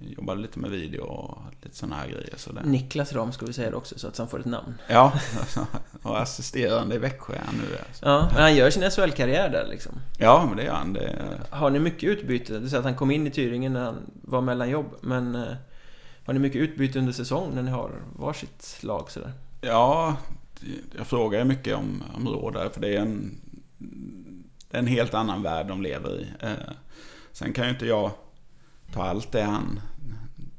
[0.00, 2.34] eh, jobbade lite med video och lite sådana här grejer.
[2.36, 2.62] Så det...
[2.64, 4.74] Niklas Ram ska vi säga det också så att han får ett namn.
[4.88, 5.12] Ja,
[6.02, 7.78] och assisterande i Växjö är han nu.
[7.88, 8.06] Alltså.
[8.06, 9.92] Ja, men han gör sin SHL-karriär där liksom.
[10.18, 10.92] Ja, men det gör han.
[10.92, 11.16] Det...
[11.50, 12.58] Har ni mycket utbyte?
[12.58, 15.54] Du säger att han kom in i Tyringen när han var mellan jobb, men eh,
[16.24, 19.32] har ni mycket utbyte under säsong när ni har varsitt lag sådär?
[19.60, 20.16] Ja,
[20.96, 23.40] jag frågar mycket om, om råd där, för det är en,
[24.70, 26.32] en helt annan värld de lever i.
[26.40, 26.72] Eh,
[27.32, 28.10] sen kan ju inte jag
[28.92, 29.80] ta allt det han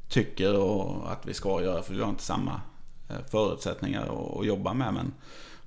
[0.09, 2.61] tycker och att vi ska göra, för vi har inte samma
[3.09, 4.01] eh, förutsättningar
[4.39, 4.93] att, jobba med.
[4.93, 5.13] Men,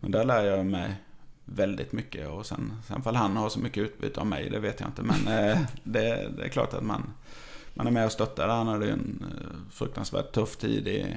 [0.01, 0.95] men där lär jag mig
[1.45, 4.81] väldigt mycket och sen, sen fall han har så mycket utbyte av mig, det vet
[4.81, 5.03] jag inte.
[5.03, 7.13] Men eh, det, det, är klart att man,
[7.75, 8.49] man är med och stöttar.
[8.49, 11.17] Han hade ju en eh, fruktansvärt tuff tid i,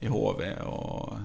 [0.00, 1.18] i HV och,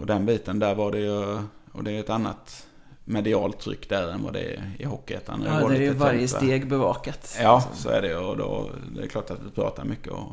[0.00, 1.42] och den biten där var det ju,
[1.72, 2.66] och det är ett annat
[3.04, 5.42] medialt tryck där än vad det är i Hockeyettan.
[5.46, 7.38] Ja, det är ju varje tänkt, steg bevakat.
[7.40, 10.32] Ja, så är det och då det är klart att vi pratar mycket och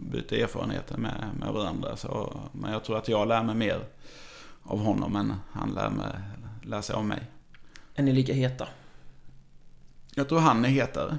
[0.00, 1.96] byter erfarenheter med, med varandra.
[1.96, 3.80] Så, men jag tror att jag lär mig mer
[4.62, 6.06] av honom än han lär, mig,
[6.62, 7.20] lär sig av mig.
[7.94, 8.68] Är ni lika heta?
[10.14, 11.18] Jag tror han är hetare.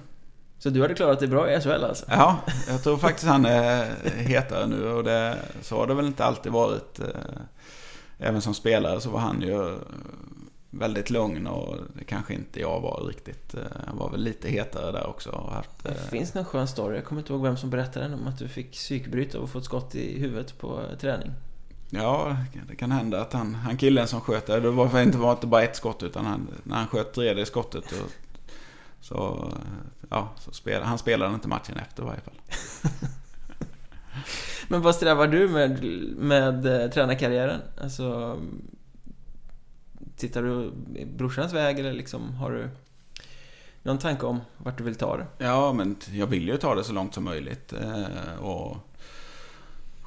[0.59, 2.05] Så du hade klarat det bra i SHL alltså?
[2.07, 6.25] Ja, jag tror faktiskt han är hetare nu och det, så har det väl inte
[6.25, 6.99] alltid varit.
[8.19, 9.79] Eh, även som spelare så var han ju
[10.69, 13.53] väldigt lugn och det kanske inte jag var riktigt.
[13.53, 15.49] Jag eh, var väl lite hetare där också.
[15.53, 18.19] Haft, det eh, finns någon skön story, jag kommer inte ihåg vem som berättade den
[18.19, 21.31] om att du fick psykbryt och fått skott i huvudet på träning.
[21.89, 25.31] Ja, det kan hända att han, han killen som sköt det, det var inte, var
[25.31, 28.11] inte bara ett skott utan han, när han sköt tredje skottet och,
[29.01, 29.49] så,
[30.09, 32.33] ja, så spelade, han spelade inte matchen efter i varje fall.
[34.67, 35.83] Men vad strävar du med,
[36.17, 37.61] med eh, tränarkarriären?
[37.81, 38.37] Alltså,
[40.17, 42.69] Tittar du i brorsans väg eller liksom har du
[43.83, 45.25] någon tanke om vart du vill ta det?
[45.37, 48.77] Ja, men jag vill ju ta det så långt som möjligt eh, och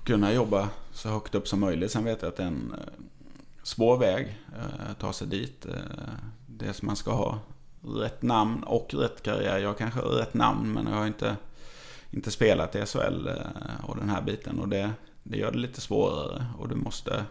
[0.04, 1.90] kunna jobba så högt upp som möjligt.
[1.90, 3.04] Sen vet jag att det är en eh,
[3.62, 5.66] svår väg eh, att ta sig dit.
[5.66, 5.74] Eh,
[6.46, 7.38] det som man ska ha
[7.84, 9.58] rätt namn och rätt karriär.
[9.58, 11.36] Jag kanske har rätt namn men jag har inte,
[12.12, 13.28] inte spelat i SHL
[13.82, 14.58] och den här biten.
[14.58, 14.90] Och det,
[15.22, 17.24] det gör det lite svårare och du måste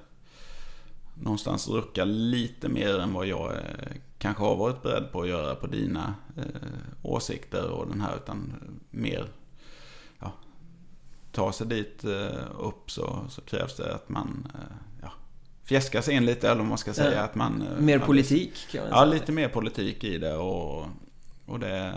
[1.14, 3.60] någonstans rucka lite mer än vad jag eh,
[4.18, 6.72] kanske har varit beredd på att göra på dina eh,
[7.02, 8.54] åsikter och den här utan
[8.90, 9.28] mer
[10.20, 10.32] ja,
[11.32, 16.26] ta sig dit eh, upp så, så krävs det att man eh, ja, sig in
[16.26, 17.14] lite eller vad man ska säga.
[17.16, 19.06] Ja, att man, eh, mer politik kan man Ja, säga.
[19.06, 20.86] lite mer politik i det och,
[21.46, 21.94] och det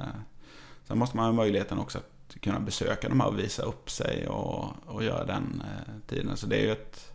[0.89, 2.11] Sen måste man ha möjligheten också att
[2.41, 6.37] kunna besöka de här och visa upp sig och, och göra den eh, tiden.
[6.37, 7.15] Så det är ju ett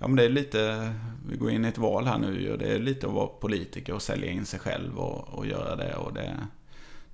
[0.00, 0.92] Ja men det är lite,
[1.28, 3.94] vi går in i ett val här nu och det är lite att vara politiker
[3.94, 6.36] och sälja in sig själv och, och göra det och det,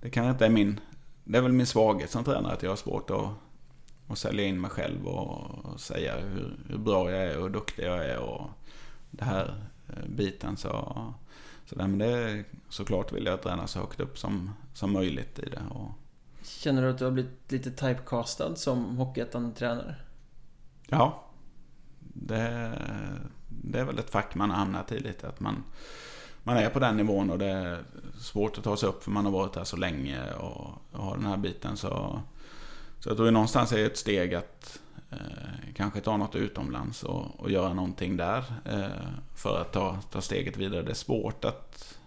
[0.01, 0.81] det kanske inte är min,
[1.25, 3.29] det är väl min svaghet som tränare att jag har svårt att,
[4.09, 7.51] att sälja in mig själv och, och säga hur, hur, bra jag är och hur
[7.51, 8.51] duktig jag är och
[9.11, 9.55] det här
[9.89, 10.69] eh, biten så,
[11.67, 15.39] så det, men det är, såklart vill jag träna så högt upp som, som möjligt
[15.39, 15.63] i det.
[15.71, 15.84] Och...
[16.65, 19.95] Känner du att du har blivit lite typecastad som Hockeyettan-tränare?
[20.87, 21.25] Ja,
[21.99, 22.73] det,
[23.49, 25.29] det är väl ett fack man har hamnat i lite.
[25.29, 25.65] Att man,
[26.43, 27.85] man är på den nivån och det är
[28.19, 31.17] svårt att ta sig upp för man har varit här så länge och, och har
[31.17, 31.77] den här biten.
[31.77, 32.21] Så,
[33.01, 35.19] så jag tror att någonstans är det ett steg att eh,
[35.75, 38.45] kanske ta något utomlands och, och göra någonting där.
[38.65, 40.83] Eh, för att ta, ta steget vidare.
[40.83, 41.99] Det är svårt att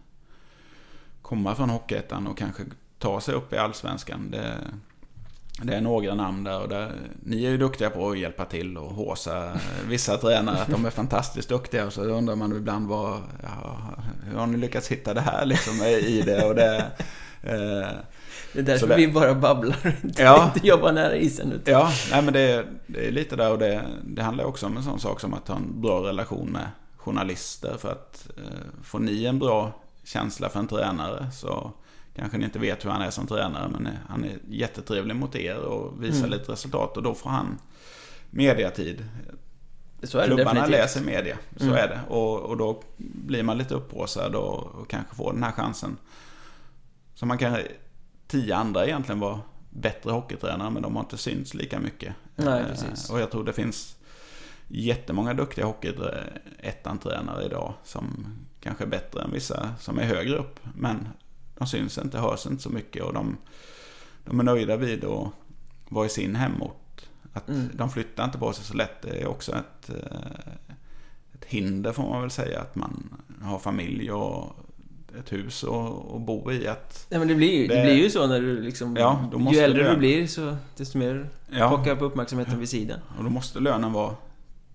[1.21, 2.63] komma från Hockeyettan och kanske
[2.99, 4.31] ta sig upp i Allsvenskan.
[4.31, 4.57] Det,
[5.61, 6.91] det är några namn där och där,
[7.23, 9.51] ni är ju duktiga på att hjälpa till och håsa
[9.87, 11.85] vissa tränare att de är fantastiskt duktiga.
[11.85, 13.77] Och så undrar man ibland vad, ja,
[14.31, 16.45] hur har ni lyckats hitta det här liksom i det?
[16.45, 16.75] Och det,
[17.43, 17.87] eh,
[18.53, 21.51] det är därför det, vi bara babblar inte, ja, inte jobbar nära isen.
[21.51, 21.73] Utan.
[21.73, 24.83] Ja, nej men det, det är lite där och det, det handlar också om en
[24.83, 26.67] sån sak som att ha en bra relation med
[26.97, 27.75] journalister.
[27.77, 29.71] För att eh, får ni en bra
[30.03, 31.71] känsla för en tränare så
[32.17, 35.57] kanske ni inte vet hur han är som tränare, men han är jättetrevlig mot er
[35.57, 36.29] och visar mm.
[36.29, 37.57] lite resultat och då får han
[38.29, 39.05] mediatid.
[40.03, 40.71] Så är Klubbarna definitivt.
[40.71, 41.75] läser media, så mm.
[41.75, 41.99] är det.
[42.09, 45.97] Och, och då blir man lite upphåsad och, och kanske får den här chansen.
[47.15, 47.57] Så man kan,
[48.27, 49.39] tio andra egentligen var
[49.69, 52.13] bättre hockeytränare, men de har inte synts lika mycket.
[52.35, 53.09] Nej, precis.
[53.09, 53.95] Och jag tror det finns
[54.67, 58.25] jättemånga duktiga hockeyettan-tränare idag som
[58.59, 60.59] kanske är bättre än vissa som är högre upp.
[60.75, 61.07] Men
[61.57, 63.37] de syns inte, hörs inte så mycket och de,
[64.25, 65.27] de är nöjda vid att
[65.89, 67.01] vara i sin hemort.
[67.33, 67.69] Att mm.
[67.73, 69.01] De flyttar inte på sig så lätt.
[69.01, 70.53] Det är också ett, eh,
[71.33, 72.61] ett hinder får man väl säga.
[72.61, 73.09] Att man
[73.41, 74.55] har familj och
[75.19, 76.67] ett hus och, och bo i.
[76.67, 77.75] Att Nej men det blir, ju, det...
[77.75, 78.95] det blir ju så när du liksom...
[78.95, 79.93] Ja, ju äldre lön...
[79.93, 81.69] du blir så desto mer ja.
[81.69, 82.99] pockar upp uppmärksamheten vid sidan.
[83.17, 84.15] Och då måste lönen vara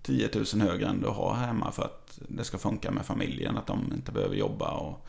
[0.01, 3.57] 10 000 högre än du har hemma för att det ska funka med familjen.
[3.57, 4.71] Att de inte behöver jobba.
[4.71, 5.07] Och,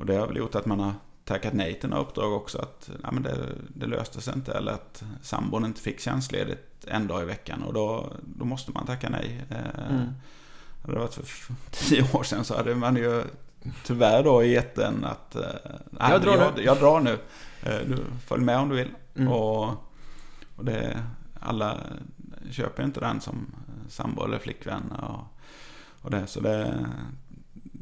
[0.00, 0.92] och det har väl gjort att man har
[1.24, 2.58] tackat nej till några uppdrag också.
[2.58, 4.52] Att nej, men det, det löste sig inte.
[4.52, 7.62] Eller att sambon inte fick tjänstledigt en dag i veckan.
[7.62, 9.44] Och då, då måste man tacka nej.
[9.50, 10.08] Eh, mm.
[10.82, 13.24] Hade det varit för tio år sedan så hade man ju
[13.84, 15.42] tyvärr då gett den att eh,
[15.90, 16.62] nej, jag, drar jag, nu.
[16.62, 17.18] jag drar nu.
[17.62, 18.90] Eh, du följ med om du vill.
[19.16, 19.32] Mm.
[19.32, 19.68] Och,
[20.56, 21.02] och det,
[21.40, 21.78] alla
[22.50, 23.46] köper inte den som
[23.88, 24.92] sambo eller flickvän.
[24.92, 25.20] Och,
[26.02, 26.86] och det, så det,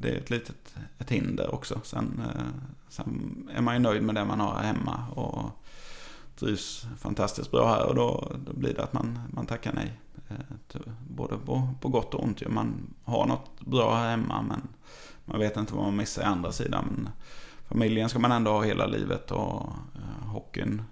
[0.00, 1.80] det är ett litet ett hinder också.
[1.84, 2.42] Sen, eh,
[2.88, 5.50] sen är man ju nöjd med det man har hemma och
[6.38, 9.92] trivs fantastiskt bra här och då, då blir det att man, man tackar nej.
[10.28, 12.48] Eh, både på, på gott och ont.
[12.48, 14.68] Man har något bra här hemma men
[15.24, 16.84] man vet inte vad man missar i andra sidan.
[16.96, 17.12] Men
[17.68, 19.62] familjen ska man ändå ha hela livet och
[19.96, 20.82] uh, hockeyn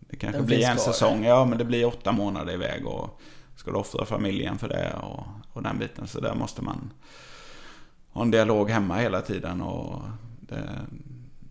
[0.00, 1.24] det kanske Den blir en säsong.
[1.24, 3.20] Ja, men det blir åtta månader iväg och
[3.56, 6.06] ska du offra familjen för det och, och den biten.
[6.06, 6.92] Så där måste man
[8.16, 10.02] ha en dialog hemma hela tiden och
[10.40, 10.68] det,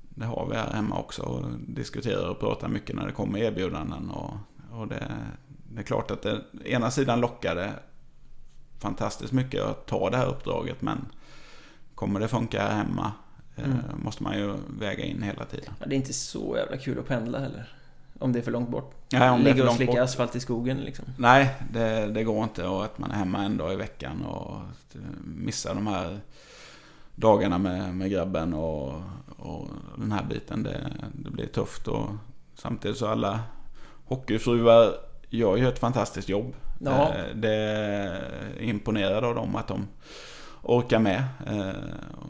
[0.09, 1.21] det har vi här hemma också.
[1.21, 4.09] Och diskuterar och pratar mycket när det kommer erbjudanden.
[4.09, 4.33] Och,
[4.71, 5.11] och det,
[5.69, 7.73] det är klart att det ena sidan lockar det
[8.79, 10.81] fantastiskt mycket att ta det här uppdraget.
[10.81, 11.05] Men
[11.95, 13.11] kommer det funka här hemma
[13.55, 13.77] eh, mm.
[14.03, 15.73] måste man ju väga in hela tiden.
[15.79, 17.71] Ja, det är inte så jävla kul att pendla heller.
[18.19, 18.93] Om det är för långt bort.
[19.11, 21.05] Nej, om Ligga och slicka asfalt i skogen liksom.
[21.17, 22.67] Nej, det, det, går inte.
[22.67, 24.61] Och att man är hemma en dag i veckan och
[25.23, 26.19] missar de här
[27.15, 29.01] dagarna med, med grabben och,
[29.37, 29.67] och
[29.97, 30.63] den här biten.
[30.63, 31.87] Det, det blir tufft.
[31.87, 32.09] Och
[32.55, 33.39] samtidigt så alla
[34.05, 34.93] hockeyfruar
[35.29, 36.53] gör ju ett fantastiskt jobb.
[36.79, 37.13] Ja.
[37.13, 39.87] Eh, det är imponerad av dem att de
[40.61, 41.23] orkar med.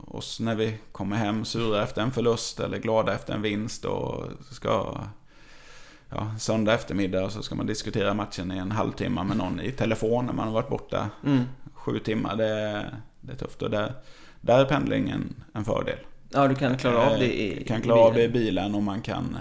[0.08, 3.86] Och eh, när vi kommer hem sura efter en förlust eller glada efter en vinst
[3.86, 4.98] och ska
[6.10, 10.26] ja, söndag eftermiddag så ska man diskutera matchen i en halvtimme med någon i telefon
[10.26, 11.44] när man har varit borta mm.
[11.74, 12.36] sju timmar.
[12.36, 12.86] Det,
[13.22, 13.94] det är tufft och där,
[14.46, 15.98] där är pendlingen en fördel.
[16.30, 19.02] Ja, du kan klara av det i, kan klara av det i bilen och man
[19.02, 19.38] kan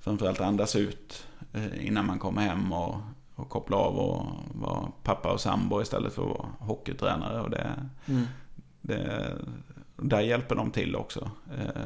[0.00, 2.96] framförallt andas ut eh, innan man kommer hem och,
[3.34, 7.40] och koppla av och vara pappa och sambo istället för att vara hockeytränare.
[7.40, 7.70] Och det,
[8.06, 8.24] mm.
[8.80, 9.32] det,
[9.96, 11.30] där hjälper de till också.
[11.58, 11.82] Eh,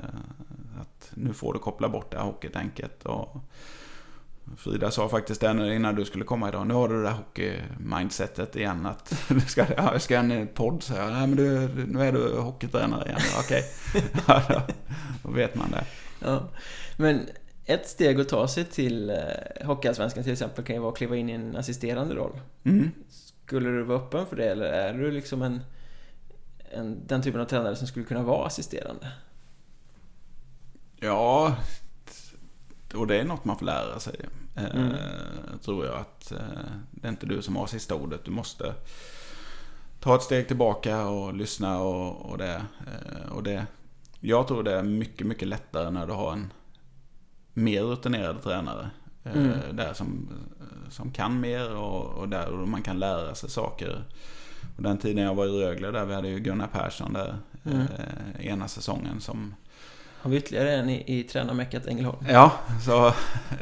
[0.81, 3.06] att nu får du koppla bort det här hockeytänket.
[3.06, 3.40] Och,
[4.56, 6.66] Frida sa faktiskt det innan du skulle komma idag.
[6.66, 8.86] Nu har du det där hockey-mindsetet igen.
[8.86, 10.82] Att du ska, ja, jag ska en eh, podd.
[10.82, 13.20] Så jag, Nej, men du, nu är du hockeytränare igen.
[13.39, 13.64] Okej.
[14.27, 14.62] Ja,
[15.23, 15.85] då vet man det.
[16.20, 16.48] Ja.
[16.97, 17.28] Men
[17.64, 21.16] ett steg att ta sig till eh, Hockeyallsvenskan till exempel kan ju vara att kliva
[21.16, 22.40] in i en assisterande roll.
[22.64, 22.90] Mm.
[23.47, 25.60] Skulle du vara öppen för det eller är du liksom en,
[26.70, 29.12] en, den typen av tränare som skulle kunna vara assisterande?
[31.01, 31.56] Ja,
[32.95, 34.21] och det är något man får lära sig.
[34.57, 34.93] Eh, mm.
[35.65, 36.39] tror jag att eh,
[36.91, 38.25] det är inte du som har sista ordet.
[38.25, 38.75] Du måste
[40.01, 43.67] ta ett steg tillbaka och lyssna och, och, det, eh, och det.
[44.21, 46.53] Jag tror det är mycket, mycket lättare när du har en
[47.53, 48.91] mer rutinerad tränare.
[49.25, 49.59] Mm.
[49.73, 50.29] Där som,
[50.91, 54.05] som kan mer och, och där man kan lära sig saker.
[54.77, 57.87] Och den tiden jag var i Rögle där, vi hade ju Gunnar Persson där mm.
[58.39, 59.55] ena säsongen som
[60.27, 62.19] har vi ytterligare en i, i tränarmeckat Ängelholm?
[62.28, 62.53] Ja,
[62.85, 63.07] så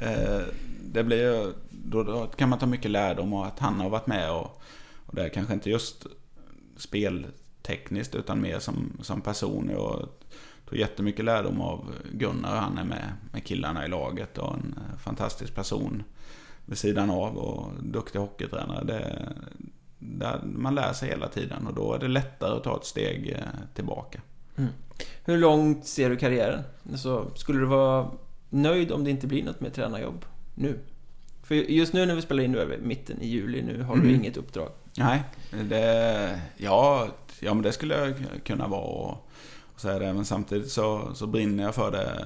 [0.01, 0.43] eh,
[0.85, 1.53] det blir ju...
[1.70, 4.62] Då, då, kan man ta mycket lärdom och att han har varit med och,
[5.07, 6.07] och det är kanske inte just
[6.77, 9.70] speltekniskt utan mer som, som person.
[9.70, 10.24] Och
[10.69, 12.57] tog jättemycket lärdom av Gunnar.
[12.57, 16.03] Han är med, med killarna i laget och en eh, fantastisk person
[16.66, 18.85] vid sidan av och duktig hockeytränare.
[18.85, 19.32] Det,
[19.99, 23.31] där man lär sig hela tiden och då är det lättare att ta ett steg
[23.31, 24.20] eh, tillbaka.
[24.56, 24.70] Mm.
[25.24, 26.62] Hur långt ser du karriären?
[26.90, 28.10] Alltså, skulle du vara
[28.48, 30.24] nöjd om det inte blir något med tränarjobb
[30.55, 30.78] nu?
[31.43, 33.94] För just nu när vi spelar in, nu är vi mitten i juli, nu har
[33.94, 34.06] mm.
[34.06, 34.68] du inget uppdrag.
[34.97, 35.22] Nej,
[35.68, 37.09] det, ja,
[37.40, 38.14] ja men det skulle jag
[38.44, 39.28] kunna vara och,
[39.74, 40.12] och säga det.
[40.12, 42.24] Men samtidigt så, så brinner jag för det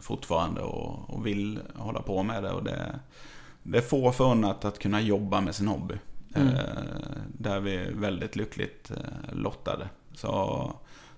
[0.00, 2.50] fortfarande och, och vill hålla på med det.
[2.50, 3.00] Och det,
[3.62, 5.94] det är få förunnat att kunna jobba med sin hobby.
[6.34, 6.48] Mm.
[6.48, 6.62] Eh,
[7.28, 9.88] där vi är väldigt lyckligt eh, lottade.
[10.14, 10.72] Så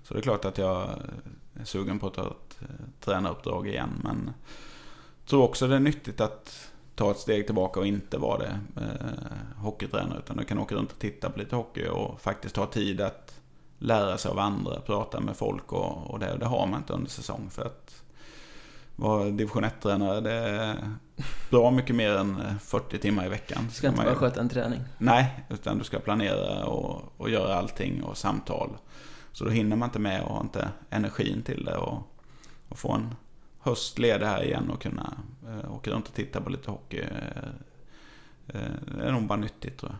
[0.07, 0.89] så det är klart att jag
[1.53, 2.67] är sugen på att ta ett eh,
[2.99, 4.01] tränaruppdrag igen.
[4.03, 4.33] Men
[5.19, 8.59] jag tror också det är nyttigt att ta ett steg tillbaka och inte vara det
[8.77, 10.19] eh, hockeytränare.
[10.19, 13.39] Utan du kan åka runt och titta på lite hockey och faktiskt ha tid att
[13.79, 16.37] lära sig av andra, prata med folk och, och det.
[16.37, 17.49] Det har man inte under säsong.
[17.49, 18.03] För att
[18.95, 20.75] vara division 1-tränare, det är
[21.49, 23.65] bra mycket mer än 40 timmar i veckan.
[23.67, 24.79] Du ska inte bara sköta en träning.
[24.97, 28.69] Nej, utan du ska planera och, och göra allting och samtal
[29.37, 31.77] Så då hinner man inte med och har inte energin till det.
[31.77, 32.15] Och,
[32.69, 33.15] och få en
[33.59, 36.99] höst ledig här igen och kunna eh, åka runt och titta på lite hockey.
[36.99, 37.47] Eh,
[38.47, 39.99] eh, det är nog bara nyttigt tror jag.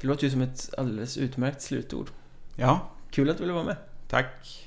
[0.00, 2.10] Det låter ju som ett alldeles utmärkt slutord.
[2.56, 3.76] Ja, Kul att du ville vara med.
[4.08, 4.66] tack.